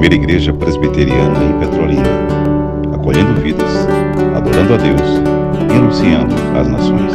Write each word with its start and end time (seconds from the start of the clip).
primeira 0.00 0.14
igreja 0.14 0.54
presbiteriana 0.54 1.44
em 1.44 1.58
Petrolina, 1.60 2.02
acolhendo 2.94 3.38
vidas, 3.42 3.86
adorando 4.34 4.72
a 4.72 4.76
Deus 4.78 5.00
e 5.68 5.76
anunciando 5.76 6.34
às 6.58 6.68
nações. 6.68 7.12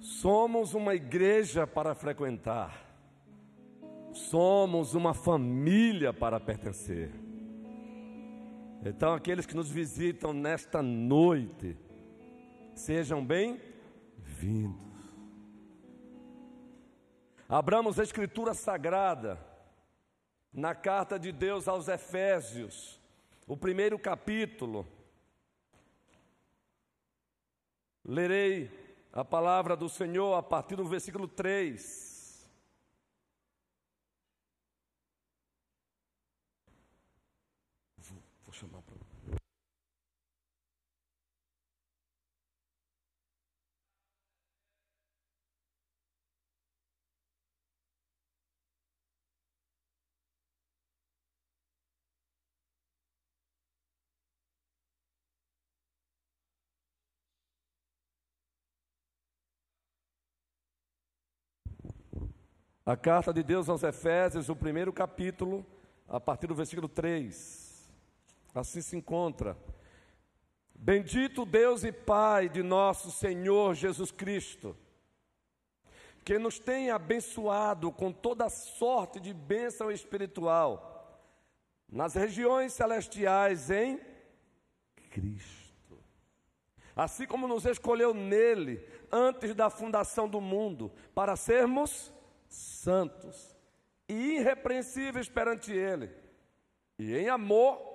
Somos 0.00 0.72
uma 0.72 0.94
igreja 0.94 1.66
para 1.66 1.94
frequentar. 1.94 2.82
Somos 4.14 4.94
uma 4.94 5.12
família 5.12 6.14
para 6.14 6.40
pertencer. 6.40 7.23
Então, 8.84 9.14
aqueles 9.14 9.46
que 9.46 9.56
nos 9.56 9.70
visitam 9.70 10.32
nesta 10.32 10.82
noite, 10.82 11.76
sejam 12.74 13.24
bem-vindos. 13.24 14.84
Abramos 17.48 17.98
a 17.98 18.02
Escritura 18.02 18.52
Sagrada 18.52 19.38
na 20.52 20.74
carta 20.74 21.18
de 21.18 21.32
Deus 21.32 21.66
aos 21.66 21.88
Efésios, 21.88 23.00
o 23.46 23.56
primeiro 23.56 23.98
capítulo. 23.98 24.86
Lerei 28.04 28.70
a 29.12 29.24
palavra 29.24 29.76
do 29.76 29.88
Senhor 29.88 30.34
a 30.34 30.42
partir 30.42 30.76
do 30.76 30.84
versículo 30.84 31.26
3. 31.26 32.48
Vou, 37.98 38.22
vou 38.44 38.52
chamar 38.52 38.82
para. 38.82 39.04
A 62.86 62.98
carta 62.98 63.32
de 63.32 63.42
Deus 63.42 63.70
aos 63.70 63.82
Efésios, 63.82 64.50
o 64.50 64.56
primeiro 64.56 64.92
capítulo, 64.92 65.64
a 66.06 66.20
partir 66.20 66.46
do 66.46 66.54
versículo 66.54 66.86
3. 66.86 67.90
Assim 68.54 68.82
se 68.82 68.94
encontra. 68.94 69.56
Bendito 70.74 71.46
Deus 71.46 71.82
e 71.82 71.90
Pai 71.90 72.46
de 72.46 72.62
nosso 72.62 73.10
Senhor 73.10 73.74
Jesus 73.74 74.10
Cristo, 74.10 74.76
que 76.22 76.38
nos 76.38 76.58
tem 76.58 76.90
abençoado 76.90 77.90
com 77.90 78.12
toda 78.12 78.50
sorte 78.50 79.18
de 79.18 79.32
bênção 79.32 79.90
espiritual 79.90 81.22
nas 81.88 82.14
regiões 82.14 82.74
celestiais 82.74 83.70
em 83.70 83.98
Cristo. 85.10 85.98
Assim 86.94 87.26
como 87.26 87.48
nos 87.48 87.64
escolheu 87.64 88.12
nele 88.12 88.86
antes 89.10 89.54
da 89.54 89.70
fundação 89.70 90.28
do 90.28 90.38
mundo, 90.38 90.92
para 91.14 91.34
sermos 91.34 92.12
santos 92.54 93.56
e 94.08 94.36
irrepreensíveis 94.36 95.28
perante 95.28 95.72
Ele, 95.72 96.10
e 96.98 97.14
em 97.16 97.28
amor 97.28 97.94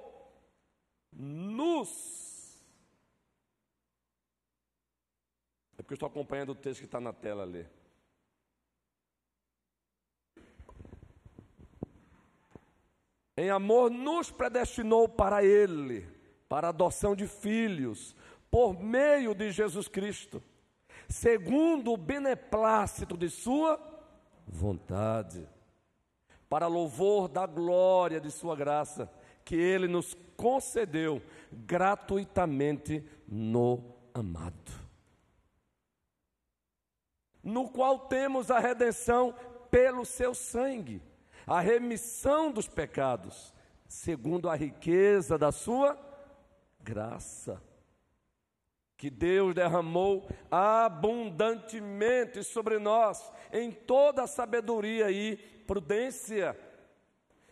nos. 1.12 2.20
É 5.78 5.82
porque 5.82 5.94
eu 5.94 5.96
estou 5.96 6.08
acompanhando 6.08 6.52
o 6.52 6.56
texto 6.56 6.82
que 6.82 6.86
está 6.86 7.00
na 7.00 7.14
tela 7.14 7.44
ali. 7.44 7.66
Em 13.38 13.50
amor 13.50 13.90
nos 13.90 14.30
predestinou 14.30 15.08
para 15.08 15.42
Ele, 15.44 16.06
para 16.50 16.68
a 16.68 16.72
adoção 16.72 17.16
de 17.16 17.26
filhos, 17.26 18.14
por 18.52 18.78
meio 18.78 19.34
de 19.34 19.52
Jesus 19.52 19.88
Cristo, 19.88 20.44
segundo 21.08 21.94
o 21.94 21.98
beneplácito 21.98 23.16
de 23.16 23.30
Sua 23.30 23.78
vontade, 24.50 25.48
para 26.50 26.68
louvor 26.68 27.28
da 27.28 27.46
glória 27.46 28.20
de 28.20 28.32
Sua 28.32 28.56
graça, 28.56 29.10
que 29.46 29.56
Ele 29.56 29.88
nos 29.88 30.16
concedeu 30.36 31.22
gratuitamente 31.52 33.04
no 33.28 33.94
amado, 34.14 34.72
no 37.44 37.70
qual 37.70 38.00
temos 38.00 38.50
a 38.50 38.60
redenção 38.60 39.36
pelo 39.70 40.04
Seu 40.04 40.34
sangue, 40.34 41.02
a 41.46 41.60
remissão 41.60 42.52
dos 42.52 42.68
pecados, 42.68 43.54
segundo 43.88 44.50
a 44.50 44.56
riqueza 44.56 45.38
da 45.38 45.52
Sua 45.52 45.98
graça 46.82 47.62
que 49.00 49.10
Deus 49.10 49.56
derramou 49.56 50.28
abundantemente 50.52 52.44
sobre 52.44 52.78
nós, 52.78 53.32
em 53.52 53.72
toda 53.72 54.28
sabedoria 54.28 55.10
e 55.12 55.38
prudência, 55.66 56.58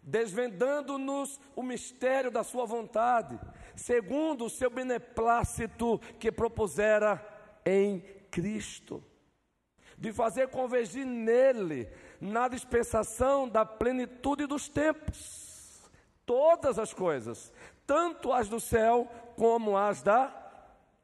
desvendando-nos 0.02 1.40
o 1.56 1.62
mistério 1.62 2.31
da 2.31 2.44
Sua 2.44 2.66
vontade, 2.66 3.40
segundo 3.75 4.46
o 4.46 4.50
seu 4.50 4.69
beneplácito 4.69 6.00
que 6.19 6.31
propusera 6.31 7.24
em 7.66 8.00
Cristo, 8.31 9.03
de 9.97 10.12
fazer 10.13 10.50
convergir 10.50 11.06
nele, 11.06 11.90
na 12.19 12.47
dispensação 12.47 13.47
da 13.47 13.66
plenitude 13.66 14.46
dos 14.46 14.68
tempos, 14.68 15.90
todas 16.25 16.80
as 16.80 16.94
coisas, 16.94 17.52
tanto 17.86 18.34
as 18.34 18.50
do 18.50 18.59
céu 18.59 19.07
como 19.36 19.78
as 19.78 20.02
da 20.02 20.28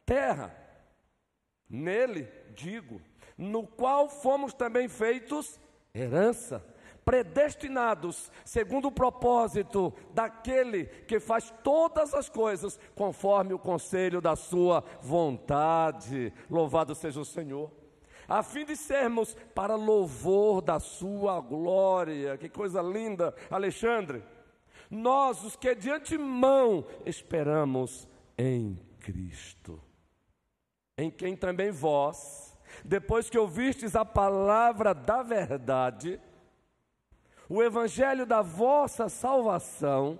terra. 0.05 0.55
Nele, 1.69 2.27
digo, 2.53 3.01
no 3.43 3.67
qual 3.67 4.07
fomos 4.09 4.53
também 4.53 4.87
feitos 4.87 5.59
herança, 5.93 6.65
predestinados 7.03 8.31
segundo 8.45 8.87
o 8.87 8.91
propósito 8.91 9.93
daquele 10.13 10.85
que 10.85 11.19
faz 11.19 11.53
todas 11.63 12.13
as 12.13 12.29
coisas 12.29 12.79
conforme 12.95 13.53
o 13.53 13.59
conselho 13.59 14.21
da 14.21 14.35
sua 14.35 14.83
vontade. 15.01 16.31
Louvado 16.49 16.95
seja 16.95 17.19
o 17.19 17.25
Senhor. 17.25 17.71
A 18.27 18.41
fim 18.41 18.63
de 18.63 18.77
sermos 18.77 19.35
para 19.53 19.75
louvor 19.75 20.61
da 20.61 20.79
sua 20.79 21.41
glória. 21.41 22.37
Que 22.37 22.47
coisa 22.47 22.81
linda, 22.81 23.35
Alexandre. 23.51 24.23
Nós, 24.89 25.43
os 25.43 25.55
que 25.55 25.75
de 25.75 25.91
antemão 25.91 26.85
esperamos 27.05 28.07
em 28.37 28.79
Cristo 29.01 29.81
em 30.97 31.09
quem 31.09 31.35
também 31.35 31.71
vós, 31.71 32.52
depois 32.83 33.29
que 33.29 33.37
ouvistes 33.37 33.95
a 33.95 34.05
palavra 34.05 34.93
da 34.93 35.21
verdade, 35.21 36.19
o 37.49 37.61
evangelho 37.61 38.25
da 38.25 38.41
vossa 38.41 39.09
salvação, 39.09 40.19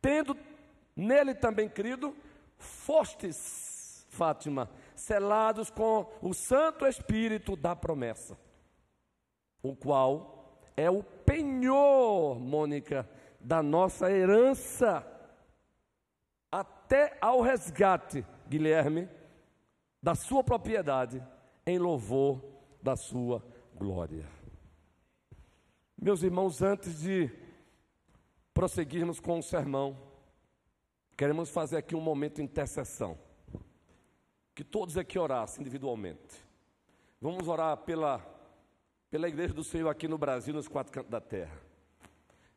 tendo 0.00 0.36
nele 0.94 1.34
também 1.34 1.68
crido, 1.68 2.16
fostes, 2.56 4.06
Fátima, 4.08 4.70
selados 4.94 5.70
com 5.70 6.10
o 6.22 6.32
Santo 6.32 6.86
Espírito 6.86 7.54
da 7.54 7.76
promessa, 7.76 8.38
o 9.62 9.76
qual 9.76 10.58
é 10.74 10.90
o 10.90 11.02
penhor, 11.02 12.40
Mônica, 12.40 13.06
da 13.38 13.62
nossa 13.62 14.10
herança, 14.10 15.06
até 16.50 17.18
ao 17.20 17.42
resgate, 17.42 18.24
Guilherme, 18.48 19.06
da 20.02 20.14
sua 20.14 20.42
propriedade 20.42 21.22
em 21.66 21.78
louvor 21.78 22.40
da 22.80 22.94
sua 22.94 23.44
glória. 23.74 24.28
Meus 26.00 26.22
irmãos, 26.22 26.62
antes 26.62 27.00
de 27.00 27.28
prosseguirmos 28.54 29.18
com 29.18 29.40
o 29.40 29.42
sermão, 29.42 29.98
queremos 31.16 31.50
fazer 31.50 31.78
aqui 31.78 31.96
um 31.96 32.00
momento 32.00 32.36
de 32.36 32.42
intercessão. 32.42 33.18
Que 34.54 34.62
todos 34.62 34.96
aqui 34.96 35.18
orassem 35.18 35.60
individualmente. 35.60 36.46
Vamos 37.20 37.48
orar 37.48 37.76
pela, 37.78 38.24
pela 39.10 39.28
igreja 39.28 39.52
do 39.52 39.64
Senhor 39.64 39.88
aqui 39.88 40.06
no 40.06 40.16
Brasil, 40.16 40.54
nos 40.54 40.68
quatro 40.68 40.92
cantos 40.92 41.10
da 41.10 41.20
terra. 41.20 41.60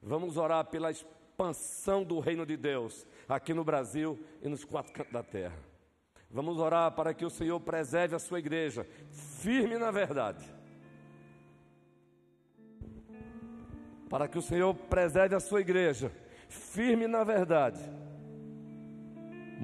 Vamos 0.02 0.38
orar 0.38 0.66
pela 0.66 0.92
expansão 0.92 2.04
do 2.04 2.20
reino 2.20 2.46
de 2.46 2.56
Deus 2.56 3.08
aqui 3.28 3.54
no 3.54 3.64
Brasil 3.64 4.24
e 4.42 4.48
nos 4.48 4.64
quatro 4.64 4.94
cantos 4.94 5.12
da 5.12 5.24
terra. 5.24 5.69
Vamos 6.32 6.60
orar 6.60 6.92
para 6.92 7.14
que 7.14 7.26
o 7.26 7.30
Senhor 7.30 7.60
preserve 7.60 8.16
a 8.16 8.20
sua 8.20 8.38
igreja, 8.38 8.86
firme 9.10 9.78
na 9.78 9.90
verdade. 9.90 10.46
Para 14.08 14.28
que 14.28 14.38
o 14.38 14.42
Senhor 14.42 14.74
preserve 14.74 15.36
a 15.36 15.40
sua 15.40 15.62
igreja, 15.62 16.12
firme 16.48 17.08
na 17.08 17.24
verdade, 17.24 17.80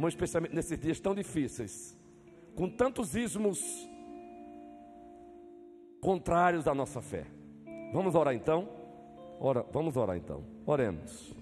especialmente 0.07 0.55
nesses 0.55 0.77
dias 0.79 0.99
tão 0.99 1.13
difíceis, 1.13 1.97
com 2.55 2.69
tantos 2.69 3.15
ismos 3.15 3.59
contrários 6.01 6.67
à 6.67 6.73
nossa 6.73 7.01
fé. 7.01 7.25
Vamos 7.91 8.15
orar 8.15 8.33
então? 8.33 8.69
Ora, 9.39 9.65
vamos 9.71 9.97
orar 9.97 10.17
então. 10.17 10.43
Oremos. 10.65 11.34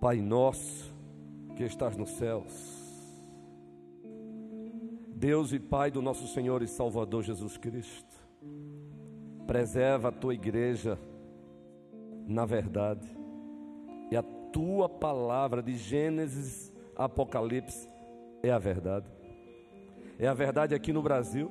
Pai 0.00 0.20
nosso 0.20 0.94
que 1.56 1.64
estás 1.64 1.96
nos 1.96 2.10
céus, 2.10 2.52
Deus 5.08 5.52
e 5.52 5.58
Pai 5.58 5.90
do 5.90 6.00
nosso 6.00 6.28
Senhor 6.28 6.62
e 6.62 6.68
Salvador 6.68 7.24
Jesus 7.24 7.56
Cristo, 7.56 8.16
preserva 9.44 10.08
a 10.08 10.12
tua 10.12 10.34
igreja 10.34 10.96
na 12.28 12.46
verdade, 12.46 13.08
e 14.10 14.16
a 14.16 14.22
tua 14.52 14.88
palavra 14.88 15.62
de 15.62 15.76
Gênesis 15.76 16.72
a 16.94 17.04
Apocalipse 17.04 17.88
é 18.42 18.50
a 18.50 18.58
verdade. 18.58 19.06
É 20.18 20.26
a 20.26 20.34
verdade 20.34 20.74
aqui 20.74 20.92
no 20.92 21.02
Brasil, 21.02 21.50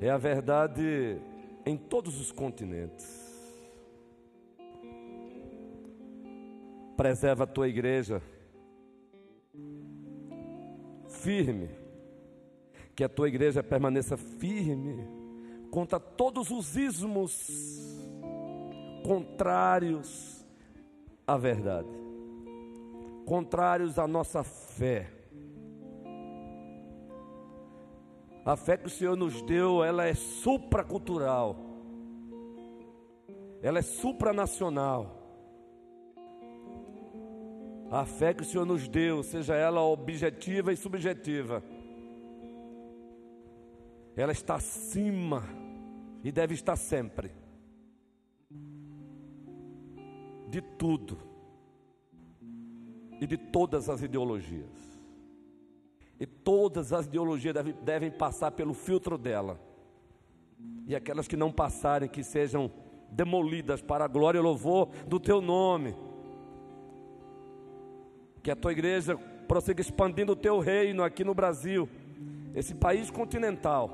é 0.00 0.10
a 0.10 0.16
verdade 0.16 1.18
em 1.64 1.76
todos 1.76 2.20
os 2.20 2.32
continentes. 2.32 3.27
Preserva 6.98 7.44
a 7.44 7.46
tua 7.46 7.68
igreja 7.68 8.20
firme, 11.08 11.70
que 12.96 13.04
a 13.04 13.08
tua 13.08 13.28
igreja 13.28 13.62
permaneça 13.62 14.16
firme 14.16 15.06
contra 15.70 16.00
todos 16.00 16.50
os 16.50 16.76
ismos 16.76 17.48
contrários 19.06 20.44
à 21.24 21.36
verdade, 21.36 21.86
contrários 23.24 23.96
à 23.96 24.08
nossa 24.08 24.42
fé. 24.42 25.08
A 28.44 28.56
fé 28.56 28.76
que 28.76 28.88
o 28.88 28.90
Senhor 28.90 29.16
nos 29.16 29.40
deu, 29.42 29.84
ela 29.84 30.04
é 30.04 30.14
supracultural, 30.14 31.54
ela 33.62 33.78
é 33.78 33.82
supranacional. 33.82 35.17
A 37.90 38.04
fé 38.04 38.34
que 38.34 38.42
o 38.42 38.44
Senhor 38.44 38.66
nos 38.66 38.86
deu, 38.86 39.22
seja 39.22 39.54
ela 39.54 39.80
objetiva 39.80 40.72
e 40.72 40.76
subjetiva, 40.76 41.62
ela 44.14 44.32
está 44.32 44.56
acima 44.56 45.44
e 46.22 46.30
deve 46.30 46.52
estar 46.52 46.76
sempre 46.76 47.30
de 50.48 50.60
tudo 50.60 51.18
e 53.20 53.26
de 53.26 53.36
todas 53.36 53.88
as 53.88 54.02
ideologias. 54.02 54.98
E 56.20 56.26
todas 56.26 56.92
as 56.92 57.06
ideologias 57.06 57.54
devem, 57.54 57.74
devem 57.82 58.10
passar 58.10 58.50
pelo 58.50 58.74
filtro 58.74 59.16
dela. 59.16 59.58
E 60.86 60.96
aquelas 60.96 61.28
que 61.28 61.36
não 61.36 61.52
passarem, 61.52 62.08
que 62.08 62.24
sejam 62.24 62.70
demolidas 63.10 63.80
para 63.80 64.04
a 64.04 64.08
glória 64.08 64.38
e 64.38 64.42
louvor 64.42 64.88
do 65.06 65.20
teu 65.20 65.40
nome 65.40 65.94
que 68.48 68.52
a 68.52 68.56
tua 68.56 68.72
igreja 68.72 69.14
prossiga 69.46 69.82
expandindo 69.82 70.32
o 70.32 70.36
teu 70.36 70.58
reino 70.58 71.04
aqui 71.04 71.22
no 71.22 71.34
Brasil, 71.34 71.86
esse 72.54 72.74
país 72.74 73.10
continental 73.10 73.90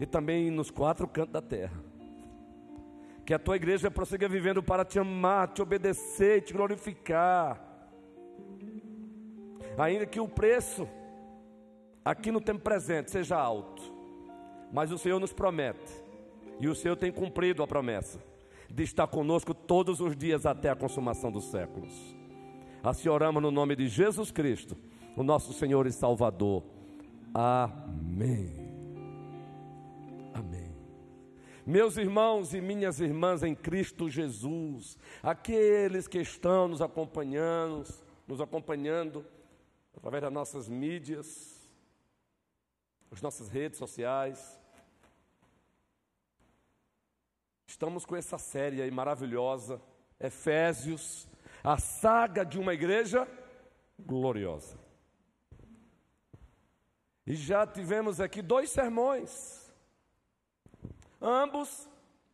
e 0.00 0.06
também 0.06 0.50
nos 0.50 0.70
quatro 0.70 1.06
cantos 1.06 1.34
da 1.34 1.42
terra. 1.42 1.78
Que 3.26 3.34
a 3.34 3.38
tua 3.38 3.56
igreja 3.56 3.90
prossiga 3.90 4.26
vivendo 4.26 4.62
para 4.62 4.86
te 4.86 4.98
amar, 4.98 5.48
te 5.48 5.60
obedecer, 5.60 6.40
te 6.40 6.54
glorificar. 6.54 7.62
Ainda 9.76 10.06
que 10.06 10.18
o 10.18 10.26
preço 10.26 10.88
aqui 12.02 12.32
no 12.32 12.40
tempo 12.40 12.60
presente 12.60 13.10
seja 13.10 13.36
alto, 13.36 13.82
mas 14.72 14.90
o 14.90 14.96
Senhor 14.96 15.20
nos 15.20 15.34
promete, 15.34 15.92
e 16.58 16.68
o 16.68 16.74
Senhor 16.74 16.96
tem 16.96 17.12
cumprido 17.12 17.62
a 17.62 17.66
promessa, 17.66 18.18
de 18.70 18.82
estar 18.82 19.06
conosco 19.08 19.52
todos 19.52 20.00
os 20.00 20.16
dias 20.16 20.46
até 20.46 20.70
a 20.70 20.74
consumação 20.74 21.30
dos 21.30 21.50
séculos. 21.50 22.16
Assim 22.82 23.08
oramos 23.08 23.42
no 23.42 23.50
nome 23.50 23.74
de 23.74 23.88
Jesus 23.88 24.30
Cristo, 24.30 24.76
o 25.16 25.22
nosso 25.22 25.52
Senhor 25.52 25.86
e 25.86 25.92
Salvador. 25.92 26.62
Amém. 27.34 28.54
Amém. 30.32 30.74
Meus 31.66 31.96
irmãos 31.96 32.54
e 32.54 32.60
minhas 32.60 33.00
irmãs 33.00 33.42
em 33.42 33.54
Cristo 33.54 34.08
Jesus, 34.08 34.96
aqueles 35.22 36.06
que 36.06 36.20
estão 36.20 36.68
nos 36.68 36.80
acompanhando, 36.80 37.92
nos 38.26 38.40
acompanhando 38.40 39.26
através 39.96 40.22
das 40.22 40.32
nossas 40.32 40.68
mídias, 40.68 41.68
as 43.10 43.20
nossas 43.20 43.48
redes 43.48 43.76
sociais. 43.76 44.58
Estamos 47.66 48.06
com 48.06 48.14
essa 48.14 48.38
série 48.38 48.80
aí 48.80 48.90
maravilhosa, 48.90 49.82
Efésios 50.20 51.28
a 51.62 51.78
saga 51.78 52.44
de 52.44 52.58
uma 52.58 52.74
igreja 52.74 53.28
gloriosa. 53.98 54.78
E 57.26 57.34
já 57.34 57.66
tivemos 57.66 58.20
aqui 58.20 58.40
dois 58.40 58.70
sermões, 58.70 59.70
ambos, 61.20 61.88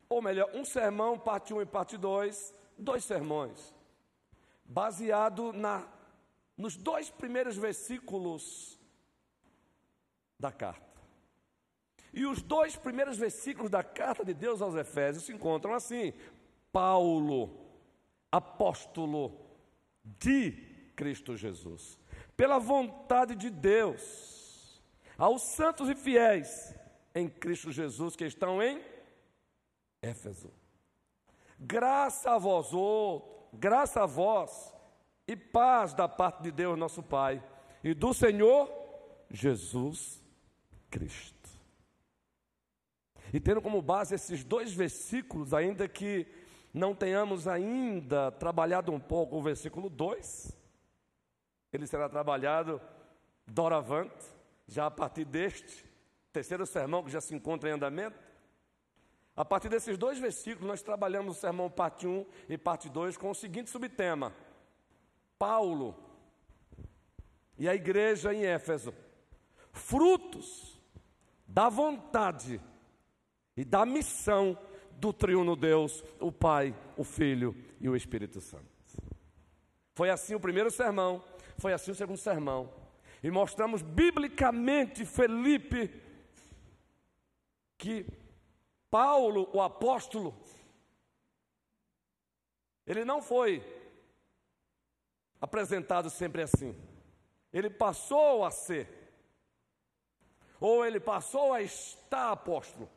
ou 0.08 0.22
melhor, 0.22 0.48
um 0.54 0.64
sermão, 0.64 1.18
parte 1.18 1.52
1 1.52 1.56
um 1.56 1.62
e 1.62 1.66
parte 1.66 1.96
2, 1.96 2.54
dois 2.78 3.04
sermões, 3.04 3.74
baseado 4.64 5.52
na, 5.52 5.86
nos 6.56 6.76
dois 6.76 7.10
primeiros 7.10 7.56
versículos 7.56 8.78
da 10.38 10.52
carta. 10.52 10.84
E 12.12 12.24
os 12.26 12.40
dois 12.40 12.76
primeiros 12.76 13.18
versículos 13.18 13.70
da 13.70 13.82
carta 13.82 14.24
de 14.24 14.32
Deus 14.32 14.62
aos 14.62 14.76
Efésios 14.76 15.24
se 15.24 15.32
encontram 15.32 15.74
assim: 15.74 16.12
Paulo, 16.70 17.63
apóstolo 18.34 19.40
de 20.02 20.50
Cristo 20.96 21.36
Jesus, 21.36 22.00
pela 22.36 22.58
vontade 22.58 23.36
de 23.36 23.48
Deus, 23.48 24.82
aos 25.16 25.42
santos 25.42 25.88
e 25.88 25.94
fiéis 25.94 26.74
em 27.14 27.28
Cristo 27.28 27.70
Jesus 27.70 28.16
que 28.16 28.24
estão 28.24 28.60
em 28.60 28.82
Éfeso. 30.02 30.52
Graça 31.60 32.32
a 32.32 32.38
vós, 32.38 32.74
oh, 32.74 33.22
graça 33.52 34.02
a 34.02 34.06
vós 34.06 34.74
e 35.28 35.36
paz 35.36 35.94
da 35.94 36.08
parte 36.08 36.42
de 36.42 36.50
Deus, 36.50 36.76
nosso 36.76 37.04
Pai, 37.04 37.42
e 37.84 37.94
do 37.94 38.12
Senhor 38.12 38.68
Jesus 39.30 40.20
Cristo. 40.90 41.48
E 43.32 43.38
tendo 43.38 43.62
como 43.62 43.80
base 43.80 44.16
esses 44.16 44.42
dois 44.42 44.72
versículos, 44.72 45.54
ainda 45.54 45.88
que 45.88 46.26
não 46.74 46.92
tenhamos 46.92 47.46
ainda 47.46 48.32
trabalhado 48.32 48.90
um 48.90 48.98
pouco 48.98 49.36
o 49.36 49.42
versículo 49.42 49.88
2, 49.88 50.58
ele 51.72 51.86
será 51.86 52.08
trabalhado 52.08 52.80
doravante, 53.46 54.26
já 54.66 54.86
a 54.86 54.90
partir 54.90 55.24
deste 55.24 55.84
terceiro 56.32 56.66
sermão 56.66 57.04
que 57.04 57.12
já 57.12 57.20
se 57.20 57.32
encontra 57.32 57.70
em 57.70 57.74
andamento. 57.74 58.18
A 59.36 59.44
partir 59.44 59.68
desses 59.68 59.96
dois 59.96 60.18
versículos, 60.18 60.66
nós 60.66 60.82
trabalhamos 60.82 61.36
o 61.36 61.40
sermão 61.40 61.70
parte 61.70 62.08
1 62.08 62.26
e 62.48 62.58
parte 62.58 62.88
2 62.88 63.16
com 63.16 63.30
o 63.30 63.34
seguinte 63.34 63.70
subtema: 63.70 64.32
Paulo, 65.38 65.96
e 67.56 67.68
a 67.68 67.74
igreja 67.74 68.34
em 68.34 68.44
Éfeso, 68.44 68.92
frutos 69.70 70.80
da 71.46 71.68
vontade 71.68 72.60
e 73.56 73.64
da 73.64 73.86
missão 73.86 74.58
do 74.98 75.12
triuno 75.12 75.56
Deus, 75.56 76.02
o 76.20 76.32
Pai, 76.32 76.74
o 76.96 77.04
Filho 77.04 77.54
e 77.80 77.88
o 77.88 77.96
Espírito 77.96 78.40
Santo. 78.40 78.64
Foi 79.94 80.10
assim 80.10 80.34
o 80.34 80.40
primeiro 80.40 80.70
sermão, 80.70 81.22
foi 81.58 81.72
assim 81.72 81.90
o 81.90 81.94
segundo 81.94 82.18
sermão. 82.18 82.72
E 83.22 83.30
mostramos 83.30 83.80
biblicamente 83.80 85.04
Felipe 85.04 86.02
que 87.78 88.06
Paulo, 88.90 89.48
o 89.52 89.60
apóstolo, 89.60 90.34
ele 92.86 93.04
não 93.04 93.22
foi 93.22 93.62
apresentado 95.40 96.08
sempre 96.10 96.42
assim. 96.42 96.76
Ele 97.52 97.70
passou 97.70 98.44
a 98.44 98.50
ser, 98.50 98.88
ou 100.60 100.84
ele 100.84 100.98
passou 101.00 101.52
a 101.52 101.62
estar 101.62 102.32
apóstolo, 102.32 102.90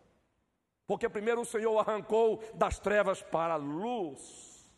porque 0.88 1.08
primeiro 1.08 1.42
o 1.42 1.46
Senhor 1.46 1.78
arrancou 1.78 2.42
das 2.56 2.80
trevas 2.80 3.22
para 3.22 3.54
a 3.56 3.58
luz, 3.58 4.72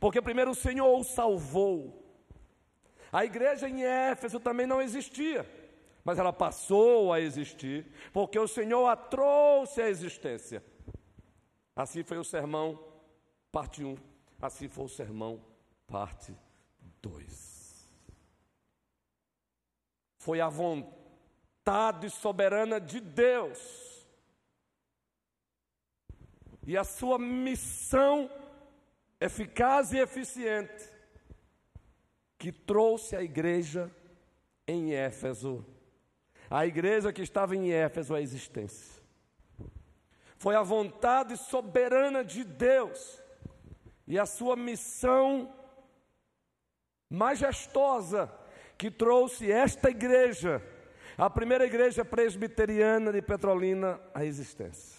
porque 0.00 0.22
primeiro 0.22 0.52
o 0.52 0.54
Senhor 0.54 0.98
o 0.98 1.04
salvou. 1.04 2.04
A 3.12 3.24
igreja 3.24 3.68
em 3.68 3.84
Éfeso 3.84 4.38
também 4.38 4.66
não 4.66 4.80
existia, 4.80 5.44
mas 6.04 6.18
ela 6.18 6.32
passou 6.32 7.12
a 7.12 7.20
existir, 7.20 7.86
porque 8.12 8.38
o 8.38 8.46
Senhor 8.46 8.86
a 8.86 8.96
trouxe 8.96 9.82
à 9.82 9.90
existência. 9.90 10.64
Assim 11.74 12.02
foi 12.02 12.18
o 12.18 12.24
sermão, 12.24 12.78
parte 13.50 13.84
1, 13.84 13.96
assim 14.40 14.68
foi 14.68 14.84
o 14.84 14.88
sermão, 14.88 15.42
parte 15.86 16.34
2 17.02 17.58
foi 20.28 20.42
a 20.42 20.48
vontade 20.50 22.10
soberana 22.10 22.78
de 22.78 23.00
Deus. 23.00 23.87
E 26.68 26.76
a 26.76 26.84
sua 26.84 27.18
missão 27.18 28.30
eficaz 29.18 29.90
e 29.94 29.98
eficiente 29.98 30.84
que 32.36 32.52
trouxe 32.52 33.16
a 33.16 33.22
igreja 33.22 33.90
em 34.66 34.92
Éfeso, 34.92 35.64
a 36.50 36.66
igreja 36.66 37.10
que 37.10 37.22
estava 37.22 37.56
em 37.56 37.72
Éfeso 37.72 38.14
à 38.14 38.20
existência. 38.20 39.02
Foi 40.36 40.56
a 40.56 40.62
vontade 40.62 41.38
soberana 41.38 42.22
de 42.22 42.44
Deus 42.44 43.18
e 44.06 44.18
a 44.18 44.26
sua 44.26 44.54
missão 44.54 45.50
majestosa 47.08 48.30
que 48.76 48.90
trouxe 48.90 49.50
esta 49.50 49.88
igreja, 49.88 50.62
a 51.16 51.30
primeira 51.30 51.64
igreja 51.64 52.04
presbiteriana 52.04 53.10
de 53.10 53.22
Petrolina, 53.22 53.98
à 54.12 54.22
existência. 54.22 54.97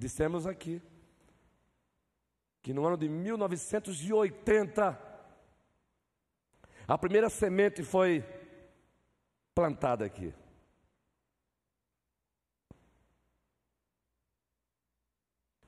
Dissemos 0.00 0.46
aqui 0.46 0.80
que 2.62 2.72
no 2.72 2.86
ano 2.86 2.96
de 2.96 3.06
1980, 3.06 4.98
a 6.88 6.96
primeira 6.96 7.28
semente 7.28 7.82
foi 7.84 8.24
plantada 9.54 10.06
aqui. 10.06 10.32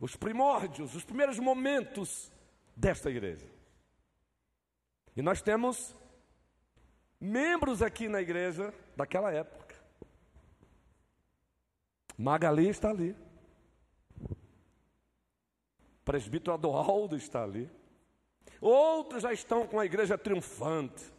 Os 0.01 0.17
primórdios, 0.17 0.95
os 0.95 1.05
primeiros 1.05 1.39
momentos 1.39 2.33
desta 2.75 3.11
igreja. 3.11 3.47
E 5.15 5.21
nós 5.21 5.43
temos 5.43 5.95
membros 7.21 7.83
aqui 7.83 8.09
na 8.09 8.23
igreja 8.23 8.73
daquela 8.97 9.31
época. 9.31 9.77
Magali 12.17 12.71
está 12.71 12.89
ali. 12.89 13.15
Presbítero 16.05 16.55
Adoaldo 16.55 17.17
está 17.17 17.43
ali. 17.43 17.71
Outros 18.61 19.23
já 19.23 19.33
estão 19.33 19.67
com 19.67 19.79
a 19.79 19.87
igreja 19.87 20.19
triunfante. 20.19 21.13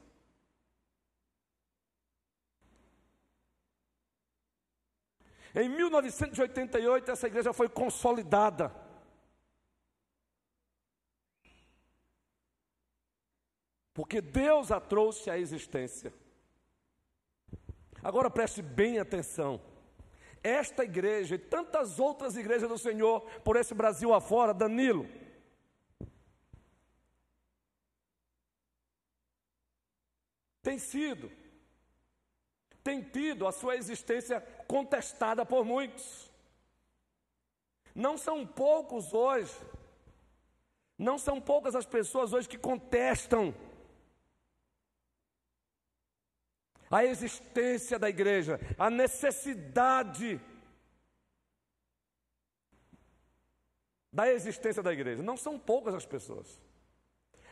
Em 5.56 5.70
1988, 5.70 7.12
essa 7.12 7.28
igreja 7.28 7.54
foi 7.54 7.70
consolidada. 7.70 8.84
porque 13.94 14.20
Deus 14.20 14.72
a 14.72 14.80
trouxe 14.80 15.30
à 15.30 15.38
existência. 15.38 16.14
Agora 18.02 18.30
preste 18.30 18.62
bem 18.62 19.00
atenção. 19.00 19.62
Esta 20.44 20.84
igreja 20.84 21.36
e 21.36 21.40
tantas 21.40 22.00
outras 22.00 22.36
igrejas 22.36 22.68
do 22.68 22.78
Senhor 22.78 23.22
por 23.46 23.56
esse 23.56 23.74
Brasil 23.74 24.14
afora, 24.14 24.54
Danilo, 24.54 25.08
tem 30.62 30.78
sido, 30.78 31.32
tem 32.84 33.02
tido 33.02 33.48
a 33.48 33.54
sua 33.54 33.78
existência 33.78 34.42
contestada 34.68 35.46
por 35.46 35.64
muitos. 35.64 36.30
Não 37.96 38.18
são 38.18 38.46
poucos 38.46 39.14
hoje, 39.14 39.56
não 40.98 41.18
são 41.18 41.40
poucas 41.40 41.74
as 41.74 41.86
pessoas 41.86 42.34
hoje 42.34 42.50
que 42.50 42.58
contestam 42.58 43.56
a 46.94 47.04
existência 47.04 47.98
da 47.98 48.08
igreja, 48.08 48.60
a 48.78 48.88
necessidade 48.88 50.40
da 54.12 54.32
existência 54.32 54.84
da 54.84 54.94
igreja. 54.94 55.24
Não 55.24 55.36
são 55.36 55.58
poucas 55.58 55.96
as 55.96 56.06
pessoas. 56.06 56.62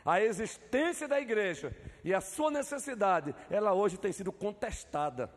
A 0.04 0.20
existência 0.20 1.08
da 1.08 1.20
igreja 1.20 1.74
e 2.04 2.14
a 2.14 2.20
sua 2.20 2.52
necessidade, 2.52 3.34
ela 3.50 3.72
hoje 3.72 3.98
tem 3.98 4.12
sido 4.12 4.32
contestada. 4.32 5.28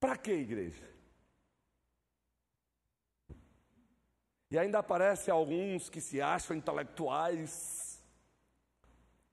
Para 0.00 0.16
que 0.16 0.32
igreja? 0.32 0.92
E 4.50 4.58
ainda 4.58 4.80
aparecem 4.80 5.32
alguns 5.32 5.88
que 5.88 6.00
se 6.00 6.20
acham 6.20 6.56
intelectuais, 6.56 8.04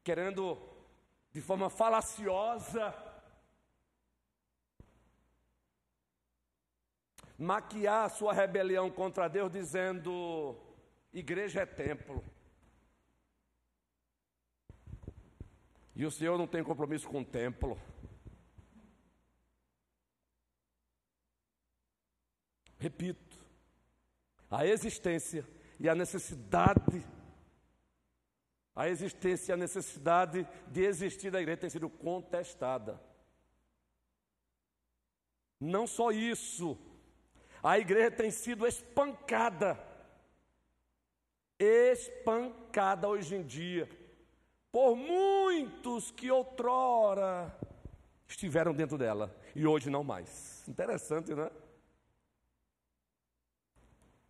querendo 0.04 0.71
de 1.32 1.42
forma 1.42 1.70
falaciosa, 1.70 2.94
maquiar 7.38 8.06
a 8.06 8.10
sua 8.10 8.34
rebelião 8.34 8.90
contra 8.92 9.28
Deus, 9.28 9.52
dizendo: 9.52 10.58
igreja 11.14 11.62
é 11.62 11.66
templo. 11.66 12.24
E 15.96 16.06
o 16.06 16.12
Senhor 16.12 16.38
não 16.38 16.48
tem 16.48 16.64
compromisso 16.64 17.08
com 17.08 17.22
o 17.22 17.26
templo. 17.26 17.80
Repito, 22.80 23.38
a 24.50 24.66
existência 24.66 25.48
e 25.80 25.88
a 25.88 25.94
necessidade 25.94 27.06
a 28.76 28.88
existência 28.88 29.54
a 29.54 29.58
necessidade 29.58 30.48
de 30.68 30.82
existir 30.84 31.30
da 31.30 31.42
igreja 31.42 31.62
tem 31.62 31.70
sido 31.70 31.90
contestada. 31.90 33.02
Não 35.60 35.86
só 35.86 36.12
isso, 36.12 36.78
a 37.62 37.78
igreja 37.78 38.12
tem 38.12 38.32
sido 38.32 38.66
espancada. 38.66 39.80
Espancada 41.60 43.08
hoje 43.08 43.36
em 43.36 43.44
dia, 43.44 43.88
por 44.72 44.96
muitos 44.96 46.10
que 46.10 46.32
outrora 46.32 47.56
estiveram 48.28 48.74
dentro 48.74 48.98
dela 48.98 49.36
e 49.56 49.68
hoje 49.68 49.90
não 49.90 50.04
mais. 50.04 50.68
Interessante, 50.68 51.36
né? 51.36 51.52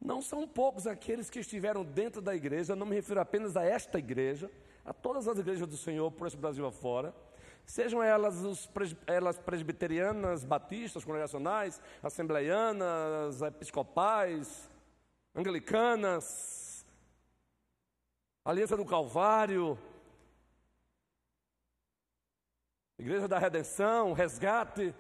Não 0.04 0.20
são 0.20 0.48
poucos 0.48 0.88
aqueles 0.88 1.30
que 1.30 1.40
estiveram 1.40 1.84
dentro 1.84 2.22
da 2.22 2.36
igreja, 2.36 2.76
não 2.76 2.88
me 2.88 2.96
refiro 2.96 3.20
apenas 3.20 3.56
a 3.56 3.64
esta 3.64 4.00
igreja, 4.00 4.50
a 4.84 4.92
todas 4.92 5.28
as 5.28 5.38
igrejas 5.38 5.68
do 5.68 5.78
Senhor 5.78 6.12
por 6.12 6.26
esse 6.26 6.36
Brasil 6.36 6.66
afora, 6.66 7.14
sejam 7.64 8.02
elas, 8.02 8.38
os, 8.38 8.68
elas 9.06 9.38
presbiterianas, 9.38 10.44
batistas, 10.44 11.06
congregacionais, 11.06 11.80
assembleianas, 12.02 13.44
episcopais, 13.44 14.68
anglicanas, 15.36 16.84
Aliança 18.44 18.76
do 18.76 18.84
Calvário, 18.84 19.78
Igreja 22.98 23.28
da 23.28 23.38
Redenção, 23.38 24.14
Resgate, 24.14 24.96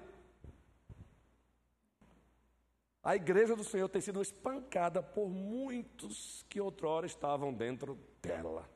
a 3.03 3.15
igreja 3.15 3.55
do 3.55 3.63
Senhor 3.63 3.89
tem 3.89 4.01
sido 4.01 4.21
espancada 4.21 5.01
por 5.01 5.27
muitos 5.27 6.45
que 6.47 6.61
outrora 6.61 7.05
estavam 7.05 7.53
dentro 7.53 7.97
dela. 8.21 8.69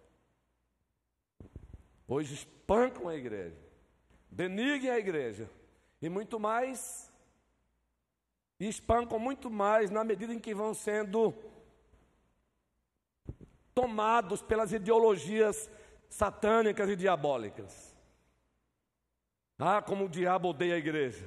Hoje 2.08 2.34
espancam 2.34 3.08
a 3.08 3.16
igreja, 3.16 3.60
deniguem 4.30 4.90
a 4.90 4.98
igreja 4.98 5.50
e 6.02 6.10
muito 6.10 6.40
mais, 6.40 7.12
e 8.60 8.68
espancam 8.68 9.20
muito 9.20 9.50
mais 9.50 9.92
na 9.92 10.04
medida 10.04 10.34
em 10.34 10.40
que 10.40 10.54
vão 10.54 10.74
sendo 10.74 11.34
tomados 13.74 14.42
pelas 14.42 14.72
ideologias 14.72 15.70
satânicas 16.10 16.90
e 16.90 16.96
diabólicas. 16.96 17.96
Ah, 19.60 19.82
como 19.82 20.06
o 20.06 20.10
diabo 20.10 20.50
odeia 20.50 20.76
a 20.76 20.80
igreja. 20.80 21.26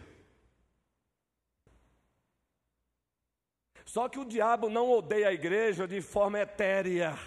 Só 3.88 4.06
que 4.06 4.18
o 4.18 4.24
diabo 4.26 4.68
não 4.68 4.90
odeia 4.90 5.28
a 5.28 5.32
igreja 5.32 5.88
de 5.88 6.02
forma 6.02 6.38
etérea. 6.38 7.18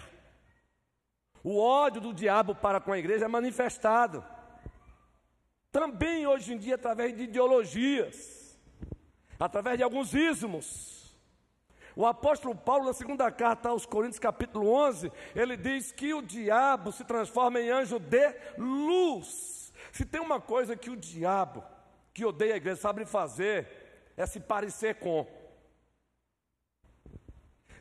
O 1.42 1.58
ódio 1.58 2.00
do 2.00 2.14
diabo 2.14 2.54
para 2.54 2.80
com 2.80 2.92
a 2.92 2.98
igreja 3.00 3.24
é 3.24 3.28
manifestado. 3.28 4.24
Também 5.72 6.24
hoje 6.24 6.54
em 6.54 6.58
dia 6.58 6.76
através 6.76 7.16
de 7.16 7.24
ideologias, 7.24 8.56
através 9.40 9.76
de 9.76 9.82
alguns 9.82 10.14
ismos. 10.14 11.12
O 11.96 12.06
apóstolo 12.06 12.54
Paulo, 12.54 12.84
na 12.84 12.92
segunda 12.92 13.28
carta 13.32 13.70
aos 13.70 13.84
Coríntios, 13.84 14.20
capítulo 14.20 14.72
11, 14.72 15.10
ele 15.34 15.56
diz 15.56 15.90
que 15.90 16.14
o 16.14 16.22
diabo 16.22 16.92
se 16.92 17.04
transforma 17.04 17.60
em 17.60 17.70
anjo 17.70 17.98
de 17.98 18.36
luz. 18.56 19.72
Se 19.90 20.04
tem 20.04 20.20
uma 20.20 20.40
coisa 20.40 20.76
que 20.76 20.90
o 20.90 20.96
diabo, 20.96 21.64
que 22.14 22.24
odeia 22.24 22.54
a 22.54 22.58
igreja, 22.58 22.80
sabe 22.80 23.04
fazer, 23.04 24.12
é 24.16 24.24
se 24.26 24.38
parecer 24.38 25.00
com. 25.00 25.41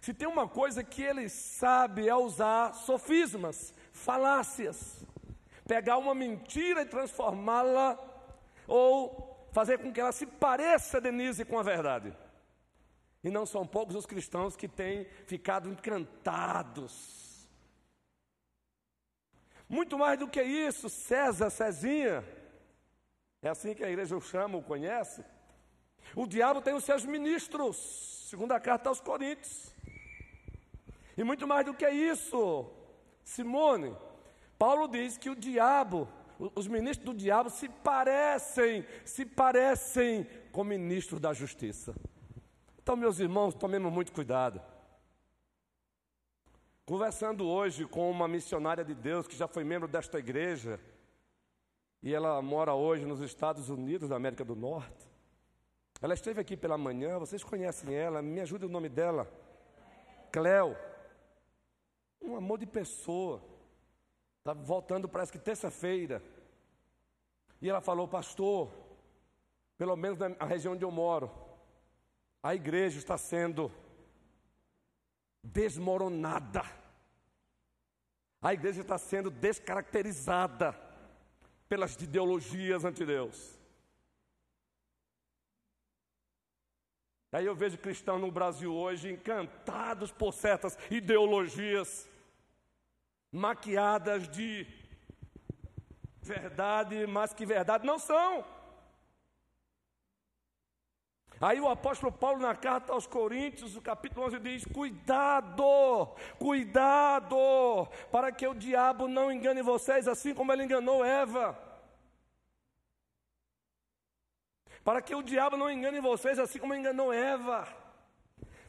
Se 0.01 0.15
tem 0.15 0.27
uma 0.27 0.47
coisa 0.47 0.83
que 0.83 1.03
ele 1.03 1.29
sabe 1.29 2.09
é 2.09 2.15
usar 2.15 2.73
sofismas, 2.73 3.71
falácias, 3.93 5.05
pegar 5.67 5.99
uma 5.99 6.15
mentira 6.15 6.81
e 6.81 6.85
transformá-la, 6.85 7.99
ou 8.67 9.47
fazer 9.51 9.77
com 9.77 9.93
que 9.93 10.01
ela 10.01 10.11
se 10.11 10.25
pareça, 10.25 10.99
Denise, 10.99 11.45
com 11.45 11.59
a 11.59 11.63
verdade. 11.63 12.17
E 13.23 13.29
não 13.29 13.45
são 13.45 13.65
poucos 13.67 13.95
os 13.95 14.07
cristãos 14.07 14.55
que 14.55 14.67
têm 14.67 15.05
ficado 15.27 15.69
encantados. 15.69 17.47
Muito 19.69 19.99
mais 19.99 20.17
do 20.17 20.27
que 20.27 20.41
isso, 20.41 20.89
César, 20.89 21.51
Cezinha, 21.51 22.25
é 23.39 23.49
assim 23.49 23.75
que 23.75 23.83
a 23.83 23.89
igreja 23.89 24.17
o 24.17 24.21
chama, 24.21 24.57
o 24.57 24.63
conhece. 24.63 25.23
O 26.15 26.25
diabo 26.25 26.59
tem 26.59 26.73
os 26.73 26.83
seus 26.83 27.05
ministros, 27.05 28.27
segundo 28.29 28.51
a 28.51 28.59
carta 28.59 28.89
aos 28.89 28.99
Coríntios. 28.99 29.71
E 31.17 31.23
muito 31.23 31.47
mais 31.47 31.65
do 31.65 31.73
que 31.73 31.89
isso, 31.89 32.69
Simone, 33.23 33.95
Paulo 34.57 34.87
diz 34.87 35.17
que 35.17 35.29
o 35.29 35.35
diabo, 35.35 36.07
os 36.55 36.67
ministros 36.67 37.05
do 37.05 37.17
diabo 37.17 37.49
se 37.49 37.67
parecem, 37.67 38.85
se 39.03 39.25
parecem 39.25 40.27
com 40.51 40.63
ministros 40.63 41.19
da 41.19 41.33
justiça. 41.33 41.93
Então, 42.81 42.95
meus 42.95 43.19
irmãos, 43.19 43.53
tomemos 43.53 43.91
muito 43.91 44.11
cuidado. 44.11 44.61
Conversando 46.85 47.47
hoje 47.47 47.85
com 47.85 48.09
uma 48.09 48.27
missionária 48.27 48.83
de 48.83 48.93
Deus 48.93 49.27
que 49.27 49.35
já 49.35 49.47
foi 49.47 49.63
membro 49.63 49.87
desta 49.87 50.19
igreja, 50.19 50.79
e 52.03 52.13
ela 52.13 52.41
mora 52.41 52.73
hoje 52.73 53.05
nos 53.05 53.21
Estados 53.21 53.69
Unidos, 53.69 54.09
da 54.09 54.15
América 54.15 54.43
do 54.43 54.55
Norte. 54.55 55.09
Ela 56.01 56.15
esteve 56.15 56.41
aqui 56.41 56.57
pela 56.57 56.77
manhã, 56.77 57.19
vocês 57.19 57.43
conhecem 57.43 57.93
ela, 57.93 58.21
me 58.21 58.41
ajude 58.41 58.65
o 58.65 58.69
nome 58.69 58.89
dela. 58.89 59.31
Cleo. 60.31 60.75
Um 62.21 62.35
amor 62.35 62.59
de 62.59 62.65
pessoa. 62.65 63.41
Está 64.39 64.53
voltando, 64.53 65.09
parece 65.09 65.31
que 65.31 65.39
terça-feira. 65.39 66.21
E 67.61 67.69
ela 67.69 67.81
falou, 67.81 68.07
pastor, 68.07 68.71
pelo 69.77 69.95
menos 69.95 70.17
na 70.17 70.45
região 70.45 70.73
onde 70.73 70.83
eu 70.83 70.91
moro, 70.91 71.31
a 72.41 72.55
igreja 72.55 72.97
está 72.97 73.17
sendo 73.17 73.71
desmoronada. 75.43 76.63
A 78.41 78.53
igreja 78.53 78.81
está 78.81 78.97
sendo 78.97 79.29
descaracterizada 79.29 80.75
pelas 81.69 81.95
ideologias 81.95 82.83
anti-Deus. 82.83 83.59
Aí 87.31 87.45
eu 87.45 87.55
vejo 87.55 87.77
cristãos 87.77 88.19
no 88.19 88.31
Brasil 88.31 88.73
hoje 88.73 89.09
encantados 89.09 90.11
por 90.11 90.33
certas 90.33 90.77
ideologias 90.89 92.09
maquiadas 93.31 94.27
de 94.27 94.67
verdade, 96.21 97.07
mas 97.07 97.33
que 97.33 97.45
verdade 97.45 97.85
não 97.85 97.97
são. 97.97 98.43
Aí 101.39 101.59
o 101.59 101.67
apóstolo 101.67 102.11
Paulo, 102.11 102.39
na 102.39 102.55
carta 102.55 102.93
aos 102.93 103.07
Coríntios, 103.07 103.73
no 103.73 103.81
capítulo 103.81 104.27
11, 104.27 104.39
diz: 104.39 104.65
Cuidado, 104.65 106.13
cuidado, 106.37 107.87
para 108.11 108.31
que 108.31 108.47
o 108.47 108.53
diabo 108.53 109.07
não 109.07 109.31
engane 109.31 109.63
vocês, 109.63 110.07
assim 110.07 110.35
como 110.35 110.53
ele 110.53 110.65
enganou 110.65 111.03
Eva. 111.03 111.57
Para 114.83 115.01
que 115.01 115.15
o 115.15 115.23
diabo 115.23 115.57
não 115.57 115.69
engane 115.69 115.99
vocês, 115.99 116.37
assim 116.37 116.59
como 116.59 116.75
enganou 116.75 117.11
Eva. 117.11 117.67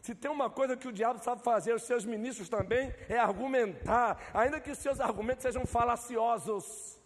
Se 0.02 0.14
tem 0.16 0.30
uma 0.30 0.50
coisa 0.50 0.76
que 0.76 0.88
o 0.88 0.92
diabo 0.92 1.22
sabe 1.22 1.44
fazer, 1.44 1.72
os 1.72 1.84
seus 1.84 2.04
ministros 2.04 2.48
também, 2.48 2.92
é 3.08 3.16
argumentar, 3.16 4.18
ainda 4.34 4.58
que 4.60 4.72
os 4.72 4.78
seus 4.78 4.98
argumentos 4.98 5.42
sejam 5.42 5.64
falaciosos. 5.64 6.98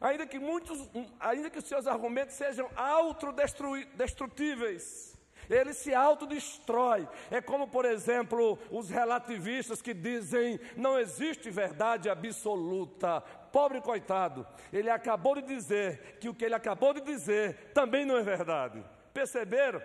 Ainda 0.00 0.26
que 0.26 0.40
muitos, 0.40 0.90
ainda 1.20 1.48
que 1.48 1.60
os 1.60 1.64
seus 1.64 1.86
argumentos 1.86 2.34
sejam 2.34 2.68
autodestrutíveis, 2.74 5.16
ele 5.48 5.72
se 5.72 5.94
autodestrói. 5.94 7.08
É 7.30 7.40
como, 7.40 7.68
por 7.68 7.84
exemplo, 7.84 8.58
os 8.68 8.90
relativistas 8.90 9.80
que 9.80 9.94
dizem 9.94 10.58
não 10.76 10.98
existe 10.98 11.50
verdade 11.50 12.10
absoluta. 12.10 13.20
Pobre 13.52 13.80
coitado, 13.80 14.44
ele 14.72 14.90
acabou 14.90 15.36
de 15.36 15.42
dizer 15.42 16.18
que 16.18 16.28
o 16.28 16.34
que 16.34 16.44
ele 16.44 16.56
acabou 16.56 16.92
de 16.94 17.00
dizer 17.00 17.70
também 17.72 18.04
não 18.04 18.16
é 18.16 18.24
verdade. 18.24 18.84
Perceberam? 19.12 19.80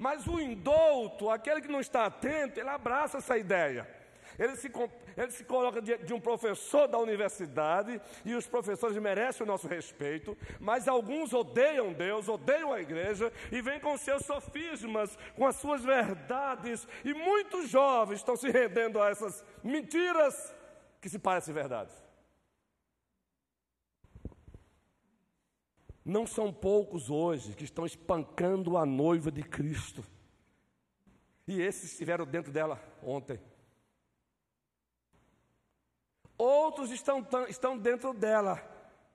Mas 0.00 0.26
o 0.26 0.40
indouto, 0.40 1.28
aquele 1.28 1.60
que 1.60 1.68
não 1.68 1.78
está 1.78 2.06
atento, 2.06 2.58
ele 2.58 2.70
abraça 2.70 3.18
essa 3.18 3.36
ideia. 3.36 3.86
Ele 4.38 4.56
se, 4.56 4.72
ele 5.14 5.30
se 5.30 5.44
coloca 5.44 5.82
de, 5.82 5.98
de 5.98 6.14
um 6.14 6.18
professor 6.18 6.88
da 6.88 6.96
universidade, 6.96 8.00
e 8.24 8.34
os 8.34 8.46
professores 8.46 8.96
merecem 8.96 9.44
o 9.44 9.46
nosso 9.46 9.68
respeito, 9.68 10.34
mas 10.58 10.88
alguns 10.88 11.34
odeiam 11.34 11.92
Deus, 11.92 12.30
odeiam 12.30 12.72
a 12.72 12.80
igreja, 12.80 13.30
e 13.52 13.60
vêm 13.60 13.78
com 13.78 13.98
seus 13.98 14.24
sofismas, 14.24 15.18
com 15.36 15.46
as 15.46 15.56
suas 15.56 15.84
verdades, 15.84 16.88
e 17.04 17.12
muitos 17.12 17.68
jovens 17.68 18.20
estão 18.20 18.36
se 18.36 18.48
rendendo 18.48 19.02
a 19.02 19.10
essas 19.10 19.44
mentiras 19.62 20.56
que 20.98 21.10
se 21.10 21.18
parecem 21.18 21.52
verdades. 21.52 22.09
Não 26.04 26.26
são 26.26 26.52
poucos 26.52 27.10
hoje 27.10 27.54
que 27.54 27.64
estão 27.64 27.84
espancando 27.84 28.76
a 28.76 28.86
noiva 28.86 29.30
de 29.30 29.42
Cristo. 29.42 30.04
E 31.46 31.60
esses 31.60 31.92
estiveram 31.92 32.24
dentro 32.24 32.50
dela 32.50 32.80
ontem. 33.02 33.40
Outros 36.38 36.90
estão, 36.90 37.26
estão 37.48 37.76
dentro 37.76 38.14
dela, 38.14 38.62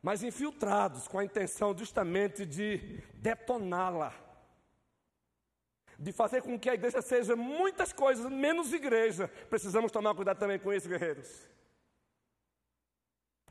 mas 0.02 0.22
infiltrados, 0.22 1.08
com 1.08 1.18
a 1.18 1.26
intenção 1.26 1.76
justamente 1.76 2.46
de 2.46 3.02
detoná-la. 3.16 4.14
De 5.98 6.12
fazer 6.12 6.44
com 6.44 6.60
que 6.60 6.70
a 6.70 6.76
igreja 6.76 7.02
seja 7.02 7.36
muitas 7.36 7.92
coisas, 7.92 8.30
menos 8.30 8.74
igreja. 8.74 9.28
Precisamos 9.50 9.92
tomar 9.92 10.14
cuidado 10.14 10.38
também 10.38 10.60
com 10.60 10.72
isso, 10.72 10.90
guerreiros. 10.90 11.50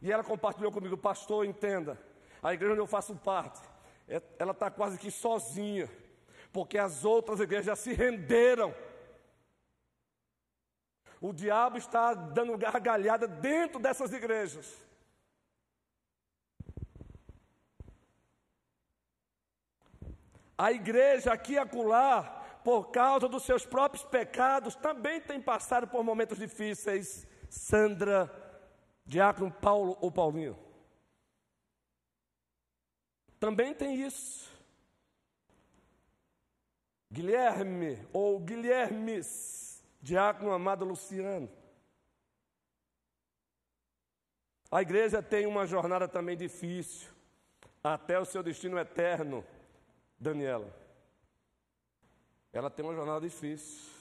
E 0.00 0.12
ela 0.12 0.22
compartilhou 0.22 0.70
comigo, 0.70 0.96
pastor, 0.96 1.44
entenda 1.44 1.98
a 2.44 2.52
igreja 2.52 2.72
onde 2.72 2.82
eu 2.82 2.86
faço 2.86 3.16
parte, 3.16 3.58
é, 4.06 4.22
ela 4.38 4.52
está 4.52 4.70
quase 4.70 4.98
que 4.98 5.10
sozinha, 5.10 5.90
porque 6.52 6.76
as 6.76 7.02
outras 7.02 7.40
igrejas 7.40 7.64
já 7.64 7.74
se 7.74 7.94
renderam. 7.94 8.74
O 11.22 11.32
diabo 11.32 11.78
está 11.78 12.12
dando 12.12 12.58
gargalhada 12.58 13.26
dentro 13.26 13.80
dessas 13.80 14.12
igrejas. 14.12 14.76
A 20.58 20.70
igreja 20.70 21.32
aqui 21.32 21.54
e 21.54 21.58
acolá, 21.58 22.60
por 22.62 22.90
causa 22.90 23.26
dos 23.26 23.42
seus 23.44 23.64
próprios 23.64 24.04
pecados, 24.04 24.76
também 24.76 25.18
tem 25.18 25.40
passado 25.40 25.88
por 25.88 26.04
momentos 26.04 26.38
difíceis. 26.38 27.26
Sandra, 27.48 28.30
Diácono 29.06 29.50
Paulo 29.50 29.96
ou 30.00 30.12
Paulinho. 30.12 30.63
Também 33.44 33.74
tem 33.74 34.00
isso. 34.00 34.50
Guilherme 37.12 38.02
ou 38.10 38.40
Guilhermes, 38.40 39.84
diácono 40.00 40.50
amado 40.50 40.82
Luciano. 40.82 41.50
A 44.70 44.80
igreja 44.80 45.22
tem 45.22 45.44
uma 45.44 45.66
jornada 45.66 46.08
também 46.08 46.38
difícil, 46.38 47.10
até 47.82 48.18
o 48.18 48.24
seu 48.24 48.42
destino 48.42 48.78
eterno, 48.78 49.44
Daniela. 50.18 50.74
Ela 52.50 52.70
tem 52.70 52.82
uma 52.82 52.94
jornada 52.94 53.20
difícil. 53.20 53.92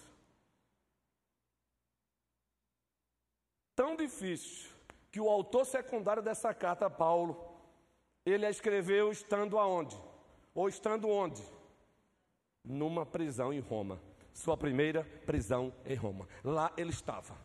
Tão 3.76 3.98
difícil 3.98 4.72
que 5.12 5.20
o 5.20 5.30
autor 5.30 5.66
secundário 5.66 6.24
dessa 6.24 6.54
carta, 6.54 6.90
Paulo, 6.90 7.53
ele 8.26 8.46
a 8.46 8.50
escreveu 8.50 9.12
estando 9.12 9.58
aonde? 9.58 9.98
Ou 10.54 10.70
estando 10.70 11.10
onde? 11.10 11.44
Numa 12.64 13.06
prisão 13.06 13.52
em 13.52 13.60
Roma. 13.60 14.00
Sua 14.34 14.58
primeira 14.58 15.04
prisão 15.26 15.74
em 15.86 15.96
Roma. 15.96 16.28
Lá 16.44 16.72
ele 16.78 16.92
estava. 16.92 17.36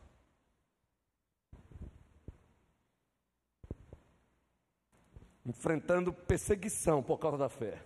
Enfrentando 5.45 6.13
perseguição 6.13 7.03
por 7.03 7.19
causa 7.19 7.39
da 7.39 7.49
fé. 7.49 7.83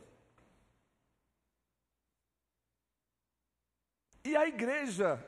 E 4.25 4.37
a 4.37 4.47
igreja, 4.47 5.25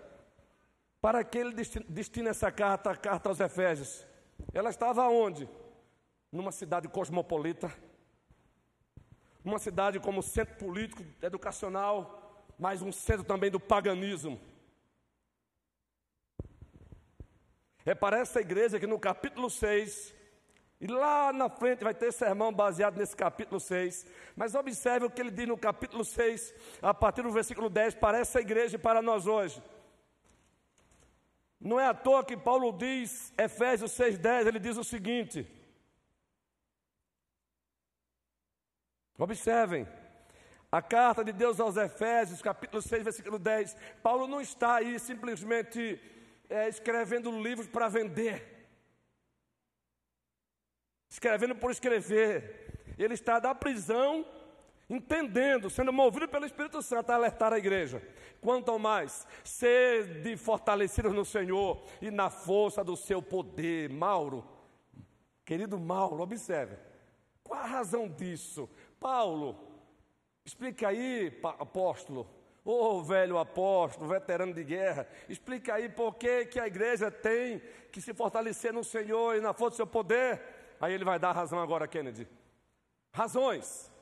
para 1.01 1.25
que 1.25 1.39
ele 1.39 1.55
destina 1.89 2.31
essa 2.31 2.51
carta, 2.53 2.91
a 2.91 2.97
carta 2.97 3.29
aos 3.29 3.41
Efésios, 3.41 4.07
ela 4.53 4.71
estava 4.71 5.09
onde? 5.09 5.49
Numa 6.35 6.51
cidade 6.51 6.89
cosmopolita, 6.89 7.73
uma 9.45 9.61
cidade 9.61 10.01
como 10.01 10.21
centro 10.21 10.57
político, 10.57 11.05
educacional, 11.23 12.45
mas 12.59 12.83
um 12.83 12.91
centro 12.91 13.23
também 13.23 13.53
do 13.53 13.61
paganismo. 13.61 14.41
É 17.87 17.95
para 17.95 18.19
essa 18.19 18.41
igreja 18.41 18.81
que 18.81 18.87
no 18.87 18.99
capítulo 18.99 19.49
6, 19.49 20.13
e 20.81 20.89
lá 20.89 21.33
na 21.33 21.49
frente 21.49 21.85
vai 21.85 21.95
ter 21.95 22.13
sermão 22.13 22.53
baseado 22.53 22.97
nesse 22.97 23.15
capítulo 23.15 23.61
6, 23.61 24.05
mas 24.35 24.57
observe 24.57 25.07
o 25.07 25.11
que 25.11 25.21
ele 25.21 25.31
diz 25.31 25.47
no 25.47 25.57
capítulo 25.57 26.05
6, 26.05 26.53
a 26.83 26.93
partir 26.93 27.23
do 27.23 27.31
versículo 27.31 27.71
10, 27.71 27.95
para 27.95 28.19
essa 28.19 28.41
igreja 28.41 28.75
e 28.75 28.79
para 28.87 29.01
nós 29.01 29.29
hoje. 29.29 29.63
Não 31.61 31.79
é 31.79 31.87
à 31.87 31.95
toa 31.95 32.25
que 32.25 32.37
Paulo 32.37 32.73
diz, 32.73 33.33
Efésios 33.39 33.93
6,10, 33.93 34.49
ele 34.49 34.59
diz 34.59 34.77
o 34.77 34.83
seguinte: 34.83 35.49
Observem, 39.17 39.87
a 40.73 40.83
carta 40.83 41.25
de 41.25 41.33
Deus 41.33 41.61
aos 41.61 41.77
Efésios, 41.77 42.43
capítulo 42.43 42.83
6, 42.83 43.05
versículo 43.05 43.39
10. 43.39 43.77
Paulo 44.03 44.27
não 44.27 44.41
está 44.41 44.77
aí 44.77 44.99
simplesmente 44.99 46.01
é, 46.51 46.69
escrevendo 46.69 47.31
livros 47.41 47.69
para 47.69 47.89
vender, 47.89 48.67
escrevendo 51.09 51.55
por 51.55 51.71
escrever. 51.71 52.83
Ele 52.99 53.15
está 53.15 53.39
da 53.39 53.55
prisão, 53.55 54.27
entendendo, 54.91 55.71
sendo 55.71 55.93
movido 55.93 56.27
pelo 56.27 56.45
Espírito 56.45 56.83
Santo 56.83 57.11
a 57.11 57.15
alertar 57.15 57.53
a 57.53 57.59
igreja. 57.59 58.03
Quanto 58.41 58.73
ao 58.73 58.79
mais, 58.81 59.25
sede 59.45 60.37
fortalecidos 60.37 61.13
no 61.13 61.25
Senhor 61.25 61.85
e 62.03 62.11
na 62.11 62.31
força 62.31 62.83
do 62.83 62.97
seu 62.97 63.23
poder. 63.23 63.89
Mauro, 63.91 64.45
querido 65.45 65.79
Mauro, 65.79 66.21
observe. 66.21 66.77
Qual 67.45 67.61
a 67.61 67.67
razão 67.67 68.09
disso? 68.09 68.69
Paulo, 69.05 69.55
explica 70.47 70.89
aí, 70.89 71.39
apóstolo, 71.43 72.27
ô 72.65 72.73
oh, 72.73 73.03
velho 73.03 73.37
apóstolo, 73.37 74.09
veterano 74.09 74.55
de 74.55 74.65
guerra, 74.65 75.07
explica 75.29 75.75
aí 75.75 75.91
por 75.91 76.15
que, 76.15 76.47
que 76.47 76.59
a 76.59 76.67
igreja 76.67 77.11
tem 77.11 77.61
que 77.93 78.01
se 78.01 78.15
fortalecer 78.15 78.73
no 78.73 78.83
Senhor 78.83 79.37
e 79.37 79.43
na 79.43 79.53
força 79.53 79.73
do 79.73 79.77
seu 79.77 79.87
poder. 79.87 80.41
Aí 80.81 80.95
ele 80.95 81.05
vai 81.05 81.19
dar 81.19 81.33
razão 81.33 81.61
agora, 81.61 81.87
Kennedy. 81.87 82.27
Razões. 83.13 83.93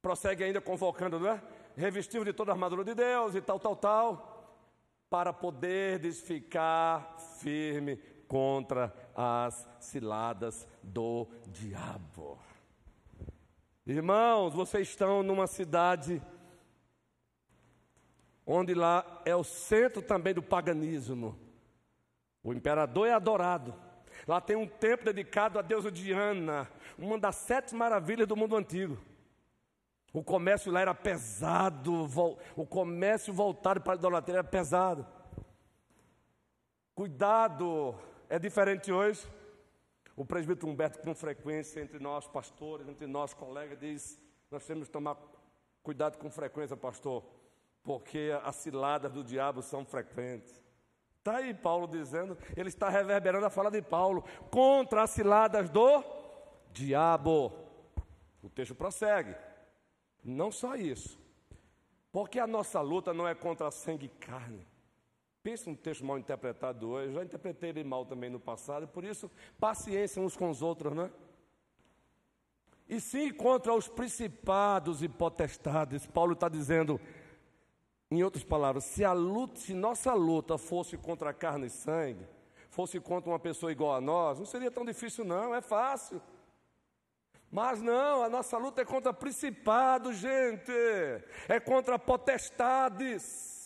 Prossegue 0.00 0.44
ainda 0.44 0.62
convocando, 0.62 1.20
não 1.20 1.28
é? 1.28 1.42
Revestido 1.76 2.24
de 2.24 2.32
toda 2.32 2.52
a 2.52 2.54
armadura 2.54 2.84
de 2.84 2.94
Deus 2.94 3.34
e 3.34 3.42
tal, 3.42 3.60
tal, 3.60 3.76
tal, 3.76 4.64
para 5.10 5.30
poder 5.30 6.00
ficar 6.14 7.18
firme 7.38 7.98
contra 8.26 8.94
as 9.14 9.68
ciladas 9.78 10.66
do 10.82 11.28
diabo. 11.48 12.47
Irmãos, 13.88 14.52
vocês 14.52 14.86
estão 14.86 15.22
numa 15.22 15.46
cidade 15.46 16.22
onde 18.46 18.74
lá 18.74 19.22
é 19.24 19.34
o 19.34 19.42
centro 19.42 20.02
também 20.02 20.34
do 20.34 20.42
paganismo. 20.42 21.38
O 22.44 22.52
imperador 22.52 23.08
é 23.08 23.12
adorado. 23.12 23.74
Lá 24.26 24.42
tem 24.42 24.56
um 24.56 24.66
templo 24.66 25.06
dedicado 25.06 25.58
à 25.58 25.62
deusa 25.62 25.90
Diana, 25.90 26.70
uma 26.98 27.18
das 27.18 27.36
sete 27.36 27.74
maravilhas 27.74 28.28
do 28.28 28.36
mundo 28.36 28.56
antigo. 28.56 28.98
O 30.12 30.22
comércio 30.22 30.70
lá 30.70 30.82
era 30.82 30.94
pesado, 30.94 32.06
o 32.56 32.66
comércio 32.66 33.32
voltado 33.32 33.80
para 33.80 33.94
a 33.94 33.96
idolatria 33.96 34.36
era 34.36 34.44
pesado. 34.44 35.06
Cuidado, 36.94 37.94
é 38.28 38.38
diferente 38.38 38.92
hoje. 38.92 39.26
O 40.18 40.24
presbítero 40.24 40.66
Humberto, 40.66 40.98
com 40.98 41.14
frequência, 41.14 41.80
entre 41.80 42.00
nós 42.00 42.26
pastores, 42.26 42.88
entre 42.88 43.06
nós 43.06 43.32
colegas, 43.32 43.78
diz: 43.78 44.20
Nós 44.50 44.66
temos 44.66 44.88
que 44.88 44.92
tomar 44.92 45.16
cuidado 45.80 46.18
com 46.18 46.28
frequência, 46.28 46.76
pastor, 46.76 47.22
porque 47.84 48.32
as 48.42 48.56
ciladas 48.56 49.12
do 49.12 49.22
diabo 49.22 49.62
são 49.62 49.84
frequentes. 49.84 50.60
Está 51.18 51.36
aí 51.36 51.54
Paulo 51.54 51.86
dizendo, 51.86 52.36
ele 52.56 52.68
está 52.68 52.88
reverberando 52.88 53.46
a 53.46 53.50
fala 53.50 53.70
de 53.70 53.80
Paulo 53.80 54.24
contra 54.50 55.04
as 55.04 55.10
ciladas 55.10 55.70
do 55.70 56.02
diabo. 56.72 57.52
O 58.42 58.50
texto 58.50 58.74
prossegue. 58.74 59.36
Não 60.24 60.50
só 60.50 60.74
isso, 60.74 61.16
porque 62.10 62.40
a 62.40 62.46
nossa 62.46 62.80
luta 62.80 63.14
não 63.14 63.28
é 63.28 63.36
contra 63.36 63.70
sangue 63.70 64.06
e 64.06 64.26
carne 64.26 64.66
Pensa 65.48 65.70
um 65.70 65.74
texto 65.74 66.04
mal 66.04 66.18
interpretado 66.18 66.90
hoje, 66.90 67.14
já 67.14 67.24
interpretei 67.24 67.70
ele 67.70 67.82
mal 67.82 68.04
também 68.04 68.28
no 68.28 68.38
passado, 68.38 68.86
por 68.86 69.02
isso, 69.02 69.30
paciência 69.58 70.20
uns 70.20 70.36
com 70.36 70.50
os 70.50 70.60
outros, 70.60 70.94
não 70.94 71.04
é? 71.04 71.10
E 72.86 73.00
sim 73.00 73.32
contra 73.32 73.72
os 73.72 73.88
principados 73.88 75.02
e 75.02 75.08
potestades. 75.08 76.06
Paulo 76.06 76.34
está 76.34 76.50
dizendo, 76.50 77.00
em 78.10 78.22
outras 78.22 78.44
palavras, 78.44 78.84
se 78.84 79.02
a 79.02 79.14
luta, 79.14 79.58
se 79.58 79.72
nossa 79.72 80.12
luta 80.12 80.58
fosse 80.58 80.98
contra 80.98 81.32
carne 81.32 81.68
e 81.68 81.70
sangue, 81.70 82.26
fosse 82.68 83.00
contra 83.00 83.30
uma 83.30 83.38
pessoa 83.38 83.72
igual 83.72 83.94
a 83.94 84.02
nós, 84.02 84.38
não 84.38 84.44
seria 84.44 84.70
tão 84.70 84.84
difícil, 84.84 85.24
não, 85.24 85.54
é 85.54 85.62
fácil. 85.62 86.20
Mas 87.50 87.80
não, 87.80 88.22
a 88.22 88.28
nossa 88.28 88.58
luta 88.58 88.82
é 88.82 88.84
contra 88.84 89.14
principados, 89.14 90.18
gente, 90.18 90.72
é 91.48 91.58
contra 91.58 91.98
potestades. 91.98 93.57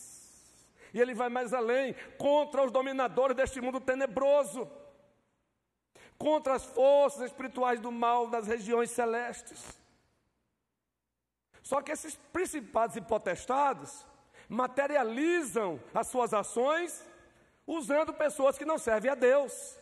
E 0.92 1.00
ele 1.00 1.14
vai 1.14 1.28
mais 1.28 1.52
além 1.52 1.94
contra 2.18 2.64
os 2.64 2.70
dominadores 2.70 3.36
deste 3.36 3.60
mundo 3.60 3.80
tenebroso, 3.80 4.70
contra 6.18 6.54
as 6.54 6.64
forças 6.64 7.22
espirituais 7.22 7.80
do 7.80 7.90
mal 7.90 8.28
das 8.28 8.46
regiões 8.46 8.90
celestes. 8.90 9.80
Só 11.62 11.80
que 11.80 11.92
esses 11.92 12.16
principados 12.32 12.96
e 12.96 13.00
potestades 13.00 14.04
materializam 14.48 15.80
as 15.94 16.08
suas 16.08 16.34
ações 16.34 17.04
usando 17.66 18.12
pessoas 18.12 18.58
que 18.58 18.64
não 18.64 18.78
servem 18.78 19.10
a 19.10 19.14
Deus. 19.14 19.78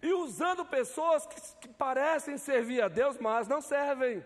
E 0.00 0.12
usando 0.12 0.64
pessoas 0.64 1.26
que, 1.26 1.40
que 1.60 1.68
parecem 1.68 2.38
servir 2.38 2.80
a 2.82 2.88
Deus, 2.88 3.18
mas 3.18 3.48
não 3.48 3.60
servem. 3.60 4.24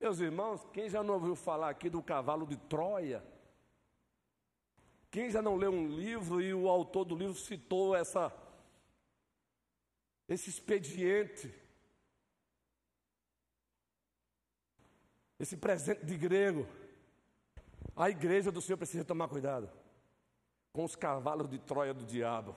Meus 0.00 0.20
irmãos, 0.20 0.66
quem 0.72 0.88
já 0.88 1.02
não 1.02 1.14
ouviu 1.14 1.34
falar 1.34 1.70
aqui 1.70 1.88
do 1.88 2.02
cavalo 2.02 2.46
de 2.46 2.56
Troia? 2.56 3.22
Quem 5.16 5.30
já 5.30 5.40
não 5.40 5.56
leu 5.56 5.72
um 5.72 5.88
livro 5.88 6.42
e 6.42 6.52
o 6.52 6.68
autor 6.68 7.06
do 7.06 7.16
livro 7.16 7.34
citou 7.34 7.96
essa 7.96 8.30
esse 10.28 10.50
expediente, 10.50 11.50
esse 15.38 15.56
presente 15.56 16.04
de 16.04 16.18
grego, 16.18 16.68
a 17.96 18.10
igreja 18.10 18.52
do 18.52 18.60
Senhor 18.60 18.76
precisa 18.76 19.06
tomar 19.06 19.28
cuidado 19.28 19.70
com 20.70 20.84
os 20.84 20.94
cavalos 20.94 21.48
de 21.48 21.60
Troia 21.60 21.94
do 21.94 22.04
diabo. 22.04 22.54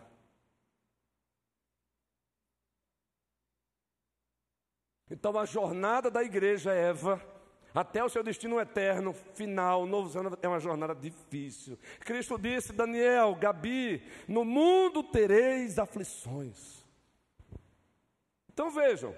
Então 5.10 5.40
a 5.40 5.46
jornada 5.46 6.12
da 6.12 6.22
igreja 6.22 6.74
Eva 6.74 7.26
até 7.74 8.04
o 8.04 8.10
seu 8.10 8.24
destino 8.24 8.60
eterno, 8.60 9.14
final, 9.14 9.86
novo 9.86 10.12
é 10.42 10.48
uma 10.48 10.60
jornada 10.60 10.96
difícil. 10.96 11.78
Cristo 12.00 12.38
disse, 12.38 12.74
Daniel, 12.74 13.36
Gabi, 13.36 14.04
no 14.28 14.44
mundo 14.44 15.04
tereis 15.04 15.78
aflições. 15.78 16.84
Então 18.52 18.72
vejam, 18.72 19.16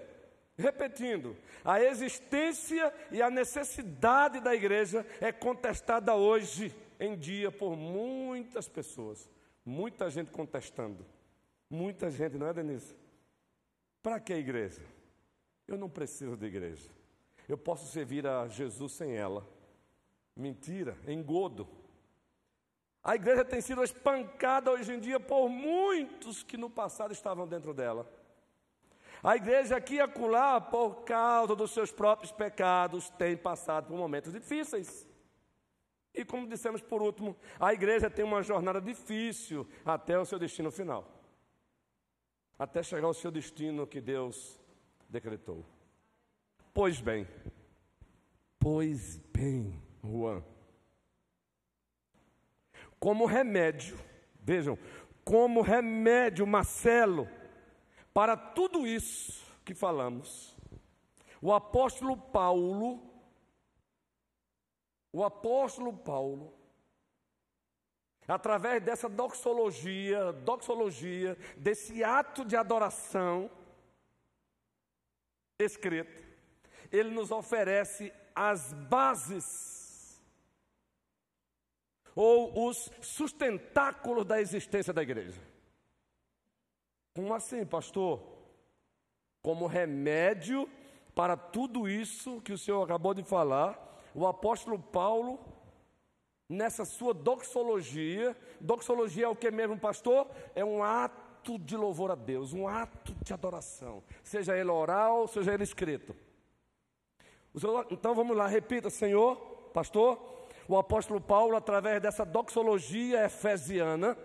repetindo, 0.57 1.35
a 1.63 1.81
existência 1.81 2.93
e 3.11 3.21
a 3.21 3.29
necessidade 3.29 4.39
da 4.39 4.53
igreja 4.53 5.05
é 5.19 5.31
contestada 5.31 6.13
hoje 6.13 6.75
em 6.99 7.17
dia 7.17 7.51
por 7.51 7.75
muitas 7.75 8.67
pessoas, 8.67 9.29
muita 9.65 10.09
gente 10.09 10.29
contestando. 10.31 11.05
Muita 11.71 12.11
gente, 12.11 12.37
não 12.37 12.47
é, 12.47 12.53
Denise? 12.53 12.93
Para 14.03 14.19
que 14.19 14.33
igreja? 14.33 14.81
Eu 15.65 15.77
não 15.77 15.89
preciso 15.89 16.35
de 16.35 16.45
igreja. 16.45 16.89
Eu 17.51 17.57
posso 17.57 17.85
servir 17.87 18.25
a 18.25 18.47
Jesus 18.47 18.93
sem 18.93 19.17
ela. 19.17 19.45
Mentira, 20.33 20.97
engodo. 21.05 21.67
A 23.03 23.13
igreja 23.13 23.43
tem 23.43 23.59
sido 23.59 23.83
espancada 23.83 24.71
hoje 24.71 24.93
em 24.93 24.99
dia 25.01 25.19
por 25.19 25.49
muitos 25.49 26.43
que 26.43 26.55
no 26.55 26.69
passado 26.69 27.11
estavam 27.11 27.45
dentro 27.45 27.73
dela. 27.73 28.09
A 29.21 29.35
igreja 29.35 29.75
aqui 29.75 29.95
e 29.95 29.99
acolá, 29.99 30.61
por 30.61 31.03
causa 31.03 31.53
dos 31.53 31.71
seus 31.71 31.91
próprios 31.91 32.31
pecados, 32.31 33.09
tem 33.09 33.35
passado 33.35 33.87
por 33.87 33.97
momentos 33.97 34.31
difíceis. 34.31 35.05
E 36.13 36.23
como 36.23 36.47
dissemos 36.47 36.81
por 36.81 37.01
último, 37.01 37.35
a 37.59 37.73
igreja 37.73 38.09
tem 38.09 38.23
uma 38.23 38.41
jornada 38.41 38.79
difícil 38.79 39.67
até 39.83 40.17
o 40.17 40.23
seu 40.23 40.39
destino 40.39 40.71
final. 40.71 41.05
Até 42.57 42.81
chegar 42.81 43.07
ao 43.07 43.13
seu 43.13 43.29
destino 43.29 43.85
que 43.85 43.99
Deus 43.99 44.57
decretou. 45.09 45.65
Pois 46.73 47.01
bem, 47.01 47.27
pois 48.57 49.17
bem, 49.33 49.81
Juan. 50.01 50.41
Como 52.97 53.25
remédio, 53.25 53.99
vejam, 54.41 54.77
como 55.25 55.61
remédio, 55.61 56.47
Marcelo, 56.47 57.27
para 58.13 58.37
tudo 58.37 58.87
isso 58.87 59.43
que 59.65 59.73
falamos, 59.73 60.55
o 61.41 61.51
apóstolo 61.51 62.15
Paulo, 62.15 63.01
o 65.11 65.23
apóstolo 65.25 65.91
Paulo, 65.91 66.53
através 68.27 68.81
dessa 68.81 69.09
doxologia, 69.09 70.31
doxologia, 70.31 71.37
desse 71.57 72.01
ato 72.01 72.45
de 72.45 72.55
adoração 72.55 73.51
escrito, 75.59 76.20
ele 76.91 77.09
nos 77.11 77.31
oferece 77.31 78.11
as 78.35 78.73
bases 78.73 80.21
ou 82.15 82.67
os 82.67 82.89
sustentáculos 83.01 84.25
da 84.25 84.41
existência 84.41 84.93
da 84.93 85.01
igreja. 85.01 85.41
Como 87.15 87.33
assim, 87.33 87.65
pastor? 87.65 88.21
Como 89.41 89.67
remédio 89.67 90.69
para 91.15 91.35
tudo 91.35 91.87
isso 91.89 92.41
que 92.41 92.53
o 92.53 92.57
senhor 92.57 92.83
acabou 92.83 93.13
de 93.13 93.23
falar, 93.23 94.01
o 94.13 94.25
apóstolo 94.25 94.79
Paulo, 94.79 95.39
nessa 96.47 96.85
sua 96.85 97.13
doxologia, 97.13 98.35
doxologia 98.59 99.25
é 99.25 99.29
o 99.29 99.35
que 99.35 99.51
mesmo, 99.51 99.77
pastor? 99.77 100.29
É 100.55 100.63
um 100.63 100.83
ato 100.83 101.57
de 101.57 101.75
louvor 101.75 102.11
a 102.11 102.15
Deus, 102.15 102.53
um 102.53 102.67
ato 102.67 103.13
de 103.23 103.33
adoração, 103.33 104.03
seja 104.23 104.57
ele 104.57 104.69
oral, 104.69 105.27
seja 105.27 105.53
ele 105.53 105.63
escrito. 105.63 106.15
Então 107.89 108.15
vamos 108.15 108.35
lá, 108.35 108.47
repita, 108.47 108.89
Senhor, 108.89 109.35
pastor, 109.73 110.19
o 110.67 110.77
apóstolo 110.77 111.19
Paulo, 111.19 111.55
através 111.55 112.01
dessa 112.01 112.25
doxologia 112.25 113.25
efesiana, 113.25 114.17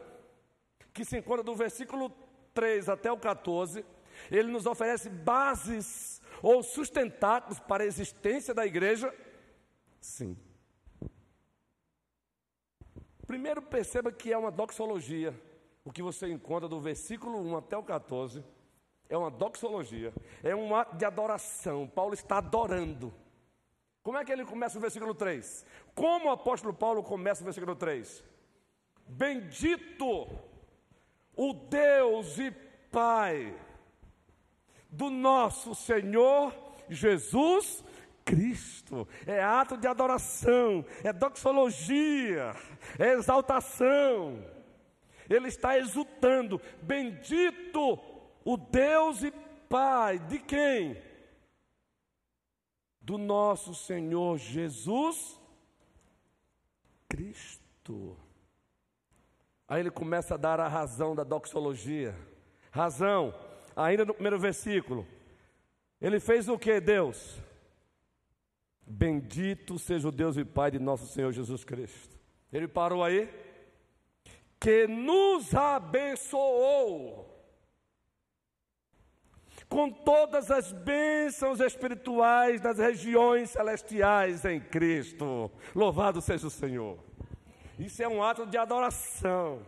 que 0.92 1.04
se 1.04 1.18
encontra 1.18 1.42
do 1.42 1.54
versículo 1.54 2.10
3 2.54 2.88
até 2.88 3.10
o 3.10 3.18
14, 3.18 3.84
ele 4.30 4.50
nos 4.50 4.64
oferece 4.64 5.10
bases 5.10 6.22
ou 6.42 6.62
sustentáculos 6.62 7.58
para 7.58 7.82
a 7.82 7.86
existência 7.86 8.54
da 8.54 8.64
igreja? 8.64 9.12
Sim. 10.00 10.36
Primeiro 13.26 13.60
perceba 13.60 14.12
que 14.12 14.32
é 14.32 14.38
uma 14.38 14.52
doxologia. 14.52 15.34
O 15.84 15.90
que 15.90 16.02
você 16.02 16.28
encontra 16.28 16.68
do 16.68 16.80
versículo 16.80 17.38
1 17.40 17.56
até 17.56 17.76
o 17.76 17.82
14 17.82 18.42
é 19.08 19.16
uma 19.16 19.30
doxologia, 19.30 20.12
é 20.42 20.54
um 20.54 20.74
ato 20.74 20.96
de 20.96 21.04
adoração. 21.04 21.86
Paulo 21.86 22.14
está 22.14 22.38
adorando. 22.38 23.12
Como 24.02 24.18
é 24.18 24.24
que 24.24 24.32
ele 24.32 24.44
começa 24.44 24.78
o 24.78 24.80
versículo 24.80 25.14
3? 25.14 25.64
Como 25.94 26.26
o 26.26 26.30
apóstolo 26.30 26.72
Paulo 26.72 27.02
começa 27.02 27.42
o 27.42 27.44
versículo 27.44 27.74
3? 27.74 28.22
Bendito 29.06 30.28
o 31.34 31.52
Deus 31.52 32.38
e 32.38 32.50
Pai 32.90 33.54
do 34.88 35.10
nosso 35.10 35.74
Senhor 35.74 36.54
Jesus 36.88 37.84
Cristo. 38.24 39.06
É 39.26 39.42
ato 39.42 39.76
de 39.76 39.86
adoração, 39.86 40.84
é 41.04 41.12
doxologia, 41.12 42.54
é 42.98 43.12
exaltação. 43.12 44.42
Ele 45.28 45.48
está 45.48 45.78
exultando: 45.78 46.60
Bendito 46.82 48.15
o 48.46 48.56
Deus 48.56 49.24
e 49.24 49.32
Pai 49.68 50.20
de 50.20 50.38
quem? 50.38 50.96
Do 53.00 53.18
nosso 53.18 53.74
Senhor 53.74 54.38
Jesus 54.38 55.40
Cristo. 57.08 58.16
Aí 59.66 59.80
ele 59.80 59.90
começa 59.90 60.34
a 60.34 60.36
dar 60.36 60.60
a 60.60 60.68
razão 60.68 61.16
da 61.16 61.24
doxologia. 61.24 62.16
Razão, 62.70 63.34
ainda 63.74 64.04
no 64.04 64.14
primeiro 64.14 64.38
versículo. 64.38 65.04
Ele 66.00 66.20
fez 66.20 66.48
o 66.48 66.56
que, 66.56 66.80
Deus? 66.80 67.42
Bendito 68.86 69.76
seja 69.76 70.06
o 70.06 70.12
Deus 70.12 70.36
e 70.36 70.44
Pai 70.44 70.70
de 70.70 70.78
nosso 70.78 71.08
Senhor 71.08 71.32
Jesus 71.32 71.64
Cristo. 71.64 72.16
Ele 72.52 72.68
parou 72.68 73.02
aí. 73.02 73.28
Que 74.60 74.86
nos 74.86 75.52
abençoou 75.52 77.25
com 79.68 79.90
todas 79.90 80.50
as 80.50 80.72
bênçãos 80.72 81.60
espirituais 81.60 82.60
das 82.60 82.78
regiões 82.78 83.50
celestiais 83.50 84.44
em 84.44 84.60
Cristo. 84.60 85.50
Louvado 85.74 86.20
seja 86.20 86.46
o 86.46 86.50
Senhor. 86.50 86.98
Isso 87.78 88.02
é 88.02 88.08
um 88.08 88.22
ato 88.22 88.46
de 88.46 88.56
adoração. 88.56 89.60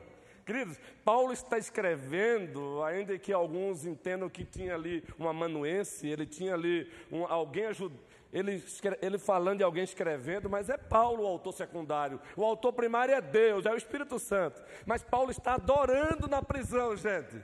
Queridos, 0.47 0.79
Paulo 1.05 1.33
está 1.33 1.59
escrevendo, 1.59 2.83
ainda 2.83 3.19
que 3.19 3.33
alguns 3.33 3.85
entendam 3.85 4.31
que 4.31 4.45
tinha 4.45 4.75
ali 4.75 5.05
uma 5.19 5.31
amanuense, 5.31 6.07
ele 6.07 6.25
tinha 6.25 6.55
ali 6.55 6.91
um, 7.13 7.27
alguém 7.27 7.67
ajudando, 7.67 8.01
ele, 8.33 8.65
ele 9.03 9.19
falando 9.19 9.59
de 9.59 9.65
alguém 9.65 9.85
escrevendo, 9.85 10.49
mas 10.49 10.71
é 10.71 10.79
Paulo 10.79 11.25
o 11.25 11.27
autor 11.27 11.53
secundário. 11.53 12.19
O 12.35 12.45
autor 12.45 12.73
primário 12.73 13.15
é 13.15 13.21
Deus, 13.21 13.67
é 13.67 13.71
o 13.71 13.77
Espírito 13.77 14.19
Santo. 14.19 14.63
Mas 14.87 15.03
Paulo 15.03 15.31
está 15.31 15.55
adorando 15.55 16.27
na 16.29 16.41
prisão, 16.41 16.97
gente. 16.97 17.43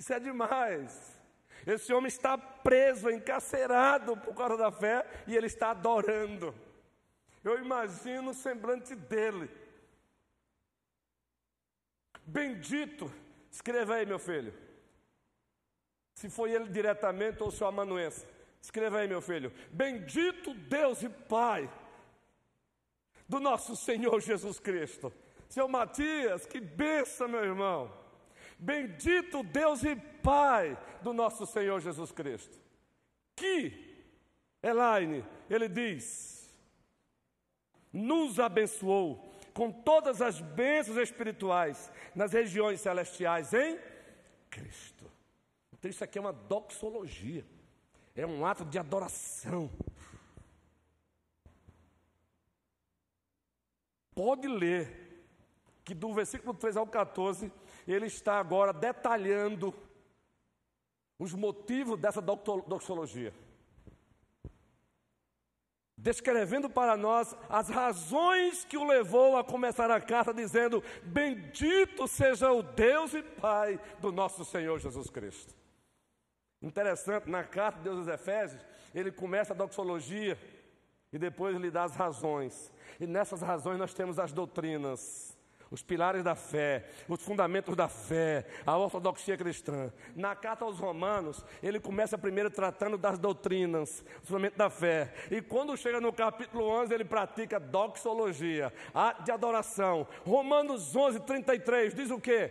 Isso 0.00 0.14
é 0.14 0.18
demais. 0.18 1.20
Esse 1.66 1.92
homem 1.92 2.08
está 2.08 2.38
preso, 2.38 3.10
encarcerado 3.10 4.16
por 4.16 4.34
causa 4.34 4.56
da 4.56 4.72
fé, 4.72 5.06
e 5.26 5.36
ele 5.36 5.46
está 5.46 5.72
adorando. 5.72 6.54
Eu 7.44 7.58
imagino 7.62 8.30
o 8.30 8.34
semblante 8.34 8.94
dele. 8.94 9.50
Bendito, 12.24 13.12
escreva 13.50 13.96
aí, 13.96 14.06
meu 14.06 14.18
filho. 14.18 14.54
Se 16.14 16.30
foi 16.30 16.52
ele 16.52 16.70
diretamente 16.70 17.42
ou 17.42 17.50
seu 17.50 17.66
amanuense. 17.66 18.26
Escreva 18.62 19.00
aí, 19.00 19.08
meu 19.08 19.20
filho. 19.20 19.52
Bendito 19.70 20.54
Deus 20.54 21.02
e 21.02 21.10
Pai 21.10 21.70
do 23.28 23.38
nosso 23.38 23.76
Senhor 23.76 24.18
Jesus 24.22 24.58
Cristo. 24.58 25.12
Seu 25.46 25.68
Matias, 25.68 26.46
que 26.46 26.58
benção, 26.58 27.28
meu 27.28 27.44
irmão. 27.44 27.99
Bendito 28.60 29.42
Deus 29.42 29.82
e 29.82 29.96
Pai 29.96 30.78
do 31.02 31.14
nosso 31.14 31.46
Senhor 31.46 31.80
Jesus 31.80 32.12
Cristo. 32.12 32.60
Que, 33.34 34.04
Elaine, 34.62 35.24
ele 35.48 35.66
diz, 35.66 36.54
nos 37.90 38.38
abençoou 38.38 39.32
com 39.54 39.72
todas 39.72 40.20
as 40.20 40.40
bênçãos 40.40 40.98
espirituais 40.98 41.90
nas 42.14 42.32
regiões 42.32 42.82
celestiais 42.82 43.54
em 43.54 43.78
Cristo. 44.50 45.10
Então, 45.72 45.90
isso 45.90 46.04
aqui 46.04 46.18
é 46.18 46.20
uma 46.20 46.32
doxologia, 46.32 47.46
é 48.14 48.26
um 48.26 48.44
ato 48.44 48.66
de 48.66 48.78
adoração. 48.78 49.70
Pode 54.14 54.46
ler 54.46 55.24
que 55.82 55.94
do 55.94 56.12
versículo 56.12 56.52
3 56.52 56.76
ao 56.76 56.86
14, 56.86 57.50
ele 57.92 58.06
está 58.06 58.38
agora 58.38 58.72
detalhando 58.72 59.74
os 61.18 61.34
motivos 61.34 61.98
dessa 61.98 62.20
doxologia 62.20 63.32
descrevendo 66.00 66.68
para 66.68 66.96
nós 66.96 67.36
as 67.48 67.68
razões 67.68 68.64
que 68.64 68.76
o 68.76 68.86
levou 68.86 69.36
a 69.36 69.44
começar 69.44 69.90
a 69.90 70.00
carta 70.00 70.32
dizendo: 70.32 70.82
Bendito 71.02 72.08
seja 72.08 72.50
o 72.50 72.62
Deus 72.62 73.14
e 73.14 73.22
Pai 73.22 73.78
do 74.00 74.10
nosso 74.10 74.44
Senhor 74.44 74.78
Jesus 74.78 75.10
Cristo. 75.10 75.54
Interessante, 76.62 77.28
na 77.28 77.44
carta 77.44 77.78
de 77.78 77.84
Deus 77.84 77.98
aos 77.98 78.08
Efésios, 78.08 78.64
ele 78.94 79.10
começa 79.10 79.52
a 79.52 79.56
doxologia 79.56 80.38
e 81.12 81.18
depois 81.18 81.54
ele 81.54 81.70
dá 81.70 81.84
as 81.84 81.94
razões. 81.94 82.72
E 82.98 83.06
nessas 83.06 83.42
razões 83.42 83.78
nós 83.78 83.94
temos 83.94 84.18
as 84.18 84.32
doutrinas, 84.32 85.29
os 85.70 85.82
pilares 85.82 86.24
da 86.24 86.34
fé, 86.34 86.84
os 87.08 87.22
fundamentos 87.22 87.76
da 87.76 87.88
fé, 87.88 88.44
a 88.66 88.76
ortodoxia 88.76 89.36
cristã. 89.36 89.92
Na 90.16 90.34
carta 90.34 90.64
aos 90.64 90.78
Romanos, 90.78 91.44
ele 91.62 91.78
começa 91.78 92.18
primeiro 92.18 92.50
tratando 92.50 92.98
das 92.98 93.18
doutrinas, 93.18 94.04
o 94.22 94.26
fundamento 94.26 94.56
da 94.56 94.68
fé. 94.68 95.14
E 95.30 95.40
quando 95.40 95.76
chega 95.76 96.00
no 96.00 96.12
capítulo 96.12 96.64
11, 96.64 96.92
ele 96.92 97.04
pratica 97.04 97.60
doxologia, 97.60 98.72
a 98.92 99.12
de 99.12 99.30
adoração. 99.30 100.06
Romanos 100.24 100.94
11, 100.94 101.20
33 101.20 101.94
diz 101.94 102.10
o 102.10 102.20
quê? 102.20 102.50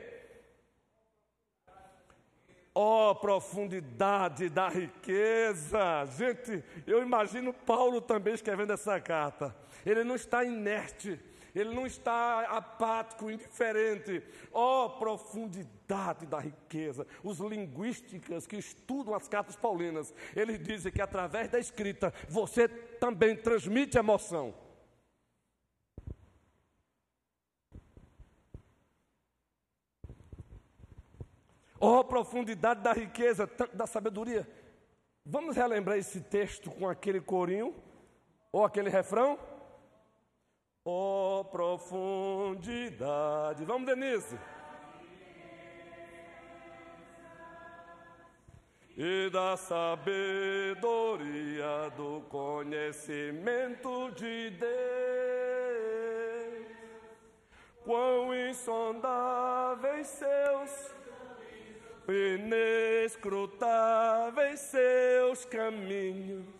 Ó 2.73 3.12
oh, 3.12 3.15
profundidade 3.15 4.47
da 4.47 4.69
riqueza! 4.69 6.05
Gente, 6.17 6.63
eu 6.88 7.01
imagino 7.01 7.51
Paulo 7.51 7.99
também 7.99 8.34
escrevendo 8.34 8.71
essa 8.71 9.01
carta. 9.01 9.53
Ele 9.86 10.03
não 10.03 10.15
está 10.15 10.45
inerte, 10.45 11.19
ele 11.60 11.76
não 11.76 11.86
está 11.86 12.41
apático, 12.58 13.30
indiferente. 13.30 14.24
Ó 14.52 14.86
oh, 14.86 14.89
profundidade 14.91 16.26
da 16.26 16.39
riqueza. 16.39 17.06
Os 17.24 17.39
linguísticas 17.39 18.48
que 18.48 18.58
estudam 18.58 19.13
as 19.13 19.28
cartas 19.28 19.56
paulinas, 19.56 20.13
eles 20.36 20.60
dizem 20.60 20.91
que 20.91 21.02
através 21.02 21.50
da 21.50 21.60
escrita 21.60 22.13
você 22.28 22.67
também 22.67 23.36
transmite 23.36 23.98
emoção. 23.98 24.54
Ó 31.82 32.00
oh, 32.00 32.04
profundidade 32.04 32.82
da 32.82 32.91
riqueza, 32.91 33.50
da 33.74 33.88
sabedoria. 33.88 34.48
Vamos 35.26 35.56
relembrar 35.56 35.98
esse 35.98 36.22
texto 36.22 36.69
com 36.72 36.89
aquele 36.89 37.22
corinho 37.22 37.74
ou 38.52 38.65
aquele 38.65 38.89
refrão? 38.89 39.39
Oh, 40.91 41.45
profundidade. 41.52 43.63
Vamos, 43.63 43.86
Denise. 43.86 44.36
E 48.97 49.30
da 49.30 49.56
sabedoria 49.56 50.82
do 51.95 52.21
conhecimento 52.28 54.10
de 54.15 54.49
Deus, 54.49 54.71
quão 57.86 58.34
insondáveis 58.49 60.08
seus, 60.08 60.95
inescrutáveis 62.08 64.60
seus 64.60 65.45
caminhos 65.45 66.59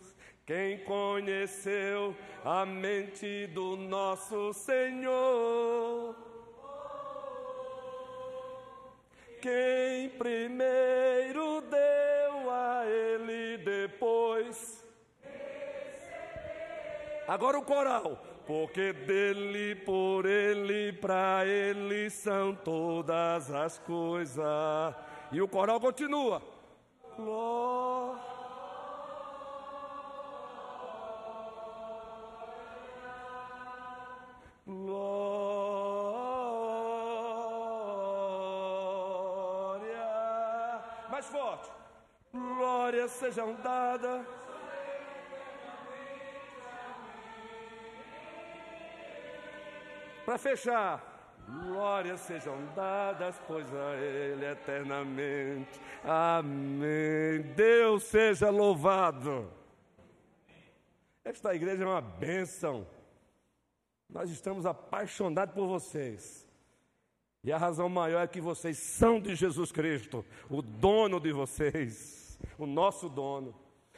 quem 0.50 0.80
conheceu 0.80 2.16
a 2.44 2.66
mente 2.66 3.46
do 3.54 3.78
nosso 3.78 4.52
Senhor? 4.52 6.16
Quem 9.40 10.10
primeiro 10.10 11.62
deu 11.62 12.50
a 12.50 12.84
Ele 12.84 13.60
depois? 13.60 14.84
Agora 17.28 17.60
o 17.60 17.62
coral. 17.62 18.18
Porque 18.48 18.92
dele, 18.92 19.76
por 19.76 20.26
ele, 20.26 20.92
para 20.94 21.46
ele 21.46 22.10
são 22.10 22.56
todas 22.56 23.52
as 23.52 23.78
coisas. 23.78 24.96
E 25.32 25.40
o 25.40 25.48
coral 25.48 25.80
continua. 25.80 26.42
Glória. 27.16 28.39
Sejam 43.30 43.54
dadas. 43.62 44.26
Para 50.26 50.38
fechar, 50.38 51.38
glórias 51.68 52.20
sejam 52.22 52.58
dadas, 52.76 53.40
pois 53.48 53.68
a 53.74 53.96
Ele 53.98 54.46
eternamente. 54.46 55.80
Amém. 56.04 57.42
Deus 57.56 58.04
seja 58.04 58.50
louvado. 58.50 59.52
Esta 61.24 61.54
igreja 61.54 61.84
é 61.84 61.88
uma 61.88 62.02
bênção. 62.02 62.88
Nós 64.10 64.32
estamos 64.32 64.66
apaixonados 64.66 65.54
por 65.54 65.68
vocês. 65.68 66.48
E 67.44 67.52
a 67.52 67.58
razão 67.58 67.88
maior 67.88 68.24
é 68.24 68.28
que 68.28 68.42
vocês 68.42 68.78
são 68.80 69.20
de 69.20 69.36
Jesus 69.36 69.72
Cristo, 69.72 70.26
o 70.50 70.62
dono 70.62 71.20
de 71.20 71.32
vocês 71.32 72.19
o 72.58 72.66
nosso 72.66 73.10
dono. 73.10 73.56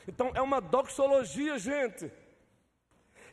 Então 0.08 0.32
é 0.34 0.41
uma 0.41 0.60
doxologia, 0.60 1.58
gente. 1.58 2.12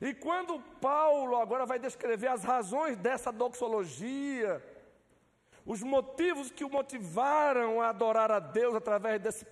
E 0.00 0.14
quando 0.14 0.60
Paulo 0.80 1.36
agora 1.36 1.66
vai 1.66 1.78
descrever 1.78 2.28
as 2.28 2.44
razões 2.44 2.96
dessa 2.96 3.32
doxologia, 3.32 4.62
os 5.66 5.82
motivos 5.82 6.50
que 6.50 6.64
o 6.64 6.70
motivaram 6.70 7.80
a 7.80 7.88
adorar 7.88 8.30
a 8.30 8.38
Deus 8.38 8.74
através 8.74 9.20
desse, 9.20 9.46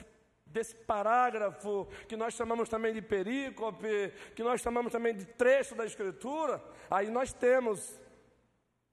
desse 0.47 0.75
parágrafo, 0.75 1.87
que 2.09 2.17
nós 2.17 2.35
chamamos 2.35 2.69
também 2.69 2.95
de 2.95 3.03
perícope, 3.03 4.13
que 4.35 4.43
nós 4.43 4.61
chamamos 4.61 4.93
também 4.93 5.15
de 5.15 5.25
trecho 5.25 5.75
da 5.75 5.85
Escritura, 5.85 6.63
aí 6.89 7.11
nós 7.11 7.33
temos, 7.33 8.01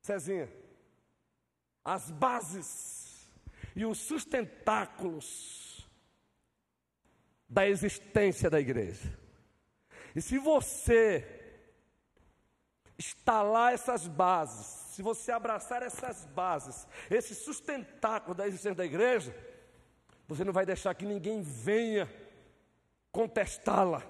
Cezinha, 0.02 0.52
as 1.86 2.10
bases 2.10 3.32
e 3.76 3.86
os 3.86 4.00
sustentáculos 4.00 5.73
da 7.54 7.68
existência 7.68 8.50
da 8.50 8.60
igreja. 8.60 9.16
E 10.16 10.22
se 10.22 10.40
você 10.40 11.24
instalar 12.98 13.74
essas 13.74 14.08
bases, 14.08 14.66
se 14.66 15.04
você 15.04 15.32
abraçar 15.32 15.84
essas 15.84 16.26
bases, 16.26 16.88
esse 17.12 17.36
sustentáculo 17.36 18.34
da 18.34 18.48
existência 18.48 18.76
da 18.76 18.86
igreja, 18.86 19.36
você 20.28 20.44
não 20.44 20.52
vai 20.52 20.66
deixar 20.66 20.96
que 20.96 21.06
ninguém 21.06 21.44
venha 21.44 22.12
contestá-la. 23.12 24.02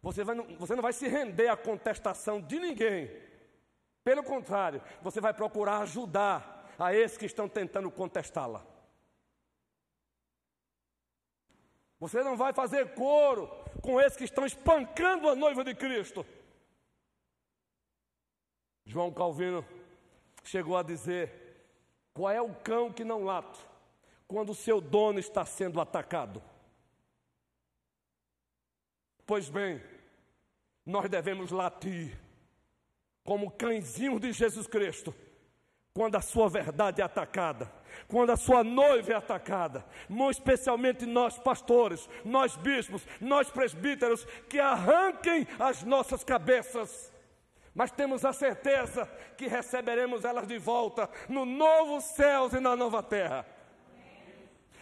Você, 0.00 0.22
vai, 0.22 0.36
você 0.36 0.76
não 0.76 0.82
vai 0.82 0.92
se 0.92 1.08
render 1.08 1.48
à 1.48 1.56
contestação 1.56 2.40
de 2.40 2.60
ninguém. 2.60 3.10
Pelo 4.04 4.22
contrário, 4.22 4.80
você 5.02 5.20
vai 5.20 5.34
procurar 5.34 5.78
ajudar 5.78 6.72
a 6.78 6.94
esses 6.94 7.18
que 7.18 7.26
estão 7.26 7.48
tentando 7.48 7.90
contestá-la. 7.90 8.73
Você 11.98 12.22
não 12.22 12.36
vai 12.36 12.52
fazer 12.52 12.94
coro 12.94 13.48
com 13.82 14.00
esses 14.00 14.16
que 14.16 14.24
estão 14.24 14.44
espancando 14.44 15.28
a 15.28 15.34
noiva 15.34 15.64
de 15.64 15.74
Cristo. 15.74 16.26
João 18.84 19.12
Calvino 19.12 19.64
chegou 20.42 20.76
a 20.76 20.82
dizer: 20.82 21.32
qual 22.12 22.30
é 22.30 22.40
o 22.40 22.54
cão 22.54 22.92
que 22.92 23.04
não 23.04 23.24
late 23.24 23.58
quando 24.26 24.50
o 24.50 24.54
seu 24.54 24.80
dono 24.80 25.18
está 25.18 25.44
sendo 25.44 25.80
atacado? 25.80 26.42
Pois 29.26 29.48
bem, 29.48 29.82
nós 30.84 31.08
devemos 31.08 31.50
latir 31.50 32.18
como 33.24 33.50
cãezinhos 33.50 34.20
de 34.20 34.32
Jesus 34.32 34.66
Cristo 34.66 35.14
quando 35.94 36.16
a 36.16 36.20
sua 36.20 36.48
verdade 36.48 37.00
é 37.00 37.04
atacada, 37.04 37.72
quando 38.08 38.30
a 38.30 38.36
sua 38.36 38.62
noiva 38.62 39.12
é 39.12 39.16
atacada, 39.16 39.84
muito 40.08 40.38
especialmente 40.38 41.06
nós 41.06 41.38
pastores, 41.38 42.08
nós 42.24 42.56
bispos, 42.56 43.06
nós 43.20 43.50
presbíteros, 43.50 44.24
que 44.48 44.58
arranquem 44.58 45.46
as 45.58 45.82
nossas 45.82 46.22
cabeças, 46.24 47.12
mas 47.74 47.90
temos 47.90 48.24
a 48.24 48.32
certeza 48.32 49.06
que 49.36 49.48
receberemos 49.48 50.24
elas 50.24 50.46
de 50.46 50.58
volta 50.58 51.10
no 51.28 51.44
novo 51.44 52.00
céu 52.00 52.48
e 52.52 52.60
na 52.60 52.76
nova 52.76 53.02
terra. 53.02 53.44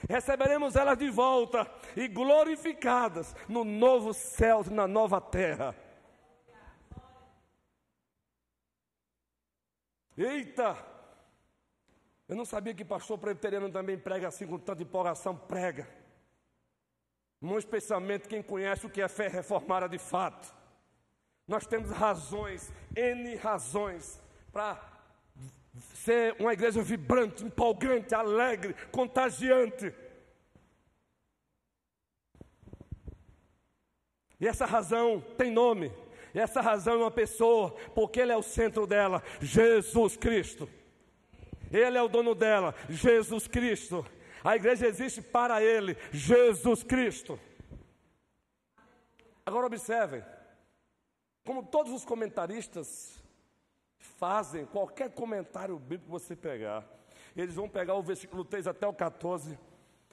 Receberemos 0.09 0.77
elas 0.77 0.99
de 0.99 1.09
volta 1.09 1.71
e 1.97 2.09
glorificadas 2.09 3.35
no 3.49 3.65
novo 3.65 4.13
céu 4.13 4.65
e 4.67 4.73
na 4.73 4.87
nova 4.87 5.21
terra. 5.21 5.75
Eita! 10.17 10.92
Eu 12.29 12.37
não 12.37 12.45
sabia 12.45 12.75
que 12.75 12.85
pastor 12.85 13.19
presbiteriano 13.19 13.71
também 13.71 13.99
prega 13.99 14.29
assim 14.29 14.47
com 14.47 14.59
tanta 14.59 14.83
empolgação, 14.83 15.37
prega. 15.37 15.89
Muito 17.41 17.61
especialmente 17.61 18.29
quem 18.29 18.43
conhece 18.43 18.87
o 18.87 18.91
que 18.91 19.03
é 19.03 19.09
fé 19.09 19.29
reformada 19.29 19.89
de 19.89 19.99
fato. 19.99 20.55
Nós 21.47 21.67
temos 21.67 21.91
razões, 21.91 22.73
N 22.97 23.35
razões, 23.37 24.23
para 24.53 24.81
ser 25.95 26.37
uma 26.39 26.53
igreja 26.53 26.81
vibrante, 26.83 27.45
empolgante, 27.45 28.15
alegre, 28.15 28.75
contagiante. 28.93 29.93
E 34.41 34.47
essa 34.47 34.67
razão 34.67 35.21
tem 35.37 35.51
nome. 35.51 35.93
E 36.35 36.39
essa 36.39 36.61
razão 36.61 36.95
é 36.95 36.99
uma 36.99 37.11
pessoa, 37.11 37.73
porque 37.95 38.21
Ele 38.21 38.33
é 38.33 38.37
o 38.37 38.43
centro 38.43 38.87
dela, 38.87 39.23
Jesus 39.41 40.17
Cristo. 40.17 40.69
Ele 41.73 41.97
é 41.97 42.03
o 42.03 42.09
dono 42.09 42.35
dela, 42.35 42.75
Jesus 42.89 43.47
Cristo. 43.47 44.05
A 44.45 44.57
igreja 44.57 44.87
existe 44.87 45.23
para 45.23 45.63
Ele, 45.63 45.97
Jesus 46.13 46.83
Cristo. 46.83 47.39
Agora 49.45 49.67
observem, 49.67 50.23
como 51.45 51.65
todos 51.65 51.93
os 51.93 52.05
comentaristas 52.05 53.21
fazem, 53.99 54.67
qualquer 54.67 55.11
comentário 55.11 55.79
bíblico 55.79 56.05
que 56.05 56.11
você 56.11 56.37
pegar, 56.37 56.85
eles 57.35 57.55
vão 57.55 57.69
pegar 57.69 57.95
o 57.95 58.03
versículo 58.03 58.45
3 58.45 58.67
até 58.67 58.87
o 58.87 58.93
14 58.93 59.59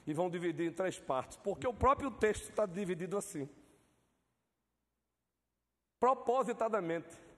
e 0.06 0.14
vão 0.14 0.30
dividir 0.30 0.66
em 0.66 0.72
três 0.72 0.98
partes, 0.98 1.36
porque 1.36 1.66
o 1.66 1.74
próprio 1.74 2.10
texto 2.10 2.48
está 2.48 2.66
dividido 2.66 3.16
assim. 3.16 3.48
Propositadamente. 5.98 7.29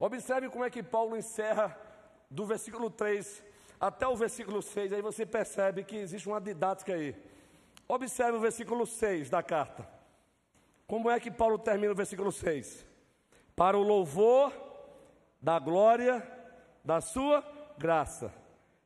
Observe 0.00 0.48
como 0.48 0.64
é 0.64 0.70
que 0.70 0.82
Paulo 0.82 1.14
encerra 1.14 1.78
do 2.30 2.46
versículo 2.46 2.90
3 2.90 3.44
até 3.78 4.08
o 4.08 4.16
versículo 4.16 4.60
6, 4.60 4.92
aí 4.92 5.00
você 5.00 5.24
percebe 5.24 5.84
que 5.84 5.96
existe 5.96 6.28
uma 6.28 6.40
didática 6.40 6.94
aí. 6.94 7.14
Observe 7.88 8.36
o 8.36 8.40
versículo 8.40 8.86
6 8.86 9.30
da 9.30 9.42
carta. 9.42 9.88
Como 10.86 11.10
é 11.10 11.20
que 11.20 11.30
Paulo 11.30 11.58
termina 11.58 11.92
o 11.92 11.96
versículo 11.96 12.32
6? 12.32 12.86
Para 13.54 13.78
o 13.78 13.82
louvor 13.82 14.52
da 15.40 15.58
glória 15.58 16.26
da 16.84 17.00
sua 17.00 17.44
graça, 17.78 18.32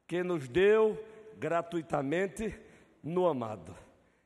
que 0.07 0.23
nos 0.23 0.49
deu 0.49 1.03
gratuitamente 1.37 2.59
no 3.03 3.27
amado. 3.27 3.77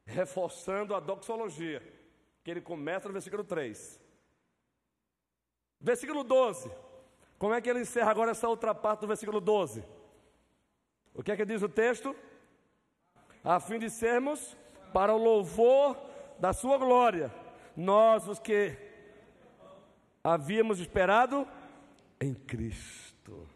Reforçando 0.04 0.94
a 0.94 1.00
doxologia, 1.00 1.82
que 2.42 2.50
ele 2.50 2.60
começa 2.60 3.08
no 3.08 3.12
versículo 3.12 3.44
3. 3.44 4.07
Versículo 5.80 6.24
12. 6.24 6.70
Como 7.38 7.54
é 7.54 7.60
que 7.60 7.70
ele 7.70 7.80
encerra 7.80 8.10
agora 8.10 8.32
essa 8.32 8.48
outra 8.48 8.74
parte 8.74 9.00
do 9.00 9.06
versículo 9.06 9.40
12? 9.40 9.84
O 11.14 11.22
que 11.22 11.32
é 11.32 11.36
que 11.36 11.44
diz 11.44 11.62
o 11.62 11.68
texto? 11.68 12.14
A 13.44 13.60
fim 13.60 13.78
de 13.78 13.88
sermos 13.88 14.56
para 14.92 15.14
o 15.14 15.18
louvor 15.18 15.96
da 16.38 16.52
sua 16.52 16.78
glória, 16.78 17.32
nós 17.76 18.26
os 18.26 18.38
que 18.38 18.76
havíamos 20.22 20.80
esperado 20.80 21.46
em 22.20 22.34
Cristo. 22.34 23.48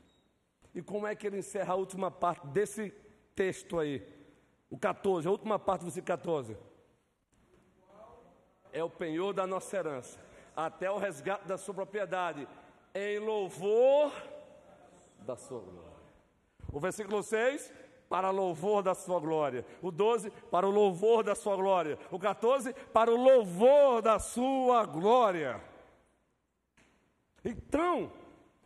E 0.75 0.81
como 0.81 1.07
é 1.07 1.15
que 1.15 1.27
ele 1.27 1.39
encerra 1.39 1.75
a 1.75 1.77
última 1.77 2.11
parte 2.11 2.47
desse 2.49 2.91
texto 3.35 3.79
aí? 3.79 4.03
O 4.71 4.79
14, 4.79 5.29
a 5.29 5.31
última 5.31 5.59
parte 5.59 5.81
do 5.81 5.85
versículo 5.85 6.07
14. 6.07 6.57
É 8.73 8.83
o 8.83 8.89
penhor 8.89 9.35
da 9.35 9.47
nossa 9.47 9.77
herança, 9.77 10.19
até 10.57 10.91
o 10.91 10.99
resgate 10.99 11.47
da 11.47 11.57
sua 11.57 11.75
propriedade, 11.75 12.47
em 12.95 13.19
louvor 13.19 14.13
da 15.21 15.37
sua 15.37 15.61
glória. 15.61 15.93
O 16.73 16.81
versículo 16.81 17.23
6, 17.23 17.73
para 18.09 18.31
louvor 18.31 18.83
da 18.83 18.95
sua 18.95 19.19
glória. 19.19 19.65
O 19.81 19.91
12, 19.91 20.31
para 20.51 20.67
o 20.67 20.71
louvor 20.71 21.25
da 21.25 21.35
sua 21.35 21.57
glória. 21.57 21.99
O 22.11 22.19
14, 22.19 22.75
para 22.93 23.11
o 23.11 23.17
louvor 23.17 24.03
da 24.03 24.19
sua 24.19 24.85
glória. 24.85 25.61
Então, 27.45 28.13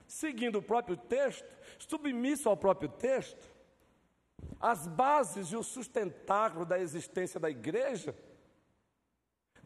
seguindo 0.06 0.58
o 0.58 0.62
próprio 0.62 0.96
texto, 0.96 1.46
submisso 1.78 2.48
ao 2.48 2.56
próprio 2.56 2.88
texto, 2.88 3.48
as 4.60 4.86
bases 4.86 5.48
e 5.48 5.56
o 5.56 5.62
sustentáculo 5.62 6.64
da 6.64 6.78
existência 6.78 7.38
da 7.38 7.50
igreja, 7.50 8.16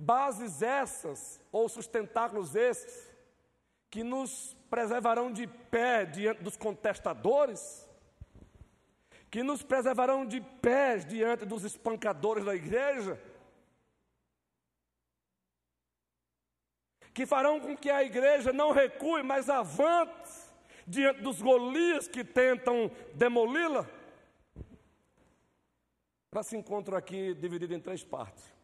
bases 0.00 0.62
essas, 0.62 1.40
ou 1.52 1.68
sustentáculos 1.68 2.54
esses, 2.56 3.12
que 3.90 4.02
nos 4.02 4.56
preservarão 4.70 5.30
de 5.30 5.46
pé 5.46 6.06
diante 6.06 6.42
dos 6.42 6.56
contestadores, 6.56 7.88
que 9.30 9.42
nos 9.42 9.62
preservarão 9.62 10.24
de 10.24 10.40
pés 10.40 11.04
diante 11.04 11.44
dos 11.44 11.64
espancadores 11.64 12.44
da 12.44 12.54
igreja, 12.54 13.20
que 17.12 17.26
farão 17.26 17.60
com 17.60 17.76
que 17.76 17.90
a 17.90 18.02
igreja 18.02 18.52
não 18.52 18.72
recue, 18.72 19.22
mas 19.22 19.50
avante 19.50 20.30
diante 20.86 21.20
dos 21.20 21.42
Golias 21.42 22.08
que 22.08 22.24
tentam 22.24 22.90
demoli-la. 23.14 23.86
Para 26.30 26.44
se 26.44 26.56
encontro 26.56 26.96
aqui 26.96 27.34
dividido 27.34 27.74
em 27.74 27.80
três 27.80 28.04
partes. 28.04 28.59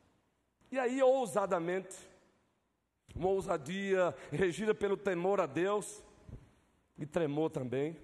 E 0.77 0.79
aí, 0.79 1.03
ousadamente, 1.03 1.97
uma 3.15 3.31
ousadia 3.31 4.15
regida 4.31 4.75
pelo 4.75 4.95
temor 4.95 5.41
a 5.41 5.47
Deus 5.47 6.05
e 6.99 7.07
tremor 7.07 7.49
também, 7.49 7.99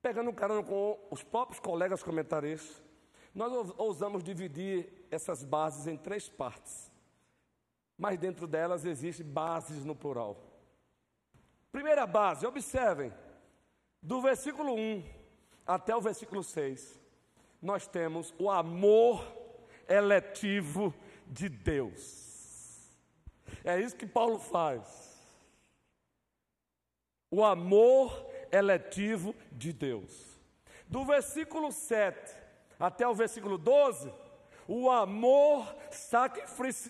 pegando 0.00 0.32
carona 0.32 0.62
com 0.62 0.98
os 1.10 1.22
próprios 1.22 1.60
colegas 1.60 2.02
comentaristas, 2.02 2.82
nós 3.34 3.70
ousamos 3.76 4.24
dividir 4.24 5.06
essas 5.10 5.44
bases 5.44 5.86
em 5.86 5.94
três 5.94 6.26
partes. 6.26 6.90
Mas 7.98 8.18
dentro 8.18 8.46
delas 8.46 8.86
existem 8.86 9.26
bases 9.26 9.84
no 9.84 9.94
plural. 9.94 10.38
Primeira 11.70 12.06
base, 12.06 12.46
observem, 12.46 13.12
do 14.00 14.22
versículo 14.22 14.72
1 14.72 15.04
até 15.66 15.94
o 15.94 16.00
versículo 16.00 16.42
6, 16.42 16.98
nós 17.60 17.86
temos 17.86 18.32
o 18.38 18.50
amor 18.50 19.22
eletivo 19.86 20.94
de 21.26 21.48
Deus. 21.48 22.24
É 23.64 23.80
isso 23.80 23.96
que 23.96 24.06
Paulo 24.06 24.38
faz. 24.38 25.14
O 27.30 27.44
amor 27.44 28.30
eletivo 28.52 29.34
de 29.50 29.72
Deus. 29.72 30.38
Do 30.88 31.04
versículo 31.04 31.72
7 31.72 32.44
até 32.78 33.06
o 33.06 33.14
versículo 33.14 33.56
12, 33.56 34.12
o 34.66 34.90
amor 34.90 35.74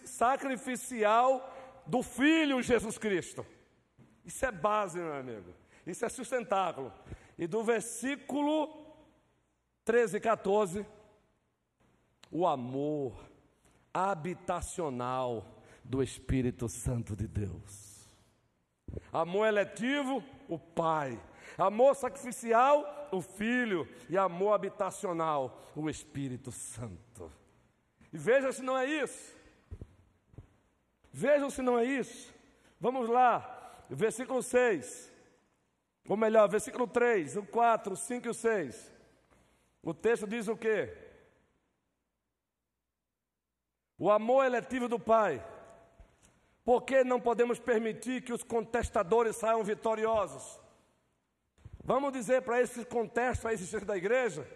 sacrificial 0.07 1.53
do 1.87 2.03
Filho 2.03 2.63
Jesus 2.63 2.99
Cristo. 2.99 3.47
Isso 4.25 4.45
é 4.47 4.51
base, 4.51 4.99
meu 4.99 5.15
amigo. 5.15 5.55
Isso 5.87 6.05
é 6.05 6.09
sustentáculo. 6.09 6.93
E 7.37 7.47
do 7.47 7.63
versículo 7.63 8.85
13 9.85 10.17
e 10.17 10.21
14, 10.21 10.87
o 12.31 12.47
amor 12.47 13.15
habitacional 13.95 15.63
do 15.85 16.03
Espírito 16.03 16.69
Santo 16.69 17.15
de 17.15 17.29
Deus. 17.29 18.09
Amor 19.13 19.47
eletivo, 19.47 20.23
o 20.49 20.59
Pai. 20.59 21.21
Amor 21.57 21.95
sacrificial, 21.95 23.09
o 23.13 23.23
Filho. 23.23 23.89
E 24.11 24.19
amor 24.19 24.55
habitacional, 24.55 25.63
o 25.77 25.89
Espírito 25.89 26.51
Santo. 26.51 27.31
E 28.13 28.19
veja 28.19 28.53
se 28.53 28.63
não 28.63 28.77
é 28.77 28.87
isso. 28.87 29.37
Vejam 31.13 31.49
se 31.49 31.63
não 31.63 31.79
é 31.79 31.85
isso. 31.85 32.35
Vamos 32.81 33.09
lá, 33.09 33.85
versículo 33.89 34.43
6. 34.43 35.13
Ou 36.09 36.17
melhor, 36.17 36.49
versículo 36.49 36.87
3, 36.87 37.37
o 37.37 37.45
4, 37.45 37.93
o 37.93 37.97
5 37.97 38.27
e 38.27 38.31
o 38.31 38.35
6. 38.35 38.93
O 39.83 39.95
texto 39.95 40.27
diz 40.27 40.49
o 40.49 40.57
quê? 40.57 41.04
O 43.99 44.11
amor 44.11 44.45
eletivo 44.45 44.89
do 44.89 44.99
Pai. 44.99 45.45
Por 46.65 46.83
que 46.83 47.05
não 47.05 47.21
podemos 47.21 47.59
permitir 47.59 48.23
que 48.23 48.33
os 48.33 48.43
contestadores 48.43 49.37
saiam 49.37 49.63
vitoriosos? 49.63 50.61
Vamos 51.85 52.13
dizer 52.13 52.43
para 52.43 52.61
esses 52.61 52.85
que 52.85 52.91
contestam 52.91 53.51
a 53.51 53.55
existência 53.55 53.87
da 53.87 53.97
igreja, 53.97 54.49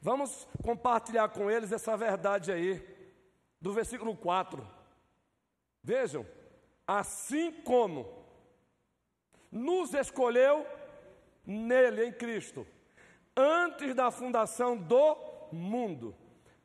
vamos 0.00 0.48
compartilhar 0.62 1.28
com 1.28 1.48
eles 1.48 1.70
essa 1.70 1.96
verdade 1.96 2.50
aí, 2.50 2.84
do 3.60 3.72
versículo 3.72 4.16
4. 4.16 4.66
Vejam, 5.80 6.26
assim 6.84 7.52
como 7.52 8.24
nos 9.52 9.94
escolheu 9.94 10.66
nele, 11.46 12.06
em 12.06 12.12
Cristo, 12.12 12.66
antes 13.36 13.94
da 13.94 14.10
fundação 14.10 14.76
do 14.76 15.16
mundo, 15.52 16.16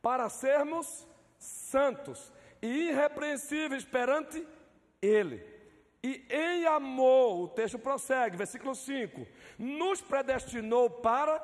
para 0.01 0.27
sermos 0.27 1.07
santos 1.39 2.31
e 2.61 2.89
irrepreensíveis 2.89 3.85
perante 3.85 4.45
Ele. 5.01 5.43
E 6.03 6.25
em 6.29 6.65
amor, 6.65 7.43
o 7.43 7.47
texto 7.47 7.79
prossegue, 7.79 8.37
versículo 8.37 8.75
5: 8.75 9.25
nos 9.57 10.01
predestinou 10.01 10.89
para 10.89 11.41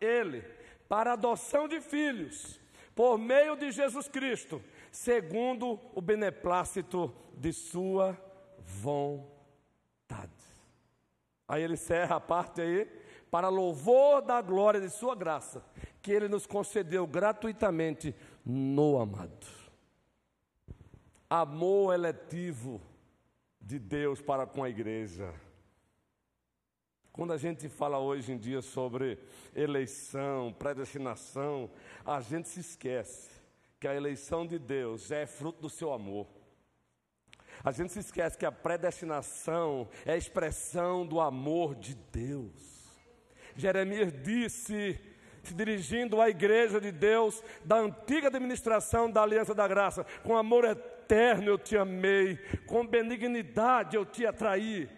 Ele, 0.00 0.42
para 0.88 1.12
adoção 1.12 1.66
de 1.66 1.80
filhos, 1.80 2.60
por 2.94 3.18
meio 3.18 3.56
de 3.56 3.70
Jesus 3.70 4.08
Cristo, 4.08 4.62
segundo 4.90 5.80
o 5.94 6.00
beneplácito 6.00 7.14
de 7.34 7.52
Sua 7.52 8.16
vontade. 8.58 9.36
Aí 11.48 11.62
ele 11.62 11.74
encerra 11.74 12.16
a 12.16 12.20
parte 12.20 12.60
aí, 12.60 12.86
para 13.30 13.48
louvor 13.48 14.22
da 14.22 14.40
glória 14.40 14.80
de 14.80 14.88
Sua 14.90 15.14
graça, 15.14 15.64
que 16.00 16.12
Ele 16.12 16.28
nos 16.28 16.46
concedeu 16.46 17.06
gratuitamente 17.06 18.14
no 18.46 19.00
amado. 19.00 19.44
amor 21.28 21.92
eletivo 21.92 22.80
de 23.60 23.80
Deus 23.80 24.22
para 24.22 24.46
com 24.46 24.62
a 24.62 24.70
igreja. 24.70 25.34
Quando 27.10 27.32
a 27.32 27.36
gente 27.36 27.68
fala 27.68 27.98
hoje 27.98 28.30
em 28.30 28.38
dia 28.38 28.62
sobre 28.62 29.18
eleição, 29.52 30.54
predestinação, 30.56 31.68
a 32.04 32.20
gente 32.20 32.48
se 32.48 32.60
esquece 32.60 33.30
que 33.80 33.88
a 33.88 33.94
eleição 33.94 34.46
de 34.46 34.60
Deus 34.60 35.10
é 35.10 35.26
fruto 35.26 35.62
do 35.62 35.70
seu 35.70 35.92
amor. 35.92 36.28
A 37.64 37.72
gente 37.72 37.92
se 37.92 37.98
esquece 37.98 38.38
que 38.38 38.46
a 38.46 38.52
predestinação 38.52 39.88
é 40.04 40.12
a 40.12 40.16
expressão 40.16 41.04
do 41.04 41.20
amor 41.20 41.74
de 41.74 41.94
Deus. 41.94 42.52
Jeremias 43.56 44.12
disse, 44.22 44.92
se 44.94 45.15
dirigindo 45.54 46.20
à 46.20 46.28
igreja 46.28 46.80
de 46.80 46.90
Deus, 46.90 47.42
da 47.64 47.76
antiga 47.76 48.28
administração 48.28 49.10
da 49.10 49.22
Aliança 49.22 49.54
da 49.54 49.66
Graça, 49.66 50.04
com 50.22 50.36
amor 50.36 50.64
eterno 50.64 51.48
eu 51.48 51.58
te 51.58 51.76
amei, 51.76 52.38
com 52.66 52.86
benignidade 52.86 53.96
eu 53.96 54.04
te 54.04 54.26
atraí. 54.26 54.88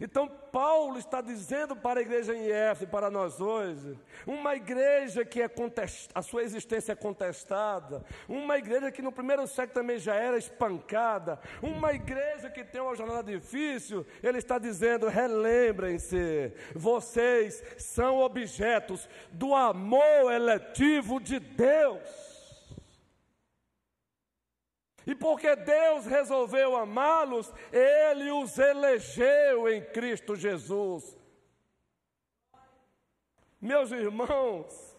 Então, 0.00 0.28
Paulo 0.28 0.98
está 0.98 1.20
dizendo 1.20 1.74
para 1.74 2.00
a 2.00 2.02
igreja 2.02 2.34
em 2.34 2.50
Éfeso, 2.50 2.90
para 2.90 3.10
nós 3.10 3.40
hoje, 3.40 3.98
uma 4.26 4.54
igreja 4.54 5.24
que 5.24 5.42
é 5.42 5.50
a 6.14 6.22
sua 6.22 6.42
existência 6.42 6.92
é 6.92 6.96
contestada, 6.96 8.04
uma 8.28 8.56
igreja 8.56 8.92
que 8.92 9.02
no 9.02 9.10
primeiro 9.10 9.46
século 9.46 9.74
também 9.74 9.98
já 9.98 10.14
era 10.14 10.38
espancada, 10.38 11.38
uma 11.60 11.92
igreja 11.92 12.48
que 12.48 12.64
tem 12.64 12.80
uma 12.80 12.94
jornada 12.94 13.24
difícil, 13.24 14.06
ele 14.22 14.38
está 14.38 14.58
dizendo: 14.58 15.08
relembrem-se, 15.08 16.52
vocês 16.74 17.62
são 17.76 18.18
objetos 18.20 19.08
do 19.32 19.54
amor 19.54 20.32
eletivo 20.32 21.20
de 21.20 21.40
Deus. 21.40 22.27
E 25.08 25.14
porque 25.14 25.56
Deus 25.56 26.04
resolveu 26.04 26.76
amá-los, 26.76 27.50
Ele 27.72 28.30
os 28.30 28.58
elegeu 28.58 29.66
em 29.66 29.82
Cristo 29.82 30.36
Jesus. 30.36 31.16
Meus 33.58 33.90
irmãos, 33.90 34.94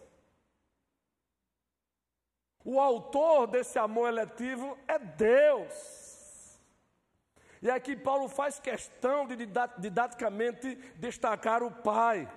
o 2.64 2.80
autor 2.80 3.46
desse 3.46 3.78
amor 3.78 4.08
eletivo 4.08 4.76
é 4.88 4.98
Deus. 4.98 6.58
E 7.62 7.70
aqui 7.70 7.94
Paulo 7.94 8.28
faz 8.28 8.58
questão 8.58 9.28
de 9.28 9.36
didaticamente 9.78 10.74
destacar 10.96 11.62
o 11.62 11.70
Pai. 11.70 12.28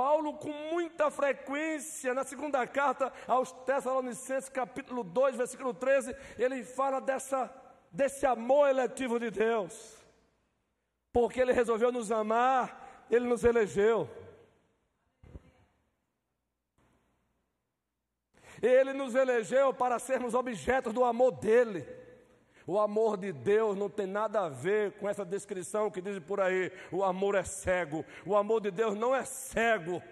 Paulo, 0.00 0.32
com 0.32 0.50
muita 0.72 1.10
frequência, 1.10 2.14
na 2.14 2.24
segunda 2.24 2.66
carta 2.66 3.12
aos 3.28 3.52
Tessalonicenses, 3.52 4.48
capítulo 4.48 5.04
2, 5.04 5.36
versículo 5.36 5.74
13, 5.74 6.16
ele 6.38 6.64
fala 6.64 7.02
dessa, 7.02 7.54
desse 7.92 8.24
amor 8.24 8.70
eletivo 8.70 9.20
de 9.20 9.30
Deus. 9.30 9.98
Porque 11.12 11.38
ele 11.38 11.52
resolveu 11.52 11.92
nos 11.92 12.10
amar, 12.10 13.04
ele 13.10 13.28
nos 13.28 13.44
elegeu. 13.44 14.08
Ele 18.62 18.94
nos 18.94 19.14
elegeu 19.14 19.74
para 19.74 19.98
sermos 19.98 20.32
objetos 20.32 20.94
do 20.94 21.04
amor 21.04 21.32
dele. 21.32 21.86
O 22.66 22.78
amor 22.78 23.16
de 23.16 23.32
Deus 23.32 23.76
não 23.76 23.88
tem 23.88 24.06
nada 24.06 24.40
a 24.40 24.48
ver 24.48 24.92
com 24.92 25.08
essa 25.08 25.24
descrição 25.24 25.90
que 25.90 26.00
diz 26.00 26.18
por 26.18 26.40
aí: 26.40 26.70
o 26.92 27.02
amor 27.02 27.34
é 27.34 27.42
cego. 27.42 28.04
O 28.24 28.36
amor 28.36 28.60
de 28.60 28.70
Deus 28.70 28.94
não 28.94 29.14
é 29.14 29.24
cego. 29.24 30.02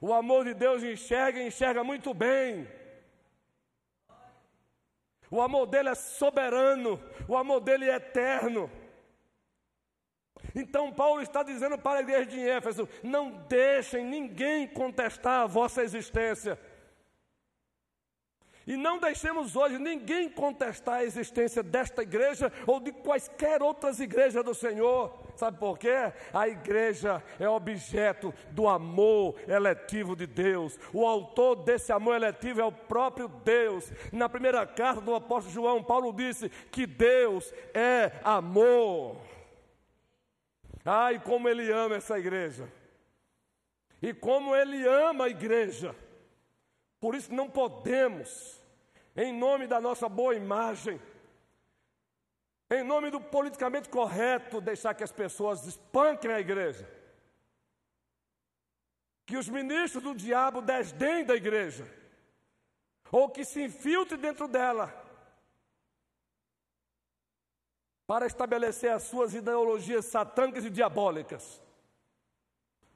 O 0.00 0.12
amor 0.12 0.44
de 0.44 0.54
Deus 0.54 0.82
enxerga 0.82 1.38
e 1.38 1.46
enxerga 1.46 1.84
muito 1.84 2.12
bem. 2.12 2.66
O 5.30 5.40
amor 5.40 5.66
dele 5.66 5.90
é 5.90 5.94
soberano. 5.94 7.00
O 7.28 7.36
amor 7.36 7.60
dele 7.60 7.88
é 7.88 7.94
eterno. 7.94 8.70
Então, 10.54 10.92
Paulo 10.92 11.22
está 11.22 11.42
dizendo 11.42 11.78
para 11.78 12.00
a 12.00 12.02
igreja 12.02 12.26
de 12.26 12.40
Éfeso: 12.40 12.88
não 13.02 13.30
deixem 13.48 14.04
ninguém 14.04 14.66
contestar 14.66 15.42
a 15.42 15.46
vossa 15.46 15.82
existência. 15.82 16.58
E 18.66 18.76
não 18.76 18.98
deixemos 18.98 19.56
hoje 19.56 19.78
ninguém 19.78 20.28
contestar 20.28 20.96
a 20.96 21.04
existência 21.04 21.62
desta 21.62 22.02
igreja 22.02 22.52
ou 22.66 22.78
de 22.78 22.92
quaisquer 22.92 23.62
outras 23.62 23.98
igrejas 23.98 24.44
do 24.44 24.54
Senhor. 24.54 25.18
Sabe 25.36 25.58
por 25.58 25.78
quê? 25.78 26.12
A 26.32 26.46
igreja 26.46 27.22
é 27.40 27.48
objeto 27.48 28.32
do 28.50 28.68
amor 28.68 29.34
eletivo 29.48 30.14
de 30.14 30.26
Deus. 30.26 30.78
O 30.92 31.06
autor 31.06 31.56
desse 31.56 31.90
amor 31.92 32.14
eletivo 32.14 32.60
é 32.60 32.64
o 32.64 32.70
próprio 32.70 33.28
Deus. 33.28 33.90
Na 34.12 34.28
primeira 34.28 34.64
carta 34.66 35.00
do 35.00 35.14
apóstolo 35.14 35.52
João, 35.52 35.82
Paulo 35.82 36.12
disse 36.12 36.48
que 36.70 36.86
Deus 36.86 37.52
é 37.74 38.12
amor. 38.22 39.16
Ai, 40.84 41.18
como 41.18 41.48
ele 41.48 41.70
ama 41.72 41.96
essa 41.96 42.18
igreja. 42.18 42.68
E 44.00 44.12
como 44.12 44.54
ele 44.54 44.86
ama 44.86 45.24
a 45.24 45.28
igreja. 45.28 45.94
Por 47.02 47.16
isso 47.16 47.34
não 47.34 47.50
podemos, 47.50 48.62
em 49.16 49.36
nome 49.36 49.66
da 49.66 49.80
nossa 49.80 50.08
boa 50.08 50.36
imagem, 50.36 51.02
em 52.70 52.84
nome 52.84 53.10
do 53.10 53.20
politicamente 53.20 53.88
correto, 53.88 54.60
deixar 54.60 54.94
que 54.94 55.02
as 55.02 55.10
pessoas 55.10 55.66
espanquem 55.66 56.30
a 56.30 56.38
igreja. 56.38 56.88
Que 59.26 59.36
os 59.36 59.48
ministros 59.48 60.04
do 60.04 60.14
diabo 60.14 60.62
desdém 60.62 61.24
da 61.24 61.34
igreja, 61.34 61.92
ou 63.10 63.28
que 63.28 63.44
se 63.44 63.60
infiltre 63.60 64.16
dentro 64.16 64.46
dela, 64.46 64.86
para 68.06 68.26
estabelecer 68.26 68.92
as 68.92 69.02
suas 69.02 69.34
ideologias 69.34 70.04
satânicas 70.04 70.64
e 70.64 70.70
diabólicas. 70.70 71.60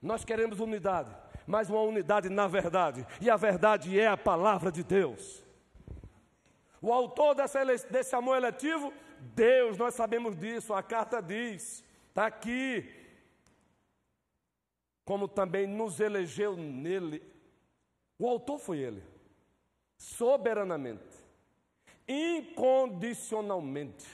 Nós 0.01 0.25
queremos 0.25 0.61
unidade 0.61 1.26
mas 1.47 1.70
uma 1.70 1.80
unidade 1.82 2.28
na 2.28 2.49
verdade, 2.49 3.07
e 3.20 3.30
a 3.30 3.36
verdade 3.36 3.99
é 3.99 4.09
a 4.09 4.16
palavra 4.16 4.72
de 4.72 4.82
Deus. 4.82 5.44
O 6.82 6.92
autor 6.92 7.34
dessa, 7.34 7.64
desse 7.64 8.14
amor 8.14 8.36
eletivo, 8.36 8.92
Deus, 9.18 9.78
nós 9.78 9.94
sabemos 9.94 10.36
disso, 10.36 10.74
a 10.74 10.82
carta 10.82 11.22
diz, 11.22 11.84
está 12.09 12.26
aqui, 12.26 12.92
como 15.05 15.28
também 15.28 15.66
nos 15.66 16.01
elegeu 16.01 16.57
nele. 16.57 17.22
O 18.18 18.28
autor 18.28 18.59
foi 18.59 18.78
ele, 18.78 19.05
soberanamente, 19.97 21.16
incondicionalmente, 22.09 24.07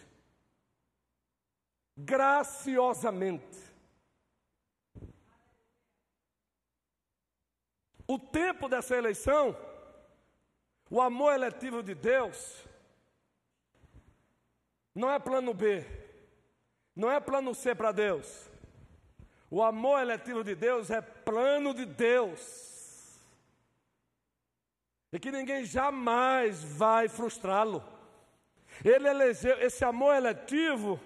graciosamente 1.97 3.72
O 8.15 8.19
tempo 8.19 8.69
dessa 8.69 8.95
eleição, 8.95 9.57
o 10.91 11.01
amor 11.01 11.33
eletivo 11.33 11.83
de 11.83 11.95
Deus, 11.95 12.63
não 14.95 15.11
é 15.11 15.19
plano 15.19 15.55
B, 15.55 15.87
não 16.95 17.11
é 17.11 17.19
plano 17.19 17.55
C 17.55 17.75
para 17.75 17.91
Deus. 17.91 18.51
O 19.51 19.63
amor 19.63 19.99
eletivo 19.99 20.45
de 20.45 20.55
Deus 20.55 20.91
é 20.91 21.01
plano 21.01 21.73
de 21.73 21.87
Deus. 21.87 23.19
E 25.11 25.19
que 25.19 25.33
ninguém 25.33 25.65
jamais 25.65 26.63
vai 26.63 27.09
frustrá-lo. 27.09 27.83
Ele 28.85 29.09
elegeu 29.09 29.59
esse 29.59 29.87
amor 29.87 30.15
eletivo, 30.15 31.01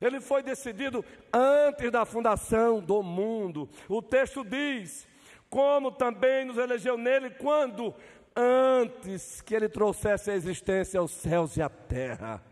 ele 0.00 0.20
foi 0.20 0.40
decidido 0.40 1.04
antes 1.32 1.90
da 1.90 2.04
fundação 2.04 2.78
do 2.78 3.02
mundo. 3.02 3.68
O 3.88 4.00
texto 4.00 4.44
diz 4.44 5.15
como 5.48 5.92
também 5.92 6.44
nos 6.44 6.58
elegeu 6.58 6.96
nele 6.98 7.30
quando? 7.30 7.94
Antes 8.34 9.40
que 9.40 9.54
ele 9.54 9.68
trouxesse 9.68 10.30
a 10.30 10.34
existência 10.34 11.00
aos 11.00 11.10
céus 11.10 11.56
e 11.56 11.62
à 11.62 11.68
terra. 11.68 12.42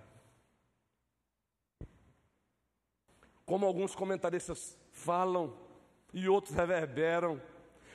Como 3.44 3.66
alguns 3.66 3.94
comentaristas 3.94 4.78
falam 4.90 5.52
e 6.12 6.28
outros 6.28 6.54
reverberam, 6.54 7.40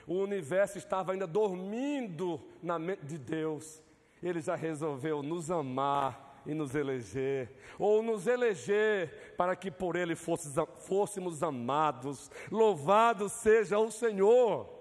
o 0.05 0.15
universo 0.15 0.77
estava 0.77 1.11
ainda 1.11 1.25
dormindo 1.25 2.39
na 2.61 2.77
mente 2.77 3.05
de 3.05 3.17
Deus. 3.17 3.81
Ele 4.21 4.41
já 4.41 4.55
resolveu 4.55 5.23
nos 5.23 5.49
amar 5.49 6.41
e 6.45 6.53
nos 6.53 6.73
eleger, 6.75 7.51
ou 7.77 8.01
nos 8.01 8.27
eleger 8.27 9.35
para 9.37 9.55
que 9.55 9.69
por 9.69 9.95
ele 9.95 10.15
fôssemos 10.15 11.43
amados. 11.43 12.29
Louvado 12.51 13.29
seja 13.29 13.77
o 13.79 13.91
Senhor. 13.91 14.78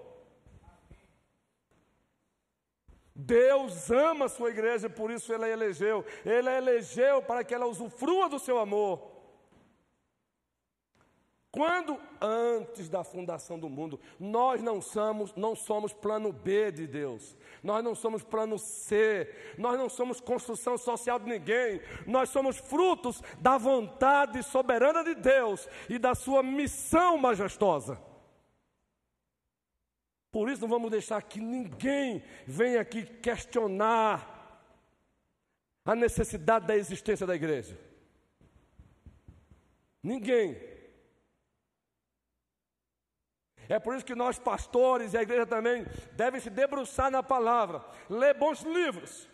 Deus 3.19 3.91
ama 3.91 4.25
a 4.25 4.29
sua 4.29 4.49
igreja, 4.49 4.89
por 4.89 5.11
isso 5.11 5.33
ele 5.33 5.43
a 5.43 5.49
elegeu. 5.49 6.05
Ele 6.25 6.47
a 6.47 6.57
elegeu 6.57 7.21
para 7.21 7.43
que 7.43 7.53
ela 7.53 7.67
usufrua 7.67 8.29
do 8.29 8.39
seu 8.39 8.57
amor. 8.57 9.19
Quando 11.51 11.99
antes 12.21 12.87
da 12.87 13.03
fundação 13.03 13.59
do 13.59 13.67
mundo, 13.67 13.99
nós 14.19 14.61
não 14.61 14.81
somos, 14.81 15.33
não 15.35 15.55
somos 15.55 15.91
plano 15.91 16.31
B 16.31 16.71
de 16.71 16.87
Deus. 16.87 17.35
Nós 17.61 17.83
não 17.83 17.93
somos 17.93 18.23
plano 18.23 18.57
C. 18.57 19.29
Nós 19.57 19.77
não 19.77 19.89
somos 19.89 20.21
construção 20.21 20.77
social 20.77 21.19
de 21.19 21.27
ninguém. 21.27 21.81
Nós 22.05 22.29
somos 22.29 22.57
frutos 22.57 23.21
da 23.39 23.57
vontade 23.57 24.41
soberana 24.43 25.03
de 25.03 25.15
Deus 25.15 25.67
e 25.89 25.99
da 25.99 26.15
sua 26.15 26.41
missão 26.41 27.17
majestosa. 27.17 28.08
Por 30.31 30.49
isso 30.49 30.61
não 30.61 30.69
vamos 30.69 30.91
deixar 30.91 31.21
que 31.23 31.39
ninguém 31.39 32.23
venha 32.45 32.81
aqui 32.81 33.03
questionar 33.03 34.37
a 35.83 35.95
necessidade 35.95 36.67
da 36.67 36.75
existência 36.75 37.25
da 37.25 37.35
igreja. 37.35 37.77
Ninguém. 40.03 40.55
É 43.67 43.79
por 43.79 43.95
isso 43.95 44.05
que 44.05 44.15
nós, 44.15 44.39
pastores 44.39 45.13
e 45.13 45.17
a 45.17 45.21
igreja 45.21 45.45
também, 45.45 45.85
devem 46.13 46.39
se 46.39 46.49
debruçar 46.49 47.11
na 47.11 47.21
palavra, 47.21 47.83
ler 48.09 48.33
bons 48.33 48.61
livros. 48.61 49.27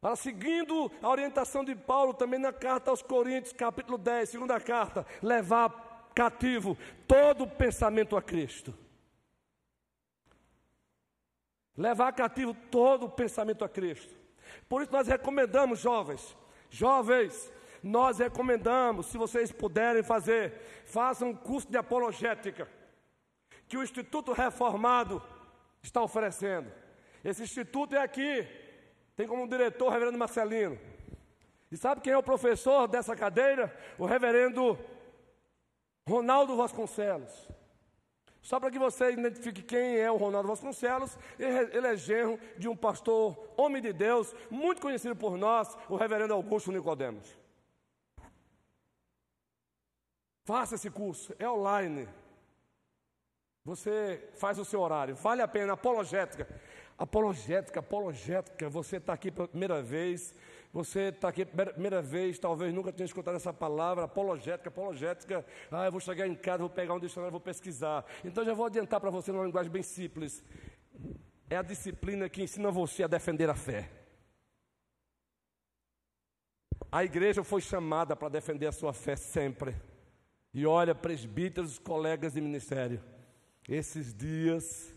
Para 0.00 0.16
seguindo 0.16 0.92
a 1.00 1.08
orientação 1.08 1.64
de 1.64 1.74
Paulo 1.74 2.12
também 2.12 2.38
na 2.38 2.52
carta 2.52 2.90
aos 2.90 3.00
Coríntios, 3.00 3.54
capítulo 3.54 3.96
10, 3.96 4.28
segunda 4.28 4.60
carta, 4.60 5.06
levar 5.22 5.70
cativo 6.14 6.78
todo 7.06 7.46
pensamento 7.46 8.16
a 8.16 8.22
Cristo. 8.22 8.74
Levar 11.76 12.12
cativo 12.12 12.54
todo 12.70 13.08
pensamento 13.08 13.64
a 13.64 13.68
Cristo. 13.68 14.14
Por 14.68 14.82
isso 14.82 14.92
nós 14.92 15.08
recomendamos, 15.08 15.80
jovens, 15.80 16.36
jovens, 16.70 17.52
nós 17.82 18.18
recomendamos, 18.18 19.06
se 19.06 19.18
vocês 19.18 19.50
puderem 19.50 20.02
fazer, 20.02 20.52
façam 20.86 21.30
um 21.30 21.36
curso 21.36 21.68
de 21.70 21.76
apologética 21.76 22.68
que 23.66 23.76
o 23.76 23.82
Instituto 23.82 24.32
Reformado 24.32 25.22
está 25.82 26.00
oferecendo. 26.02 26.70
Esse 27.22 27.42
instituto 27.42 27.94
é 27.94 28.02
aqui, 28.02 28.46
tem 29.16 29.26
como 29.26 29.48
diretor 29.48 29.86
o 29.86 29.90
reverendo 29.90 30.18
Marcelino. 30.18 30.78
E 31.72 31.76
sabe 31.76 32.00
quem 32.00 32.12
é 32.12 32.18
o 32.18 32.22
professor 32.22 32.86
dessa 32.86 33.16
cadeira? 33.16 33.74
O 33.98 34.06
reverendo 34.06 34.78
Ronaldo 36.08 36.56
Vasconcelos. 36.56 37.48
Só 38.42 38.60
para 38.60 38.70
que 38.70 38.78
você 38.78 39.10
identifique 39.12 39.62
quem 39.62 39.96
é 39.96 40.10
o 40.10 40.16
Ronaldo 40.16 40.48
Vasconcelos, 40.48 41.16
ele 41.38 41.86
é 41.86 41.96
genro 41.96 42.38
de 42.58 42.68
um 42.68 42.76
pastor, 42.76 43.52
homem 43.56 43.80
de 43.80 43.90
Deus, 43.90 44.34
muito 44.50 44.82
conhecido 44.82 45.16
por 45.16 45.38
nós, 45.38 45.74
o 45.88 45.96
reverendo 45.96 46.34
Augusto 46.34 46.70
Nicodemos. 46.70 47.26
Faça 50.44 50.74
esse 50.74 50.90
curso, 50.90 51.34
é 51.38 51.48
online. 51.48 52.06
Você 53.64 54.28
faz 54.34 54.58
o 54.58 54.64
seu 54.64 54.82
horário, 54.82 55.14
vale 55.14 55.40
a 55.40 55.48
pena, 55.48 55.72
apologética. 55.72 56.46
Apologética, 56.98 57.80
apologética, 57.80 58.68
você 58.68 58.98
está 58.98 59.14
aqui 59.14 59.30
pela 59.30 59.48
primeira 59.48 59.82
vez, 59.82 60.34
você 60.74 61.02
está 61.02 61.28
aqui 61.28 61.44
pela 61.44 61.72
primeira 61.72 62.02
vez, 62.02 62.36
talvez 62.36 62.74
nunca 62.74 62.92
tenha 62.92 63.06
escutado 63.06 63.36
essa 63.36 63.52
palavra, 63.52 64.06
apologética, 64.06 64.68
apologética. 64.68 65.46
Ah, 65.70 65.84
eu 65.84 65.92
vou 65.92 66.00
chegar 66.00 66.26
em 66.26 66.34
casa, 66.34 66.58
vou 66.58 66.68
pegar 66.68 66.94
um 66.94 66.98
dicionário, 66.98 67.30
vou 67.30 67.40
pesquisar. 67.40 68.04
Então 68.24 68.44
já 68.44 68.52
vou 68.54 68.66
adiantar 68.66 69.00
para 69.00 69.08
você 69.08 69.30
numa 69.30 69.44
linguagem 69.44 69.70
bem 69.70 69.84
simples. 69.84 70.42
É 71.48 71.56
a 71.56 71.62
disciplina 71.62 72.28
que 72.28 72.42
ensina 72.42 72.72
você 72.72 73.04
a 73.04 73.06
defender 73.06 73.48
a 73.48 73.54
fé. 73.54 73.88
A 76.90 77.04
igreja 77.04 77.44
foi 77.44 77.60
chamada 77.60 78.16
para 78.16 78.28
defender 78.28 78.66
a 78.66 78.72
sua 78.72 78.92
fé 78.92 79.14
sempre. 79.14 79.76
E 80.52 80.66
olha, 80.66 80.92
presbíteros, 80.92 81.78
colegas 81.78 82.32
de 82.32 82.40
ministério, 82.40 83.00
esses 83.68 84.12
dias 84.12 84.92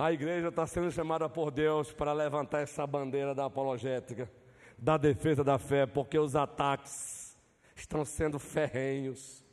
a 0.00 0.12
igreja 0.12 0.46
está 0.46 0.64
sendo 0.64 0.92
chamada 0.92 1.28
por 1.28 1.50
Deus 1.50 1.92
para 1.92 2.12
levantar 2.12 2.60
essa 2.60 2.86
bandeira 2.86 3.34
da 3.34 3.46
apologética, 3.46 4.30
da 4.78 4.96
defesa 4.96 5.42
da 5.42 5.58
fé, 5.58 5.84
porque 5.86 6.18
os 6.18 6.36
ataques 6.36 7.36
estão 7.74 8.04
sendo 8.04 8.38
ferrenhos 8.38 9.44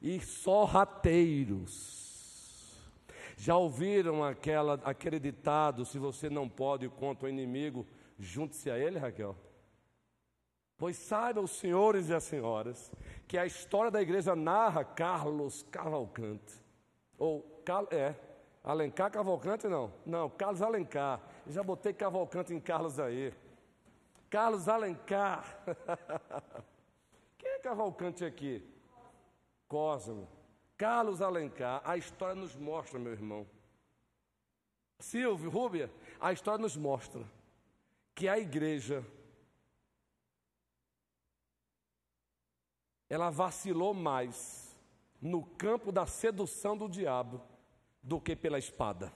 e 0.00 0.20
sorrateiros. 0.20 2.02
Já 3.36 3.56
ouviram 3.56 4.24
aquela, 4.24 4.80
aquele 4.84 5.20
ditado: 5.20 5.84
se 5.84 5.98
você 5.98 6.30
não 6.30 6.48
pode 6.48 6.88
contra 6.88 7.26
o 7.26 7.28
inimigo, 7.28 7.86
junte-se 8.18 8.70
a 8.70 8.78
ele, 8.78 8.98
Raquel? 8.98 9.36
Pois 10.76 10.96
saibam 10.96 11.44
os 11.44 11.52
senhores 11.52 12.08
e 12.08 12.14
as 12.14 12.24
senhoras 12.24 12.90
que 13.28 13.38
a 13.38 13.46
história 13.46 13.90
da 13.90 14.02
igreja 14.02 14.34
narra 14.34 14.84
Carlos 14.84 15.62
Cavalcante. 15.70 16.54
Ou, 17.16 17.62
é, 17.90 18.14
Alencar 18.62 19.10
Cavalcante 19.10 19.68
não. 19.68 19.92
Não, 20.04 20.28
Carlos 20.28 20.62
Alencar. 20.62 21.20
já 21.46 21.62
botei 21.62 21.92
Cavalcante 21.92 22.52
em 22.52 22.60
Carlos 22.60 22.98
aí. 22.98 23.32
Carlos 24.34 24.68
Alencar. 24.68 25.62
Quem 27.38 27.50
é 27.50 27.58
Cavalcante 27.60 28.24
aqui? 28.24 28.68
Cosmo. 29.68 30.28
Carlos 30.76 31.22
Alencar. 31.22 31.80
A 31.84 31.96
história 31.96 32.34
nos 32.34 32.56
mostra, 32.56 32.98
meu 32.98 33.12
irmão. 33.12 33.46
Silvio, 34.98 35.48
Rúbia, 35.48 35.88
a 36.20 36.32
história 36.32 36.60
nos 36.60 36.76
mostra 36.76 37.24
que 38.12 38.26
a 38.26 38.36
igreja 38.36 39.06
ela 43.08 43.30
vacilou 43.30 43.94
mais 43.94 44.76
no 45.22 45.46
campo 45.46 45.92
da 45.92 46.06
sedução 46.06 46.76
do 46.76 46.88
diabo 46.88 47.40
do 48.02 48.20
que 48.20 48.34
pela 48.34 48.58
espada. 48.58 49.14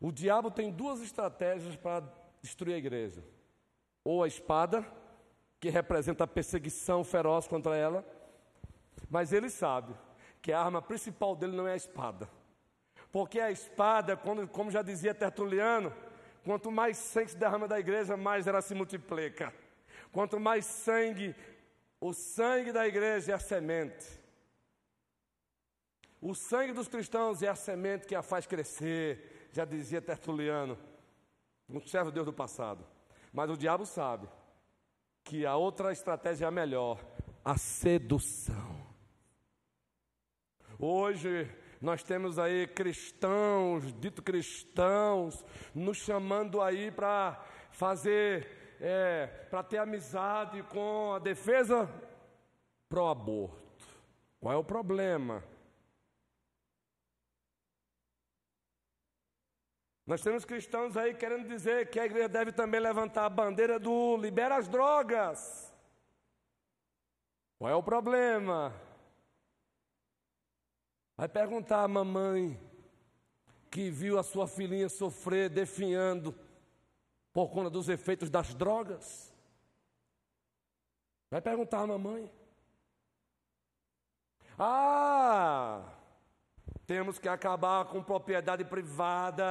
O 0.00 0.10
diabo 0.10 0.50
tem 0.50 0.72
duas 0.72 1.00
estratégias 1.00 1.76
para 1.76 2.25
destruir 2.42 2.74
a 2.74 2.78
igreja: 2.78 3.22
ou 4.04 4.22
a 4.22 4.28
espada, 4.28 4.86
que 5.60 5.70
representa 5.70 6.24
a 6.24 6.26
perseguição 6.26 7.02
feroz 7.02 7.46
contra 7.46 7.76
ela, 7.76 8.04
mas 9.08 9.32
ele 9.32 9.50
sabe 9.50 9.94
que 10.42 10.52
a 10.52 10.60
arma 10.60 10.80
principal 10.80 11.34
dele 11.34 11.56
não 11.56 11.66
é 11.66 11.72
a 11.72 11.76
espada. 11.76 12.28
Porque 13.10 13.40
a 13.40 13.50
espada, 13.50 14.16
como 14.16 14.70
já 14.70 14.82
dizia 14.82 15.14
Tertuliano, 15.14 15.92
quanto 16.44 16.70
mais 16.70 16.96
sangue 16.96 17.30
se 17.30 17.36
derrama 17.36 17.66
da 17.66 17.80
igreja, 17.80 18.16
mais 18.16 18.46
ela 18.46 18.60
se 18.60 18.74
multiplica. 18.74 19.52
Quanto 20.12 20.38
mais 20.38 20.64
sangue 20.66 21.34
o 22.00 22.12
sangue 22.12 22.72
da 22.72 22.86
igreja 22.86 23.32
é 23.32 23.34
a 23.34 23.38
semente. 23.38 24.06
O 26.20 26.34
sangue 26.34 26.72
dos 26.72 26.88
cristãos 26.88 27.42
é 27.42 27.48
a 27.48 27.54
semente 27.54 28.06
que 28.06 28.14
a 28.14 28.22
faz 28.22 28.46
crescer, 28.46 29.48
já 29.52 29.64
dizia 29.64 30.02
Tertuliano, 30.02 30.78
um 31.68 31.80
servo 31.80 32.10
de 32.10 32.14
Deus 32.14 32.26
do 32.26 32.32
passado. 32.32 32.86
Mas 33.32 33.50
o 33.50 33.56
diabo 33.56 33.84
sabe 33.84 34.28
que 35.24 35.44
a 35.44 35.56
outra 35.56 35.92
estratégia 35.92 36.44
é 36.44 36.48
a 36.48 36.50
melhor, 36.50 37.04
a 37.44 37.56
sedução. 37.56 38.86
Hoje 40.78 41.50
nós 41.80 42.02
temos 42.02 42.38
aí 42.38 42.66
cristãos, 42.66 43.92
dito 44.00 44.22
cristãos, 44.22 45.44
nos 45.74 45.98
chamando 45.98 46.60
aí 46.60 46.90
para 46.90 47.42
fazer 47.70 48.76
é, 48.80 49.26
para 49.50 49.62
ter 49.62 49.78
amizade 49.78 50.62
com 50.64 51.12
a 51.12 51.18
defesa 51.18 51.88
pró-aborto. 52.88 53.86
Qual 54.40 54.52
é 54.52 54.56
o 54.56 54.64
problema? 54.64 55.42
Nós 60.06 60.22
temos 60.22 60.44
cristãos 60.44 60.96
aí 60.96 61.14
querendo 61.14 61.48
dizer 61.48 61.90
que 61.90 61.98
a 61.98 62.06
igreja 62.06 62.28
deve 62.28 62.52
também 62.52 62.80
levantar 62.80 63.24
a 63.24 63.30
bandeira 63.30 63.76
do 63.78 64.16
libera 64.16 64.56
as 64.56 64.68
drogas. 64.68 65.74
Qual 67.58 67.68
é 67.68 67.74
o 67.74 67.82
problema? 67.82 68.72
Vai 71.16 71.28
perguntar 71.28 71.82
à 71.82 71.88
mamãe 71.88 72.60
que 73.68 73.90
viu 73.90 74.16
a 74.16 74.22
sua 74.22 74.46
filhinha 74.46 74.88
sofrer 74.88 75.50
definhando 75.50 76.32
por 77.32 77.50
conta 77.50 77.68
dos 77.68 77.88
efeitos 77.88 78.30
das 78.30 78.54
drogas. 78.54 79.34
Vai 81.28 81.40
perguntar 81.40 81.80
à 81.80 81.86
mamãe. 81.86 82.30
Ah, 84.56 85.95
temos 86.86 87.18
que 87.18 87.28
acabar 87.28 87.84
com 87.86 88.02
propriedade 88.02 88.64
privada. 88.64 89.44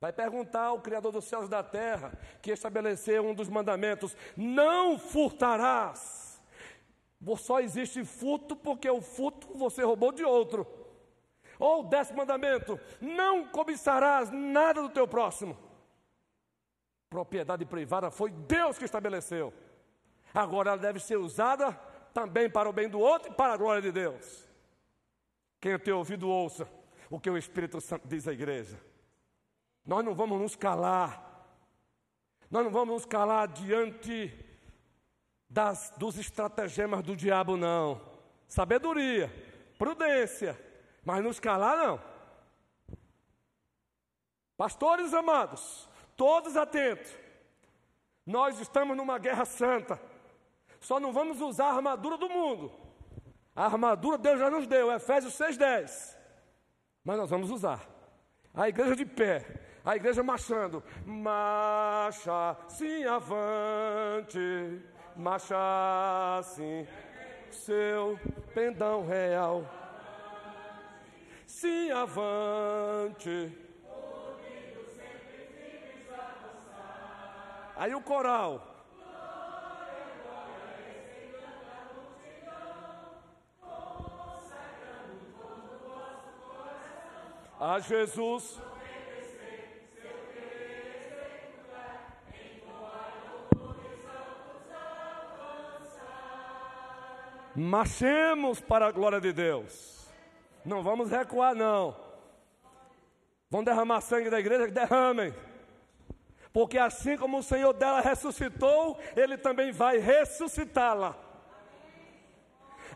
Vai 0.00 0.12
perguntar 0.12 0.64
ao 0.64 0.80
Criador 0.80 1.12
dos 1.12 1.24
céus 1.24 1.46
e 1.46 1.50
da 1.50 1.62
terra, 1.62 2.12
que 2.42 2.50
estabeleceu 2.50 3.26
um 3.26 3.34
dos 3.34 3.48
mandamentos: 3.48 4.16
não 4.36 4.98
furtarás. 4.98 6.42
Só 7.38 7.60
existe 7.60 8.04
furto 8.04 8.54
porque 8.54 8.88
o 8.88 9.00
furto 9.00 9.48
você 9.56 9.82
roubou 9.82 10.12
de 10.12 10.24
outro. 10.24 10.66
Ou 11.58 11.80
o 11.80 11.88
décimo 11.88 12.18
mandamento: 12.18 12.78
não 13.00 13.46
cobiçarás 13.46 14.30
nada 14.30 14.82
do 14.82 14.88
teu 14.88 15.08
próximo 15.08 15.66
propriedade 17.16 17.64
privada 17.64 18.10
foi 18.10 18.30
Deus 18.30 18.76
que 18.76 18.84
estabeleceu. 18.84 19.52
Agora 20.34 20.70
ela 20.70 20.78
deve 20.78 21.00
ser 21.00 21.16
usada 21.16 21.72
também 22.12 22.50
para 22.50 22.68
o 22.68 22.72
bem 22.72 22.88
do 22.88 23.00
outro 23.00 23.32
e 23.32 23.34
para 23.34 23.54
a 23.54 23.56
glória 23.56 23.80
de 23.80 23.90
Deus. 23.90 24.45
Quem 25.60 25.78
tem 25.78 25.94
ouvido, 25.94 26.28
ouça 26.28 26.68
o 27.10 27.20
que 27.20 27.30
o 27.30 27.36
Espírito 27.36 27.80
Santo 27.80 28.06
diz 28.06 28.26
à 28.26 28.32
igreja. 28.32 28.80
Nós 29.84 30.04
não 30.04 30.14
vamos 30.14 30.40
nos 30.40 30.56
calar. 30.56 31.24
Nós 32.50 32.64
não 32.64 32.70
vamos 32.70 32.94
nos 32.94 33.06
calar 33.06 33.48
diante 33.48 34.32
das, 35.48 35.92
dos 35.96 36.18
estratagemas 36.18 37.02
do 37.02 37.16
diabo, 37.16 37.56
não. 37.56 38.00
Sabedoria, 38.48 39.32
prudência, 39.78 40.60
mas 41.04 41.22
nos 41.22 41.40
calar, 41.40 41.76
não. 41.76 42.00
Pastores 44.56 45.12
amados, 45.12 45.88
todos 46.16 46.56
atentos. 46.56 47.12
Nós 48.24 48.58
estamos 48.58 48.96
numa 48.96 49.18
guerra 49.18 49.44
santa. 49.44 50.00
Só 50.80 50.98
não 50.98 51.12
vamos 51.12 51.40
usar 51.40 51.66
a 51.66 51.74
armadura 51.74 52.16
do 52.16 52.28
mundo. 52.28 52.85
A 53.56 53.64
armadura 53.64 54.18
Deus 54.18 54.38
já 54.38 54.50
nos 54.50 54.66
deu, 54.66 54.92
Efésios 54.92 55.32
6,10. 55.32 56.14
Mas 57.02 57.16
nós 57.16 57.30
vamos 57.30 57.50
usar. 57.50 57.80
A 58.52 58.68
igreja 58.68 58.94
de 58.94 59.06
pé, 59.06 59.46
a 59.82 59.96
igreja 59.96 60.22
marchando. 60.22 60.84
Marcha, 61.06 62.54
sim, 62.68 63.04
avante. 63.04 64.82
Marcha, 65.16 65.56
sim, 66.42 66.86
seu 67.50 68.20
pendão 68.52 69.06
real. 69.06 69.64
Sim, 71.46 71.90
avante. 71.92 73.56
Aí 77.74 77.94
o 77.94 78.02
coral. 78.02 78.75
A 87.58 87.80
Jesus. 87.80 88.60
Marchemos 97.54 98.60
para 98.60 98.86
a 98.86 98.92
glória 98.92 99.18
de 99.18 99.32
Deus. 99.32 100.06
Não 100.62 100.82
vamos 100.82 101.10
recuar, 101.10 101.54
não. 101.54 101.96
Vão 103.48 103.64
derramar 103.64 104.02
sangue 104.02 104.28
da 104.28 104.38
igreja? 104.38 104.68
Derramem. 104.68 105.32
Porque 106.52 106.76
assim 106.76 107.16
como 107.16 107.38
o 107.38 107.42
Senhor 107.42 107.72
dela 107.72 108.00
ressuscitou, 108.00 108.98
Ele 109.16 109.38
também 109.38 109.72
vai 109.72 109.96
ressuscitá-la. 109.96 111.25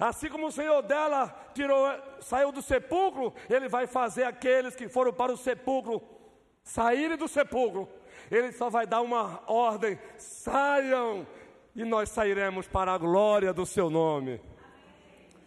Assim 0.01 0.31
como 0.31 0.47
o 0.47 0.53
Senhor 0.53 0.81
dela 0.83 1.29
tirou, 1.55 1.87
saiu 2.21 2.51
do 2.51 2.63
sepulcro, 2.63 3.35
Ele 3.51 3.69
vai 3.69 3.87
fazer 3.87 4.25
aqueles 4.25 4.75
que 4.75 4.89
foram 4.89 5.13
para 5.13 5.31
o 5.31 5.37
sepulcro 5.37 6.03
saírem 6.63 7.17
do 7.17 7.29
sepulcro. 7.29 7.89
Ele 8.31 8.53
só 8.53 8.71
vai 8.71 8.87
dar 8.87 9.01
uma 9.01 9.43
ordem: 9.47 9.99
saiam, 10.17 11.27
e 11.75 11.85
nós 11.85 12.09
sairemos 12.11 12.67
para 12.67 12.93
a 12.93 12.99
glória 12.99 13.53
do 13.53 13.67
Seu 13.67 13.91
nome. 13.91 14.41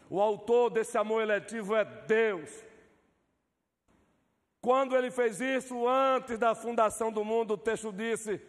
O 0.09 0.21
autor 0.21 0.69
desse 0.69 0.97
amor 0.97 1.21
eletivo 1.21 1.75
é 1.75 1.83
Deus. 1.85 2.49
Quando 4.61 4.95
ele 4.95 5.11
fez 5.11 5.41
isso, 5.41 5.87
antes 5.87 6.37
da 6.37 6.55
fundação 6.55 7.11
do 7.11 7.25
mundo, 7.25 7.55
o 7.55 7.57
texto 7.57 7.91
disse: 7.91 8.41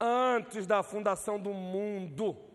antes 0.00 0.66
da 0.66 0.82
fundação 0.82 1.38
do 1.38 1.52
mundo. 1.52 2.49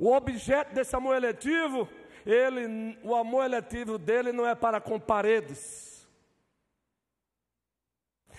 O 0.00 0.12
objeto 0.12 0.74
desse 0.74 0.96
amor 0.96 1.14
eletivo, 1.14 1.86
ele, 2.24 2.98
o 3.02 3.14
amor 3.14 3.44
eletivo 3.44 3.98
dele 3.98 4.32
não 4.32 4.46
é 4.46 4.54
para 4.54 4.80
com 4.80 4.98
paredes. 4.98 6.08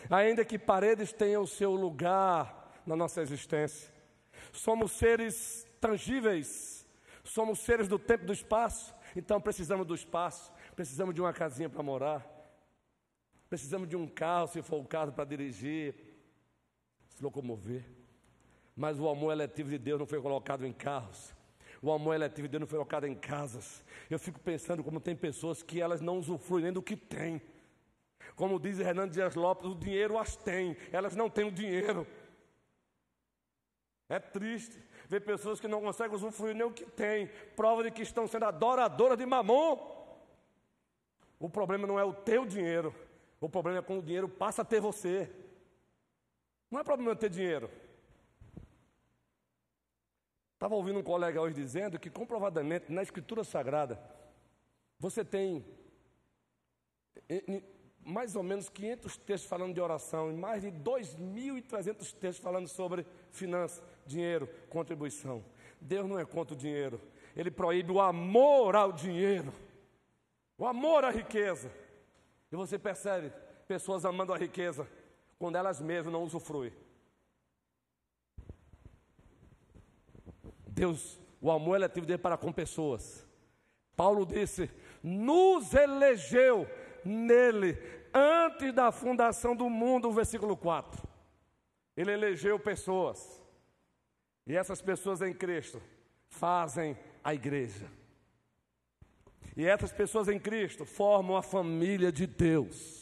Ainda 0.09 0.43
que 0.43 0.57
paredes 0.57 1.14
tenham 1.14 1.43
o 1.43 1.47
seu 1.47 1.76
lugar 1.76 2.82
na 2.84 2.95
nossa 2.95 3.22
existência. 3.22 3.93
Somos 4.51 4.93
seres 4.93 5.68
tangíveis, 5.80 6.84
somos 7.24 7.59
seres 7.59 7.88
do 7.88 7.99
tempo 7.99 8.24
e 8.24 8.28
do 8.28 8.34
espaço, 8.34 8.91
então 9.16 9.39
precisamos 9.39 9.86
do 9.86 9.93
espaço, 9.93 10.51
precisamos 10.76 11.14
de 11.14 11.22
uma 11.22 11.32
casinha 11.32 11.70
para 11.70 11.84
morar, 11.84 12.28
precisamos 13.47 13.88
de 13.88 13.95
um 13.95 14.07
carro, 14.07 14.47
se 14.47 14.64
for 14.64 14.82
o 14.82 14.86
caso, 14.86 15.14
para 15.14 15.26
dirigir, 15.26 15.93
se 17.07 17.22
locomover. 17.24 17.86
Mas 18.76 18.99
o 18.99 19.07
amor 19.07 19.32
eletivo 19.32 19.70
de 19.70 19.78
Deus 19.78 19.99
não 19.99 20.07
foi 20.07 20.20
colocado 20.20 20.66
em 20.66 20.74
carros. 20.74 21.39
O 21.82 21.92
amor 21.92 22.14
eletivo 22.14 22.48
de 22.48 22.52
Deus 22.52 22.62
não 22.62 22.68
foi 22.68 22.78
colocado 22.78 23.08
em 23.08 23.16
casas. 23.16 23.84
Eu 24.10 24.20
fico 24.20 24.40
pensando 24.40 24.84
como 24.84 25.00
tem 25.00 25.16
pessoas 25.16 25.64
que 25.64 25.82
elas 25.82 26.00
não 26.00 26.20
usufruem 26.20 26.66
nem 26.66 26.74
do 26.74 26.82
que 26.82 26.96
têm. 26.96 27.42
Como 28.36 28.60
diz 28.60 28.78
Renan 28.78 29.10
Dias 29.10 29.36
Lopes, 29.36 29.66
o 29.66 29.76
dinheiro 29.76 30.18
as 30.18 30.36
tem, 30.36 30.78
elas 30.92 31.16
não 31.16 31.30
têm 31.30 31.46
o 31.46 31.52
dinheiro. 31.52 32.06
É 34.08 34.20
triste 34.20 34.78
ver 35.08 35.22
pessoas 35.22 35.60
que 35.60 35.68
não 35.68 35.82
conseguem 35.82 36.16
usufruir 36.16 36.54
nem 36.54 36.66
o 36.66 36.72
que 36.72 36.86
têm, 36.86 37.28
prova 37.56 37.84
de 37.84 37.92
que 37.92 38.02
estão 38.02 38.28
sendo 38.28 38.46
adoradoras 38.46 39.18
de 39.18 39.26
mamon. 39.26 39.78
O 41.40 41.50
problema 41.50 41.88
não 41.88 42.00
é 42.00 42.04
o 42.04 42.14
teu 42.14 42.46
dinheiro, 42.46 42.94
o 43.40 43.50
problema 43.50 43.80
é 43.80 43.82
quando 43.82 44.00
o 44.00 44.06
dinheiro 44.06 44.30
passa 44.30 44.62
a 44.62 44.66
ter 44.66 44.80
você. 44.80 45.30
Não 46.70 46.80
é 46.80 46.84
problema 46.84 47.16
ter 47.16 47.30
dinheiro. 47.30 47.70
Estava 50.62 50.76
ouvindo 50.76 50.99
um 50.99 51.03
colega 51.03 51.41
hoje 51.41 51.55
dizendo 51.55 51.97
que 51.97 52.07
comprovadamente 52.07 52.91
na 52.91 53.01
Escritura 53.01 53.43
Sagrada 53.43 53.99
você 54.99 55.26
tem 55.26 55.66
mais 58.05 58.36
ou 58.36 58.43
menos 58.43 58.70
500 58.70 59.18
textos 59.18 59.49
falando 59.49 59.74
de 59.74 59.82
oração 59.82 60.32
e 60.32 60.36
mais 60.36 60.62
de 60.62 60.70
2.300 60.70 62.14
textos 62.14 62.38
falando 62.38 62.68
sobre 62.68 63.07
finanças 63.32 63.84
dinheiro, 64.05 64.47
contribuição. 64.70 65.43
Deus 65.82 66.07
não 66.07 66.20
é 66.20 66.26
contra 66.26 66.53
o 66.53 66.57
dinheiro, 66.57 67.01
Ele 67.36 67.49
proíbe 67.49 67.91
o 67.91 67.99
amor 67.99 68.76
ao 68.76 68.91
dinheiro, 68.91 69.51
o 70.59 70.68
amor 70.68 71.03
à 71.03 71.09
riqueza. 71.09 71.72
E 72.51 72.55
você 72.55 72.78
percebe 72.78 73.34
pessoas 73.68 74.05
amando 74.05 74.32
a 74.32 74.38
riqueza 74.38 74.88
quando 75.39 75.55
elas 75.55 75.82
mesmas 75.82 76.14
não 76.14 76.22
usufruem. 76.22 76.72
Deus, 80.82 81.22
o 81.40 81.52
amor 81.52 81.76
eletivo 81.76 82.08
dele 82.08 82.18
para 82.18 82.36
com 82.36 82.52
pessoas. 82.52 83.24
Paulo 83.96 84.26
disse: 84.26 84.68
nos 85.04 85.76
elegeu 85.76 86.68
nele 87.06 87.78
antes 88.12 88.74
da 88.74 88.92
fundação 88.92 89.56
do 89.56 89.70
mundo, 89.70 90.12
versículo 90.12 90.58
4. 90.58 91.08
Ele 91.96 92.12
elegeu 92.12 92.58
pessoas. 92.58 93.40
E 94.48 94.56
essas 94.56 94.82
pessoas 94.82 95.22
em 95.22 95.32
Cristo 95.32 95.80
fazem 96.30 96.98
a 97.24 97.32
igreja. 97.32 97.86
E 99.56 99.68
essas 99.68 99.92
pessoas 99.92 100.28
em 100.30 100.40
Cristo 100.40 100.84
formam 100.84 101.38
a 101.38 101.44
família 101.44 102.12
de 102.12 102.26
Deus. 102.26 103.00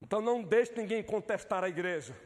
Então 0.00 0.20
não 0.20 0.40
deixe 0.40 0.72
ninguém 0.76 1.02
contestar 1.02 1.64
a 1.64 1.68
igreja, 1.68 2.16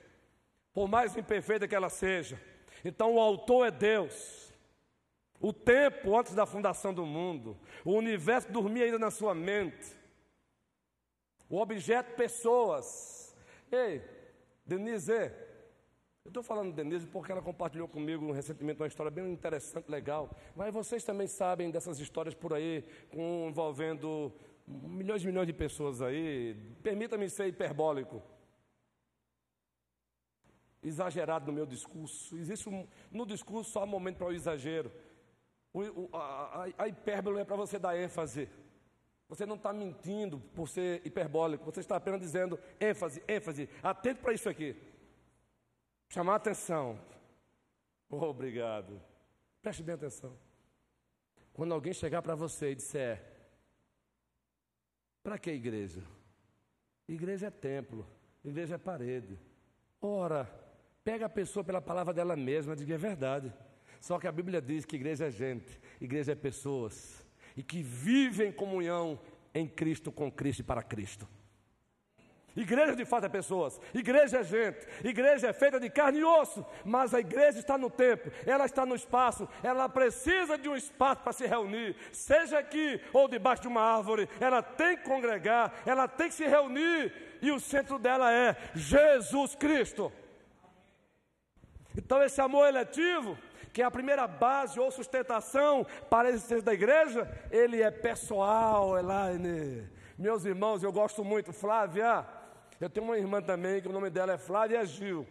por 0.74 0.86
mais 0.86 1.16
imperfeita 1.16 1.66
que 1.66 1.74
ela 1.74 1.88
seja. 1.88 2.38
Então 2.84 3.14
o 3.14 3.20
autor 3.20 3.66
é 3.66 3.70
Deus. 3.70 4.52
O 5.40 5.52
tempo 5.52 6.16
antes 6.18 6.34
da 6.34 6.44
fundação 6.44 6.92
do 6.92 7.06
mundo, 7.06 7.56
o 7.84 7.92
universo 7.92 8.52
dormia 8.52 8.84
ainda 8.84 8.98
na 8.98 9.10
sua 9.10 9.34
mente. 9.34 9.96
O 11.48 11.58
objeto, 11.58 12.14
pessoas. 12.14 13.34
Ei, 13.72 14.02
Denise, 14.66 15.32
eu 16.24 16.28
estou 16.28 16.42
falando 16.42 16.70
de 16.70 16.76
Denise 16.76 17.06
porque 17.06 17.32
ela 17.32 17.40
compartilhou 17.40 17.88
comigo 17.88 18.30
recentemente 18.30 18.80
uma 18.80 18.86
história 18.86 19.10
bem 19.10 19.32
interessante, 19.32 19.90
legal. 19.90 20.30
Mas 20.54 20.72
vocês 20.72 21.02
também 21.02 21.26
sabem 21.26 21.70
dessas 21.70 21.98
histórias 21.98 22.34
por 22.34 22.52
aí, 22.52 22.84
com, 23.10 23.48
envolvendo 23.48 24.32
milhões 24.66 25.24
e 25.24 25.26
milhões 25.26 25.46
de 25.46 25.52
pessoas 25.54 26.02
aí. 26.02 26.54
Permita-me 26.82 27.28
ser 27.30 27.46
hiperbólico. 27.46 28.22
Exagerado 30.82 31.46
no 31.46 31.52
meu 31.52 31.66
discurso. 31.66 32.36
Existe 32.36 32.68
um, 32.68 32.86
no 33.10 33.26
discurso 33.26 33.70
só 33.70 33.84
um 33.84 33.86
momento 33.86 34.16
para 34.18 34.28
o 34.28 34.32
exagero. 34.32 34.90
O, 35.72 35.80
o, 35.82 36.10
a, 36.12 36.68
a, 36.78 36.88
hipérbole 36.88 37.40
é 37.40 37.44
para 37.44 37.56
você 37.56 37.78
dar 37.78 37.96
ênfase. 37.96 38.48
Você 39.28 39.46
não 39.46 39.54
está 39.56 39.72
mentindo 39.72 40.40
por 40.54 40.68
ser 40.68 41.06
hiperbólico, 41.06 41.64
você 41.64 41.80
está 41.80 41.96
apenas 41.96 42.20
dizendo 42.20 42.58
ênfase, 42.80 43.22
ênfase. 43.28 43.68
Atento 43.82 44.20
para 44.20 44.32
isso 44.32 44.48
aqui. 44.48 44.76
Chamar 46.08 46.36
atenção. 46.36 46.98
Oh, 48.08 48.24
obrigado. 48.24 49.00
Preste 49.62 49.82
bem 49.82 49.94
atenção. 49.94 50.36
Quando 51.52 51.72
alguém 51.72 51.92
chegar 51.92 52.22
para 52.22 52.34
você 52.34 52.72
e 52.72 52.74
disser: 52.74 53.22
Para 55.22 55.38
que 55.38 55.50
igreja? 55.50 56.02
Igreja 57.06 57.46
é 57.46 57.50
templo. 57.50 58.04
Igreja 58.44 58.74
é 58.74 58.78
parede. 58.78 59.38
Ora, 60.00 60.50
pega 61.05 61.26
a 61.26 61.30
pessoa 61.30 61.64
pela 61.64 61.80
palavra 61.80 62.12
dela 62.12 62.36
mesma, 62.36 62.76
diga 62.76 62.94
é 62.94 62.98
verdade. 62.98 63.53
Só 64.01 64.18
que 64.18 64.26
a 64.26 64.32
Bíblia 64.32 64.61
diz 64.61 64.84
que 64.84 64.96
igreja 64.96 65.26
é 65.26 65.30
gente, 65.30 65.80
igreja 66.01 66.32
é 66.32 66.34
pessoas, 66.34 67.24
e 67.57 67.62
que 67.62 67.82
vivem 67.82 68.48
em 68.48 68.53
comunhão 68.53 69.20
em 69.55 69.66
Cristo, 69.66 70.11
com 70.11 70.30
Cristo 70.30 70.61
e 70.61 70.64
para 70.64 70.82
Cristo. 70.82 71.28
Igreja 72.57 72.96
de 72.96 73.05
fato 73.05 73.26
é 73.26 73.28
pessoas, 73.28 73.80
igreja 73.94 74.38
é 74.38 74.42
gente, 74.42 74.84
igreja 75.05 75.48
é 75.48 75.53
feita 75.53 75.78
de 75.78 75.88
carne 75.88 76.18
e 76.18 76.24
osso, 76.24 76.66
mas 76.84 77.14
a 77.14 77.20
igreja 77.20 77.61
está 77.61 77.78
no 77.78 77.88
tempo, 77.88 78.30
ela 78.44 78.64
está 78.64 78.84
no 78.84 78.96
espaço, 78.96 79.48
ela 79.62 79.88
precisa 79.88 80.59
de 80.59 80.68
um 80.68 80.74
espaço 80.74 81.22
para 81.22 81.32
se 81.32 81.46
reunir, 81.46 81.94
seja 82.11 82.59
aqui 82.59 83.01
ou 83.12 83.28
debaixo 83.28 83.62
de 83.62 83.68
uma 83.68 83.80
árvore, 83.80 84.28
ela 84.40 84.62
tem 84.62 84.96
que 84.96 85.05
congregar, 85.05 85.80
ela 85.86 86.09
tem 86.09 86.28
que 86.28 86.34
se 86.34 86.44
reunir, 86.44 87.38
e 87.40 87.53
o 87.53 87.61
centro 87.61 87.98
dela 88.01 88.32
é 88.32 88.57
Jesus 88.74 89.55
Cristo. 89.55 90.12
Então, 91.97 92.22
esse 92.22 92.41
amor 92.41 92.68
eletivo, 92.68 93.36
que 93.72 93.82
é 93.82 93.84
a 93.84 93.91
primeira 93.91 94.26
base 94.26 94.78
ou 94.78 94.91
sustentação 94.91 95.86
para 96.09 96.28
a 96.28 96.30
existência 96.30 96.64
da 96.64 96.74
igreja, 96.74 97.28
ele 97.51 97.82
é 97.82 97.91
pessoal, 97.91 98.97
é 98.97 99.03
lá. 99.03 99.26
Meus 100.18 100.45
irmãos, 100.45 100.82
eu 100.82 100.93
gosto 100.93 101.24
muito, 101.24 101.53
Flávia. 101.53 102.26
Eu 102.80 102.88
tenho 102.88 103.07
uma 103.07 103.18
irmã 103.18 103.43
também, 103.43 103.80
que 103.80 103.88
o 103.88 103.93
nome 103.93 104.11
dela 104.11 104.32
é 104.32 104.38
Flávia 104.38 104.84
Gil. 104.84 105.26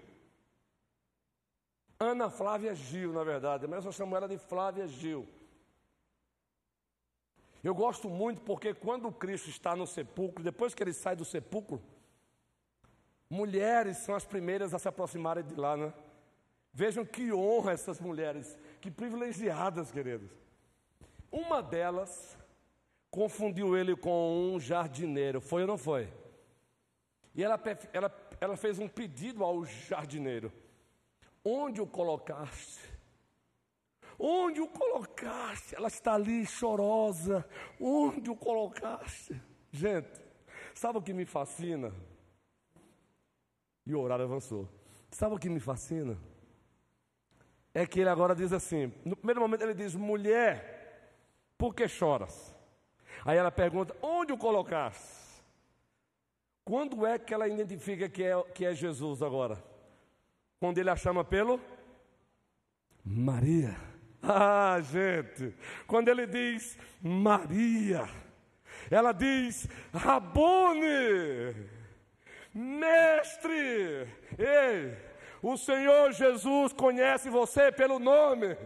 Ana 2.00 2.30
Flávia 2.30 2.74
Gil, 2.74 3.12
na 3.12 3.24
verdade, 3.24 3.68
mas 3.68 3.84
eu 3.84 3.92
chamo 3.92 4.16
ela 4.16 4.28
de 4.28 4.38
Flávia 4.38 4.88
Gil. 4.88 5.28
Eu 7.62 7.76
gosto 7.76 8.10
muito 8.10 8.42
porque 8.42 8.74
quando 8.74 9.12
Cristo 9.12 9.50
está 9.50 9.76
no 9.76 9.86
sepulcro, 9.86 10.42
depois 10.42 10.74
que 10.74 10.82
ele 10.82 10.94
sai 10.94 11.16
do 11.16 11.26
sepulcro, 11.26 11.82
mulheres 13.30 13.98
são 13.98 14.16
as 14.16 14.24
primeiras 14.24 14.74
a 14.74 14.80
se 14.80 14.88
aproximarem 14.88 15.44
de 15.44 15.56
lá, 15.56 15.76
né? 15.76 15.94
Vejam 16.80 17.04
que 17.04 17.34
honra 17.34 17.74
essas 17.74 18.00
mulheres, 18.00 18.58
que 18.80 18.90
privilegiadas, 18.90 19.92
queridos. 19.92 20.32
Uma 21.30 21.62
delas 21.62 22.38
confundiu 23.12 23.76
ele 23.76 23.98
com 23.98 24.54
um 24.54 24.58
jardineiro, 24.58 25.42
foi 25.42 25.64
ou 25.64 25.68
não 25.68 25.78
foi? 25.78 26.08
E 27.36 27.44
ela, 27.44 27.62
ela, 27.92 28.34
ela 28.40 28.56
fez 28.56 28.80
um 28.80 28.88
pedido 28.88 29.44
ao 29.44 29.66
jardineiro: 29.66 30.54
Onde 31.44 31.82
o 31.82 31.86
colocaste? 31.86 32.80
Onde 34.18 34.62
o 34.62 34.68
colocaste? 34.70 35.76
Ela 35.76 35.90
está 35.90 36.14
ali 36.14 36.46
chorosa. 36.46 37.46
Onde 37.78 38.30
o 38.30 38.38
colocaste? 38.38 39.36
Gente, 39.70 40.22
sabe 40.74 40.98
o 40.98 41.02
que 41.02 41.12
me 41.12 41.26
fascina? 41.26 41.94
E 43.86 43.94
o 43.94 44.00
horário 44.00 44.24
avançou. 44.24 44.70
Sabe 45.12 45.36
o 45.36 45.38
que 45.38 45.50
me 45.50 45.60
fascina? 45.60 46.18
É 47.74 47.86
que 47.86 48.00
ele 48.00 48.10
agora 48.10 48.36
diz 48.36 48.52
assim: 48.52 48.94
no 49.06 49.16
primeiro 49.16 49.42
momento 49.42 49.62
ele 49.62 49.74
diz, 49.74 49.96
mulher, 49.96 51.14
por 51.58 51.74
que 51.74 51.88
choras? 51.88 52.56
Aí 53.26 53.38
ela 53.38 53.52
pergunta, 53.52 53.96
onde 54.02 54.34
o 54.34 54.38
colocaste? 54.38 55.20
Quando 56.64 57.06
é 57.06 57.18
que 57.18 57.34
ela 57.34 57.48
identifica 57.48 58.08
que 58.08 58.24
é, 58.24 58.44
que 58.54 58.66
é 58.66 58.74
Jesus 58.74 59.22
agora? 59.22 59.64
Quando 60.60 60.78
ele 60.78 60.90
a 60.90 60.96
chama 60.96 61.24
pelo 61.24 61.60
Maria. 63.04 63.76
Ah, 64.22 64.78
gente, 64.82 65.56
quando 65.88 66.10
ele 66.10 66.28
diz 66.28 66.78
Maria, 67.02 68.04
ela 68.92 69.14
diz 69.14 69.66
Rabone, 69.94 71.56
mestre. 72.54 74.10
Ei, 74.38 74.98
o 75.42 75.58
Senhor 75.58 76.12
Jesus 76.12 76.74
conhece 76.74 77.30
você 77.30 77.72
pelo 77.72 78.00
nome. 78.00 78.58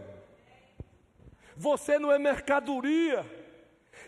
Você 1.56 1.98
não 1.98 2.10
é 2.10 2.18
mercadoria. 2.18 3.43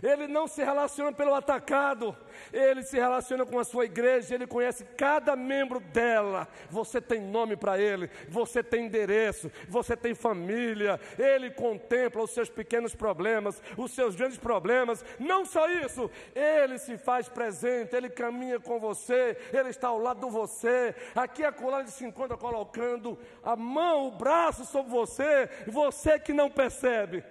Ele 0.03 0.27
não 0.27 0.47
se 0.47 0.63
relaciona 0.63 1.13
pelo 1.13 1.35
atacado, 1.35 2.17
ele 2.53 2.83
se 2.83 2.97
relaciona 2.97 3.47
com 3.47 3.59
a 3.59 3.65
sua 3.65 3.85
igreja, 3.85 4.35
ele 4.35 4.47
conhece 4.47 4.85
cada 4.97 5.35
membro 5.35 5.81
dela. 5.81 6.49
Você 6.71 7.01
tem 7.01 7.21
nome 7.21 7.57
para 7.57 7.79
ele, 7.79 8.11
você 8.29 8.63
tem 8.63 8.87
endereço, 8.87 9.51
você 9.69 9.97
tem 9.97 10.15
família. 10.15 11.01
Ele 11.19 11.51
contempla 11.51 12.23
os 12.23 12.31
seus 12.31 12.49
pequenos 12.49 12.95
problemas, 12.95 13.63
os 13.77 13.93
seus 13.93 14.15
grandes 14.15 14.39
problemas. 14.39 15.05
Não 15.19 15.45
só 15.45 15.69
isso, 15.71 16.11
ele 16.35 16.79
se 16.79 16.97
faz 16.99 17.29
presente, 17.29 17.95
ele 17.95 18.11
caminha 18.11 18.61
com 18.61 18.79
você, 18.79 19.37
ele 19.53 19.71
está 19.71 19.89
ao 19.89 19.99
lado 19.99 20.27
de 20.27 20.33
você. 20.33 20.95
Aqui 21.15 21.45
a 21.45 21.53
coluna 21.53 21.87
se 21.87 22.05
encontra 22.05 22.37
colocando 22.37 23.19
a 23.43 23.57
mão, 23.57 24.09
o 24.09 24.11
braço 24.13 24.65
sobre 24.65 24.91
você, 24.91 25.49
você 25.67 26.19
que 26.19 26.33
não 26.33 26.51
percebe. 26.51 27.25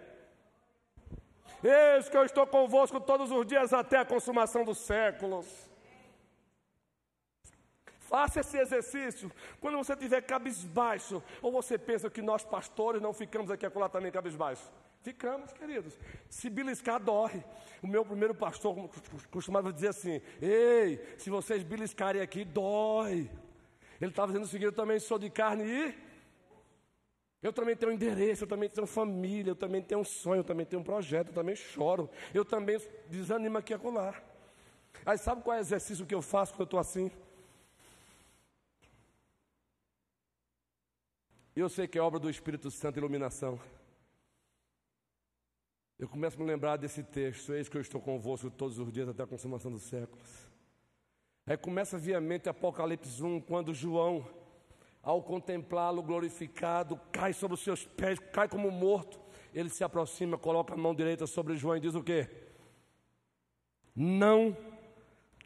Eis 1.65 2.07
que 2.07 2.15
eu 2.15 2.23
estou 2.23 2.45
convosco 2.45 2.99
todos 2.99 3.31
os 3.31 3.43
dias 3.43 3.73
até 3.73 3.97
a 3.97 4.05
consumação 4.05 4.63
dos 4.63 4.77
séculos. 4.77 5.47
Faça 8.01 8.41
esse 8.41 8.55
exercício. 8.55 9.31
Quando 9.59 9.75
você 9.77 9.93
estiver 9.93 10.21
cabisbaixo, 10.21 11.23
ou 11.41 11.51
você 11.51 11.75
pensa 11.75 12.07
que 12.07 12.21
nós 12.21 12.43
pastores 12.43 13.01
não 13.01 13.13
ficamos 13.13 13.49
aqui 13.49 13.65
acolá 13.65 13.89
também 13.89 14.11
cabisbaixo. 14.11 14.61
Ficamos, 15.01 15.51
queridos. 15.53 15.97
Se 16.29 16.51
beliscar, 16.51 16.99
dói. 16.99 17.43
O 17.81 17.87
meu 17.87 18.05
primeiro 18.05 18.35
pastor 18.35 18.87
costumava 19.31 19.73
dizer 19.73 19.87
assim: 19.87 20.21
Ei, 20.39 21.03
se 21.17 21.31
vocês 21.31 21.63
beliscarem 21.63 22.21
aqui, 22.21 22.45
dói. 22.45 23.29
Ele 23.99 24.11
estava 24.11 24.27
dizendo 24.27 24.45
o 24.45 24.47
seguinte: 24.47 24.65
Eu 24.67 24.71
também 24.71 24.99
sou 24.99 25.17
de 25.17 25.31
carne 25.31 25.63
e 25.63 26.04
eu 27.45 27.53
também 27.53 27.75
tenho 27.75 27.91
um 27.91 27.93
endereço, 27.95 28.43
eu 28.43 28.47
também 28.47 28.67
tenho 28.67 28.87
família, 28.87 29.51
eu 29.51 29.55
também 29.55 29.79
tenho 29.79 30.01
um 30.01 30.03
sonho, 30.03 30.39
eu 30.39 30.43
também 30.43 30.65
tenho 30.65 30.81
um 30.81 30.83
projeto, 30.83 31.27
eu 31.27 31.33
também 31.33 31.55
choro, 31.55 32.09
eu 32.33 32.43
também 32.43 32.81
desanimo 33.07 33.59
aqui 33.59 33.71
a 33.71 33.77
colar. 33.77 34.23
Aí 35.05 35.15
sabe 35.19 35.43
qual 35.43 35.55
é 35.55 35.59
o 35.59 35.61
exercício 35.61 36.07
que 36.07 36.15
eu 36.15 36.23
faço 36.23 36.53
quando 36.53 36.61
eu 36.61 36.65
estou 36.65 36.79
assim? 36.79 37.11
Eu 41.55 41.69
sei 41.69 41.87
que 41.87 41.99
é 41.99 42.01
obra 42.01 42.19
do 42.19 42.31
Espírito 42.31 42.71
Santo 42.71 42.97
iluminação. 42.97 43.59
Eu 45.99 46.09
começo 46.09 46.37
a 46.37 46.39
me 46.39 46.47
lembrar 46.47 46.77
desse 46.77 47.03
texto, 47.03 47.53
eis 47.53 47.69
que 47.69 47.77
eu 47.77 47.81
estou 47.81 48.01
convosco 48.01 48.49
todos 48.49 48.79
os 48.79 48.91
dias 48.91 49.07
até 49.07 49.21
a 49.21 49.27
consumação 49.27 49.71
dos 49.71 49.83
séculos. 49.83 50.49
Aí 51.45 51.55
começa 51.55 51.95
a 51.95 51.99
vir 51.99 52.19
mente 52.19 52.49
Apocalipse 52.49 53.23
1, 53.23 53.41
quando 53.41 53.71
João 53.71 54.27
ao 55.05 55.21
contemplá-lo 55.21 56.01
glorificado, 56.01 56.99
cai 57.11 57.31
sobre 57.31 57.53
os 57.53 57.63
seus 57.63 57.85
pés, 57.85 58.17
cai 58.33 58.49
como 58.49 58.71
morto. 58.71 59.21
Ele 59.53 59.69
se 59.69 59.83
aproxima, 59.83 60.35
coloca 60.35 60.73
a 60.73 60.77
mão 60.77 60.95
direita 60.95 61.27
sobre 61.27 61.55
João 61.55 61.77
e 61.77 61.79
diz 61.79 61.93
o 61.93 62.03
quê? 62.03 62.27
Não 63.95 64.57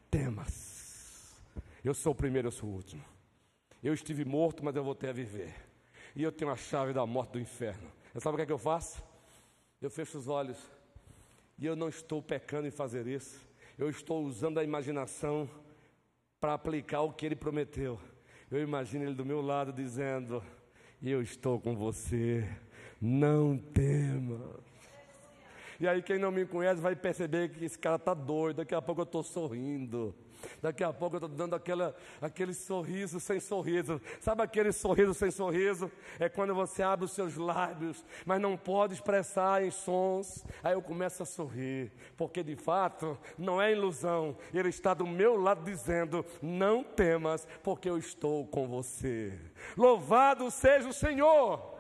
temas. 0.10 1.36
Eu 1.84 1.94
sou 1.94 2.14
o 2.14 2.16
primeiro, 2.16 2.48
eu 2.48 2.52
sou 2.52 2.70
o 2.70 2.74
último. 2.74 3.04
Eu 3.84 3.94
estive 3.94 4.24
morto, 4.24 4.64
mas 4.64 4.76
eu 4.78 4.84
voltei 4.84 5.10
a 5.10 5.14
viver. 5.14 5.54
E 6.16 6.24
eu 6.24 6.32
tenho 6.32 6.50
a 6.50 6.56
chave 6.56 6.94
da 6.94 7.06
morte 7.06 7.34
do 7.34 7.40
inferno. 7.40 7.92
Você 8.14 8.22
sabe 8.22 8.36
o 8.36 8.38
que 8.38 8.44
é 8.44 8.46
que 8.46 8.52
eu 8.54 8.58
faço? 8.58 9.04
Eu 9.82 9.90
fecho 9.90 10.18
os 10.18 10.30
olhos. 10.30 10.58
E 11.58 11.66
eu 11.66 11.76
não 11.76 11.90
estou 11.90 12.22
pecando 12.22 12.66
em 12.66 12.72
fazer 12.72 13.06
isso. 13.08 13.46
Eu 13.78 13.90
estou 13.90 14.24
usando 14.24 14.58
a 14.58 14.64
imaginação 14.64 15.50
para 16.40 16.54
aplicar 16.54 17.02
o 17.02 17.12
que 17.12 17.26
ele 17.26 17.36
prometeu. 17.36 18.00
Eu 18.52 18.64
imagino 18.64 19.04
ele 19.04 19.14
do 19.14 19.24
meu 19.24 19.42
lado 19.42 19.72
dizendo: 19.72 20.44
Eu 21.04 21.22
estou 21.22 21.60
com 21.60 21.76
você, 21.76 22.44
não 23.00 23.56
tema. 23.56 24.56
E 25.80 25.88
aí, 25.88 26.02
quem 26.02 26.18
não 26.18 26.32
me 26.32 26.46
conhece 26.48 26.82
vai 26.82 26.96
perceber 26.96 27.50
que 27.50 27.64
esse 27.64 27.78
cara 27.78 27.98
está 27.98 28.16
doido. 28.16 28.58
Daqui 28.58 28.74
a 28.74 28.82
pouco 28.82 29.02
eu 29.02 29.06
estou 29.06 29.22
sorrindo. 29.22 30.16
Daqui 30.62 30.84
a 30.84 30.92
pouco 30.92 31.16
eu 31.16 31.20
estou 31.20 31.30
dando 31.30 31.56
aquela, 31.56 31.96
aquele 32.22 32.54
sorriso 32.54 33.20
sem 33.20 33.40
sorriso. 33.40 34.02
Sabe 34.20 34.44
aquele 34.44 34.72
sorriso 34.72 35.14
sem 35.14 35.32
sorriso? 35.32 35.92
É 36.20 36.30
quando 36.30 36.54
você 36.54 36.84
abre 36.84 37.06
os 37.06 37.12
seus 37.12 37.36
lábios, 37.36 38.04
mas 38.26 38.42
não 38.42 38.58
pode 38.58 38.94
expressar 38.94 39.64
em 39.64 39.72
sons. 39.72 40.44
Aí 40.64 40.74
eu 40.74 40.82
começo 40.82 41.24
a 41.24 41.26
sorrir, 41.26 41.92
porque 42.18 42.44
de 42.44 42.56
fato 42.56 43.18
não 43.38 43.62
é 43.62 43.72
ilusão. 43.72 44.38
Ele 44.54 44.70
está 44.70 44.94
do 44.94 45.08
meu 45.08 45.36
lado 45.36 45.64
dizendo: 45.64 46.26
Não 46.42 46.84
temas, 46.84 47.48
porque 47.64 47.90
eu 47.90 47.98
estou 47.98 48.46
com 48.48 48.68
você. 48.68 49.34
Louvado 49.78 50.50
seja 50.52 50.90
o 50.90 50.94
Senhor! 50.94 51.79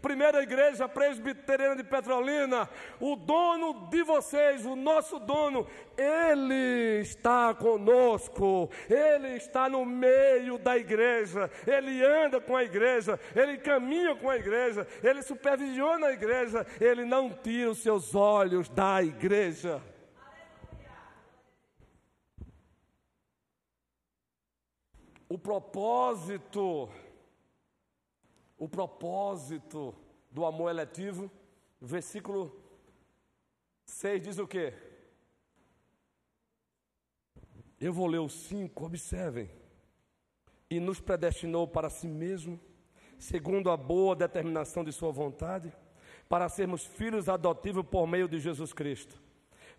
Primeira 0.00 0.42
Igreja 0.42 0.88
Presbiteriana 0.88 1.76
de 1.76 1.84
Petrolina, 1.84 2.68
o 2.98 3.16
dono 3.16 3.88
de 3.88 4.02
vocês, 4.02 4.64
o 4.64 4.74
nosso 4.74 5.18
dono, 5.18 5.66
ele 5.96 7.00
está 7.00 7.54
conosco, 7.54 8.70
ele 8.88 9.36
está 9.36 9.68
no 9.68 9.84
meio 9.84 10.58
da 10.58 10.76
igreja, 10.76 11.50
ele 11.66 12.04
anda 12.04 12.40
com 12.40 12.56
a 12.56 12.64
igreja, 12.64 13.20
ele 13.36 13.58
caminha 13.58 14.14
com 14.16 14.30
a 14.30 14.36
igreja, 14.36 14.86
ele 15.02 15.22
supervisiona 15.22 16.08
a 16.08 16.12
igreja, 16.12 16.66
ele 16.80 17.04
não 17.04 17.30
tira 17.30 17.70
os 17.70 17.82
seus 17.82 18.14
olhos 18.14 18.68
da 18.68 19.02
igreja. 19.02 19.82
o 25.30 25.38
propósito, 25.38 26.88
o 28.60 28.68
propósito 28.68 29.94
do 30.30 30.44
amor 30.44 30.68
eletivo, 30.68 31.30
versículo 31.80 32.54
6 33.86 34.22
diz 34.22 34.38
o 34.38 34.46
quê? 34.46 34.74
Eu 37.80 37.94
vou 37.94 38.06
ler 38.06 38.18
o 38.18 38.28
5, 38.28 38.84
observem. 38.84 39.50
E 40.68 40.78
nos 40.78 41.00
predestinou 41.00 41.66
para 41.66 41.88
si 41.88 42.06
mesmo, 42.06 42.60
segundo 43.18 43.70
a 43.70 43.78
boa 43.78 44.14
determinação 44.14 44.84
de 44.84 44.92
Sua 44.92 45.10
vontade, 45.10 45.72
para 46.28 46.48
sermos 46.50 46.84
filhos 46.84 47.30
adotivos 47.30 47.84
por 47.86 48.06
meio 48.06 48.28
de 48.28 48.38
Jesus 48.38 48.74
Cristo, 48.74 49.20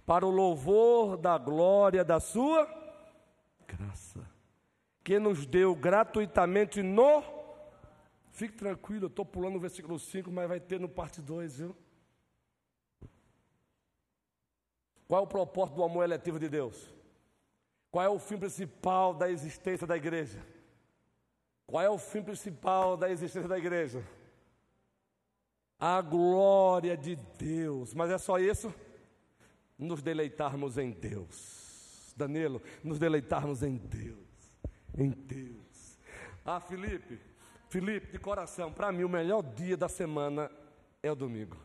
para 0.07 0.25
o 0.25 0.31
louvor 0.31 1.17
da 1.17 1.37
glória 1.37 2.03
da 2.03 2.19
Sua 2.19 2.67
graça, 3.67 4.27
que 5.03 5.19
nos 5.19 5.45
deu 5.45 5.75
gratuitamente 5.75 6.81
no. 6.81 7.40
Fique 8.41 8.55
tranquilo, 8.55 9.03
eu 9.03 9.07
estou 9.07 9.23
pulando 9.23 9.57
o 9.57 9.59
versículo 9.59 9.99
5, 9.99 10.31
mas 10.31 10.47
vai 10.49 10.59
ter 10.59 10.79
no 10.79 10.89
parte 10.89 11.21
2, 11.21 11.57
viu? 11.57 11.75
Qual 15.07 15.21
é 15.21 15.23
o 15.23 15.27
propósito 15.27 15.75
do 15.75 15.83
amor 15.83 16.03
eletivo 16.03 16.39
de 16.39 16.49
Deus? 16.49 16.91
Qual 17.91 18.03
é 18.03 18.09
o 18.09 18.17
fim 18.17 18.39
principal 18.39 19.13
da 19.13 19.29
existência 19.29 19.85
da 19.85 19.95
igreja? 19.95 20.43
Qual 21.67 21.83
é 21.83 21.87
o 21.87 21.99
fim 21.99 22.23
principal 22.23 22.97
da 22.97 23.11
existência 23.11 23.47
da 23.47 23.59
igreja? 23.59 24.03
A 25.77 26.01
glória 26.01 26.97
de 26.97 27.15
Deus. 27.37 27.93
Mas 27.93 28.09
é 28.09 28.17
só 28.17 28.39
isso? 28.39 28.73
Nos 29.77 30.01
deleitarmos 30.01 30.79
em 30.79 30.89
Deus. 30.89 32.11
Danilo, 32.17 32.59
nos 32.83 32.97
deleitarmos 32.97 33.61
em 33.61 33.77
Deus. 33.77 34.17
Em 34.97 35.11
Deus. 35.11 35.99
Ah, 36.43 36.59
Felipe, 36.59 37.29
Felipe, 37.71 38.11
de 38.11 38.19
coração, 38.19 38.69
para 38.69 38.91
mim 38.91 39.05
o 39.05 39.09
melhor 39.09 39.41
dia 39.41 39.77
da 39.77 39.87
semana 39.87 40.51
é 41.01 41.09
o 41.09 41.15
domingo. 41.15 41.55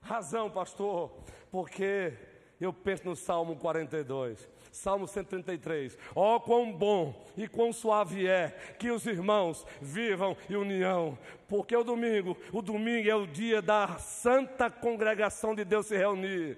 Razão, 0.00 0.50
pastor, 0.50 1.22
porque 1.50 2.14
eu 2.58 2.72
penso 2.72 3.04
no 3.04 3.14
Salmo 3.14 3.56
42. 3.56 4.48
Salmo 4.72 5.06
133. 5.06 5.98
Ó 6.14 6.36
oh, 6.36 6.40
quão 6.40 6.72
bom 6.72 7.26
e 7.36 7.46
quão 7.46 7.74
suave 7.74 8.26
é 8.26 8.48
que 8.78 8.90
os 8.90 9.04
irmãos 9.04 9.66
vivam 9.82 10.34
em 10.48 10.56
união. 10.56 11.18
Porque 11.46 11.76
o 11.76 11.84
domingo, 11.84 12.34
o 12.50 12.62
domingo 12.62 13.06
é 13.06 13.14
o 13.14 13.26
dia 13.26 13.60
da 13.60 13.98
santa 13.98 14.70
congregação 14.70 15.54
de 15.54 15.62
Deus 15.62 15.88
se 15.88 15.96
reunir. 15.98 16.56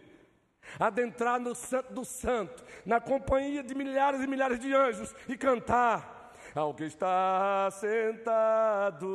Adentrar 0.78 1.40
no 1.40 1.56
santo 1.56 1.92
do 1.92 2.04
santo, 2.04 2.62
na 2.86 3.00
companhia 3.00 3.64
de 3.64 3.74
milhares 3.74 4.20
e 4.20 4.28
milhares 4.28 4.60
de 4.60 4.72
anjos 4.72 5.12
e 5.28 5.36
cantar 5.36 6.17
ao 6.58 6.74
que 6.74 6.84
está 6.84 7.70
sentado 7.70 9.08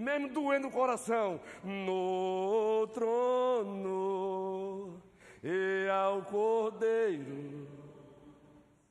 mesmo 0.00 0.30
doendo 0.30 0.68
o 0.68 0.70
coração, 0.70 1.38
no 1.62 2.86
trono 2.94 4.98
e 5.44 5.86
ao 5.90 6.22
Cordeiro 6.22 7.68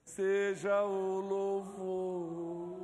seja 0.05 0.83
o 0.83 1.19
louvor. 1.19 2.77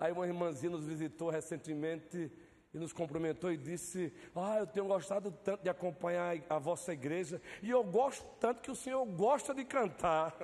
Aí 0.00 0.10
uma 0.10 0.26
irmãzinha 0.26 0.72
nos 0.72 0.86
visitou 0.86 1.28
recentemente 1.28 2.32
e 2.72 2.78
nos 2.78 2.92
cumprimentou 2.92 3.50
e 3.50 3.56
disse: 3.56 4.12
Ah, 4.34 4.58
eu 4.58 4.66
tenho 4.66 4.86
gostado 4.86 5.30
tanto 5.30 5.62
de 5.62 5.70
acompanhar 5.70 6.36
a 6.48 6.58
vossa 6.58 6.92
igreja 6.92 7.40
e 7.62 7.70
eu 7.70 7.82
gosto 7.82 8.26
tanto 8.38 8.60
que 8.60 8.70
o 8.70 8.76
senhor 8.76 9.04
gosta 9.06 9.54
de 9.54 9.64
cantar. 9.64 10.36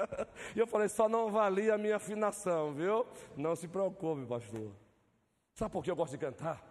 e 0.54 0.58
eu 0.58 0.66
falei: 0.66 0.88
Só 0.88 1.08
não 1.08 1.30
valia 1.30 1.74
a 1.74 1.78
minha 1.78 1.96
afinação, 1.96 2.74
viu? 2.74 3.06
Não 3.36 3.56
se 3.56 3.66
preocupe, 3.66 4.26
pastor. 4.26 4.72
Sabe 5.54 5.72
por 5.72 5.82
que 5.82 5.90
eu 5.90 5.96
gosto 5.96 6.12
de 6.12 6.18
cantar? 6.18 6.70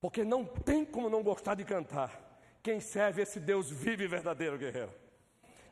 Porque 0.00 0.24
não 0.24 0.44
tem 0.44 0.84
como 0.84 1.08
não 1.08 1.22
gostar 1.22 1.54
de 1.54 1.64
cantar. 1.64 2.40
Quem 2.62 2.80
serve 2.80 3.22
esse 3.22 3.40
Deus 3.40 3.70
vivo 3.70 4.02
e 4.02 4.06
verdadeiro, 4.06 4.58
guerreiro. 4.58 4.92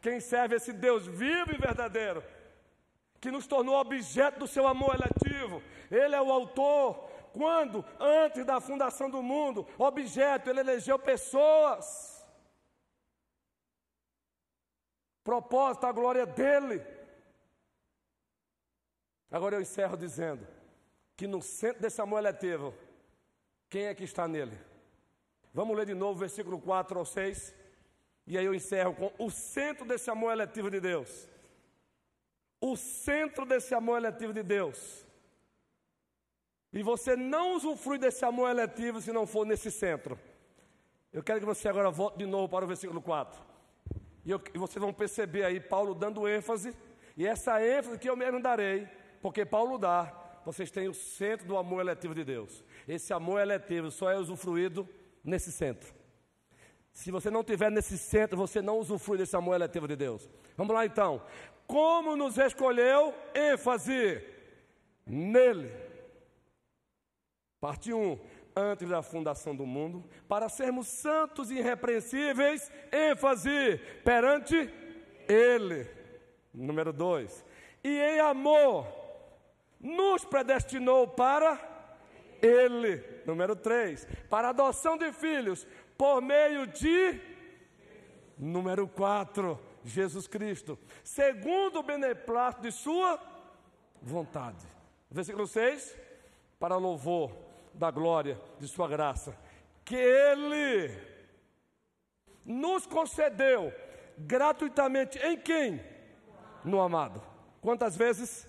Quem 0.00 0.20
serve 0.20 0.56
esse 0.56 0.72
Deus 0.72 1.06
vivo 1.06 1.52
e 1.52 1.58
verdadeiro, 1.58 2.22
que 3.20 3.30
nos 3.30 3.46
tornou 3.46 3.74
objeto 3.76 4.38
do 4.38 4.46
seu 4.46 4.66
amor 4.66 4.94
eletivo. 4.94 5.62
Ele 5.90 6.14
é 6.14 6.22
o 6.22 6.32
autor. 6.32 7.09
Quando, 7.32 7.84
antes 7.98 8.44
da 8.44 8.60
fundação 8.60 9.08
do 9.08 9.22
mundo, 9.22 9.66
objeto, 9.78 10.50
ele 10.50 10.60
elegeu 10.60 10.98
pessoas. 10.98 12.26
Propósito, 15.22 15.86
a 15.86 15.92
glória 15.92 16.26
dele. 16.26 16.84
Agora 19.30 19.56
eu 19.56 19.60
encerro 19.60 19.96
dizendo 19.96 20.46
que 21.16 21.26
no 21.26 21.40
centro 21.40 21.80
desse 21.80 22.00
amor 22.00 22.18
eletivo, 22.18 22.74
quem 23.68 23.84
é 23.84 23.94
que 23.94 24.04
está 24.04 24.26
nele? 24.26 24.58
Vamos 25.52 25.76
ler 25.76 25.86
de 25.86 25.94
novo 25.94 26.14
o 26.14 26.20
versículo 26.20 26.60
4 26.60 26.98
ao 26.98 27.04
6. 27.04 27.54
E 28.26 28.38
aí 28.38 28.44
eu 28.44 28.54
encerro 28.54 28.94
com 28.94 29.12
o 29.18 29.30
centro 29.30 29.84
desse 29.84 30.10
amor 30.10 30.32
eletivo 30.32 30.70
de 30.70 30.80
Deus. 30.80 31.28
O 32.60 32.76
centro 32.76 33.44
desse 33.46 33.74
amor 33.74 33.98
eletivo 33.98 34.32
de 34.32 34.42
Deus. 34.42 35.06
E 36.72 36.82
você 36.82 37.16
não 37.16 37.56
usufrui 37.56 37.98
desse 37.98 38.24
amor 38.24 38.48
eletivo 38.50 39.00
se 39.00 39.12
não 39.12 39.26
for 39.26 39.44
nesse 39.44 39.70
centro. 39.70 40.18
Eu 41.12 41.22
quero 41.22 41.40
que 41.40 41.46
você 41.46 41.68
agora 41.68 41.90
volte 41.90 42.18
de 42.18 42.26
novo 42.26 42.48
para 42.48 42.64
o 42.64 42.68
versículo 42.68 43.02
4. 43.02 43.42
E, 44.24 44.30
eu, 44.30 44.40
e 44.54 44.58
vocês 44.58 44.80
vão 44.80 44.92
perceber 44.92 45.44
aí 45.44 45.58
Paulo 45.58 45.94
dando 45.94 46.28
ênfase. 46.28 46.76
E 47.16 47.26
essa 47.26 47.60
ênfase 47.64 47.98
que 47.98 48.08
eu 48.08 48.16
mesmo 48.16 48.40
darei, 48.40 48.88
porque 49.20 49.44
Paulo 49.44 49.76
dá, 49.76 50.14
vocês 50.44 50.70
têm 50.70 50.88
o 50.88 50.94
centro 50.94 51.46
do 51.46 51.56
amor 51.56 51.80
eletivo 51.80 52.14
de 52.14 52.24
Deus. 52.24 52.64
Esse 52.86 53.12
amor 53.12 53.40
eletivo 53.40 53.90
só 53.90 54.10
é 54.10 54.16
usufruído 54.16 54.88
nesse 55.24 55.50
centro. 55.50 55.92
Se 56.92 57.10
você 57.10 57.30
não 57.30 57.42
tiver 57.42 57.70
nesse 57.70 57.98
centro, 57.98 58.36
você 58.36 58.62
não 58.62 58.78
usufrui 58.78 59.18
desse 59.18 59.34
amor 59.34 59.54
eletivo 59.54 59.88
de 59.88 59.96
Deus. 59.96 60.28
Vamos 60.56 60.74
lá 60.74 60.86
então. 60.86 61.22
Como 61.66 62.16
nos 62.16 62.38
escolheu? 62.38 63.14
ênfase 63.34 64.22
nele. 65.06 65.89
Parte 67.60 67.92
1. 67.92 68.18
Antes 68.56 68.88
da 68.88 69.00
fundação 69.00 69.54
do 69.54 69.64
mundo, 69.64 70.04
para 70.28 70.48
sermos 70.48 70.88
santos 70.88 71.50
e 71.50 71.58
irrepreensíveis, 71.58 72.70
ênfase 72.90 73.78
perante 74.04 74.68
Ele. 75.28 75.88
Número 76.52 76.92
2. 76.92 77.44
E 77.84 77.88
em 77.88 78.20
amor, 78.20 78.86
nos 79.80 80.24
predestinou 80.24 81.06
para 81.06 81.70
ele. 82.42 83.02
Número 83.26 83.54
3. 83.54 84.06
Para 84.28 84.50
adoção 84.50 84.96
de 84.96 85.12
filhos 85.12 85.66
por 85.96 86.20
meio 86.20 86.66
de. 86.66 87.20
Número 88.36 88.88
4. 88.88 89.58
Jesus 89.84 90.26
Cristo. 90.26 90.78
Segundo 91.02 91.78
o 91.78 91.82
beneplácito 91.82 92.62
de 92.62 92.72
Sua 92.72 93.18
vontade. 94.02 94.66
Versículo 95.10 95.46
6. 95.46 95.96
Para 96.58 96.76
louvor 96.76 97.49
da 97.74 97.90
glória 97.90 98.40
de 98.58 98.68
Sua 98.68 98.88
graça. 98.88 99.36
Que 99.84 99.96
Ele 99.96 100.90
nos 102.44 102.86
concedeu 102.86 103.72
gratuitamente 104.18 105.18
em 105.18 105.36
quem? 105.36 105.80
No 106.64 106.80
amado. 106.80 107.22
Quantas 107.60 107.96
vezes? 107.96 108.48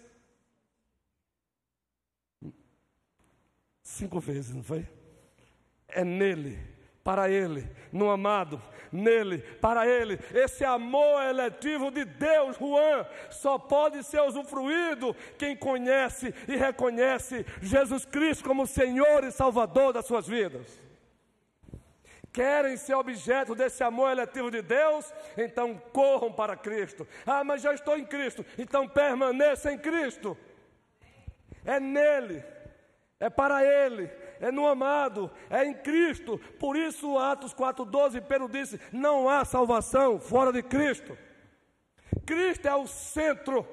Cinco 3.81 4.19
vezes, 4.19 4.53
não 4.55 4.63
foi? 4.63 4.87
É 5.87 6.03
nele, 6.03 6.57
para 7.03 7.29
ele, 7.29 7.67
no 7.91 8.09
amado, 8.09 8.61
nele, 8.91 9.39
para 9.59 9.87
ele. 9.87 10.19
Esse 10.33 10.63
amor 10.63 11.23
eletivo 11.23 11.89
de 11.89 12.05
Deus, 12.05 12.57
Juan, 12.57 13.05
só 13.29 13.57
pode 13.57 14.03
ser 14.03 14.21
usufruído 14.21 15.15
quem 15.37 15.55
conhece 15.55 16.33
e 16.47 16.55
reconhece 16.55 17.45
Jesus 17.61 18.05
Cristo 18.05 18.43
como 18.43 18.67
Senhor 18.67 19.23
e 19.23 19.31
Salvador 19.31 19.93
das 19.93 20.05
suas 20.05 20.27
vidas. 20.27 20.79
Querem 22.31 22.77
ser 22.77 22.93
objeto 22.93 23.53
desse 23.53 23.83
amor 23.83 24.11
eletivo 24.11 24.49
de 24.49 24.61
Deus? 24.61 25.13
Então 25.37 25.81
corram 25.91 26.31
para 26.31 26.55
Cristo. 26.55 27.05
Ah, 27.25 27.43
mas 27.43 27.61
já 27.61 27.73
estou 27.73 27.97
em 27.97 28.05
Cristo. 28.05 28.45
Então 28.57 28.87
permaneça 28.87 29.71
em 29.71 29.77
Cristo. 29.77 30.37
É 31.65 31.77
nele 31.79 32.41
é 33.21 33.29
para 33.29 33.63
Ele, 33.63 34.09
é 34.41 34.51
no 34.51 34.67
amado, 34.67 35.29
é 35.49 35.63
em 35.63 35.73
Cristo. 35.73 36.39
Por 36.59 36.75
isso, 36.75 37.17
Atos 37.17 37.53
4,12, 37.53 38.19
Pedro 38.21 38.49
disse: 38.49 38.81
não 38.91 39.29
há 39.29 39.45
salvação 39.45 40.19
fora 40.19 40.51
de 40.51 40.63
Cristo. 40.63 41.15
Cristo 42.25 42.67
é 42.67 42.75
o 42.75 42.87
centro, 42.87 43.65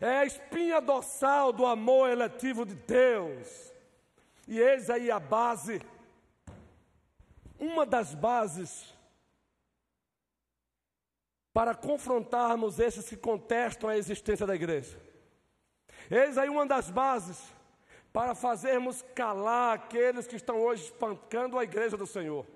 é 0.00 0.18
a 0.18 0.24
espinha 0.24 0.80
dorsal 0.80 1.52
do 1.52 1.66
amor 1.66 2.08
eletivo 2.08 2.64
de 2.64 2.74
Deus. 2.74 3.72
E 4.48 4.58
eis 4.58 4.88
aí 4.88 5.10
a 5.10 5.20
base, 5.20 5.82
uma 7.60 7.84
das 7.84 8.14
bases 8.14 8.94
para 11.52 11.74
confrontarmos 11.74 12.78
esses 12.78 13.08
que 13.08 13.16
contestam 13.16 13.88
a 13.90 13.96
existência 13.98 14.46
da 14.46 14.54
igreja. 14.54 14.98
Eis 16.10 16.38
aí 16.38 16.48
uma 16.48 16.66
das 16.66 16.90
bases 16.90 17.55
para 18.16 18.34
fazermos 18.34 19.02
calar 19.14 19.74
aqueles 19.74 20.26
que 20.26 20.36
estão 20.36 20.58
hoje 20.58 20.84
espancando 20.84 21.58
a 21.58 21.64
igreja 21.64 21.98
do 21.98 22.06
Senhor. 22.06 22.46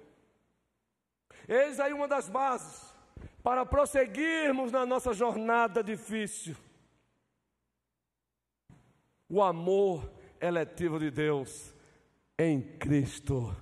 Eis 1.47 1.79
aí 1.79 1.93
uma 1.93 2.09
das 2.09 2.31
bases 2.31 2.95
para 3.43 3.67
prosseguirmos 3.67 4.73
na 4.73 4.87
nossa 4.87 5.13
jornada 5.13 5.85
difícil. 5.85 6.57
O 9.29 9.43
amor 9.43 10.11
eletivo 10.41 10.99
de 10.99 11.11
Deus 11.11 11.75
em 12.39 12.63
Cristo 12.79 13.55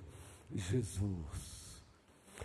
Jesus. 0.49 1.83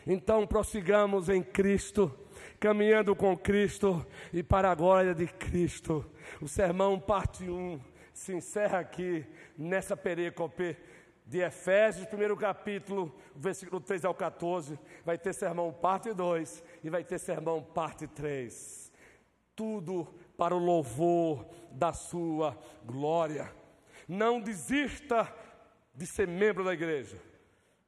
Então 0.04 0.48
prossigamos 0.48 1.28
em 1.28 1.44
Cristo, 1.44 2.12
caminhando 2.58 3.14
com 3.14 3.38
Cristo 3.38 4.04
e 4.32 4.42
para 4.42 4.72
a 4.72 4.74
glória 4.74 5.14
de 5.14 5.28
Cristo. 5.28 6.04
O 6.42 6.48
sermão, 6.48 6.98
parte 6.98 7.48
1, 7.48 7.94
se 8.14 8.32
encerra 8.32 8.78
aqui 8.78 9.26
nessa 9.56 9.96
perícope 9.96 10.76
de 11.26 11.38
Efésios, 11.38 12.06
primeiro 12.06 12.36
capítulo, 12.36 13.14
versículo 13.34 13.80
3 13.80 14.04
ao 14.04 14.14
14. 14.14 14.78
Vai 15.04 15.16
ter 15.16 15.32
sermão, 15.32 15.72
parte 15.72 16.12
2, 16.12 16.62
e 16.82 16.90
vai 16.90 17.02
ter 17.02 17.18
sermão, 17.18 17.62
parte 17.62 18.06
3. 18.06 18.92
Tudo 19.56 20.06
para 20.36 20.54
o 20.54 20.58
louvor 20.58 21.46
da 21.70 21.92
Sua 21.92 22.58
glória. 22.84 23.50
Não 24.06 24.40
desista 24.40 25.32
de 25.94 26.06
ser 26.06 26.28
membro 26.28 26.64
da 26.64 26.74
igreja. 26.74 27.16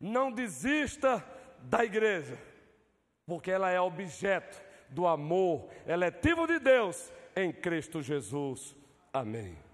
Não 0.00 0.30
desista 0.30 1.24
da 1.62 1.84
igreja, 1.84 2.38
porque 3.26 3.50
ela 3.50 3.70
é 3.70 3.80
objeto 3.80 4.62
do 4.88 5.06
amor 5.06 5.68
eletivo 5.86 6.46
de 6.46 6.58
Deus 6.58 7.12
em 7.34 7.52
Cristo 7.52 8.02
Jesus. 8.02 8.76
Amém. 9.12 9.65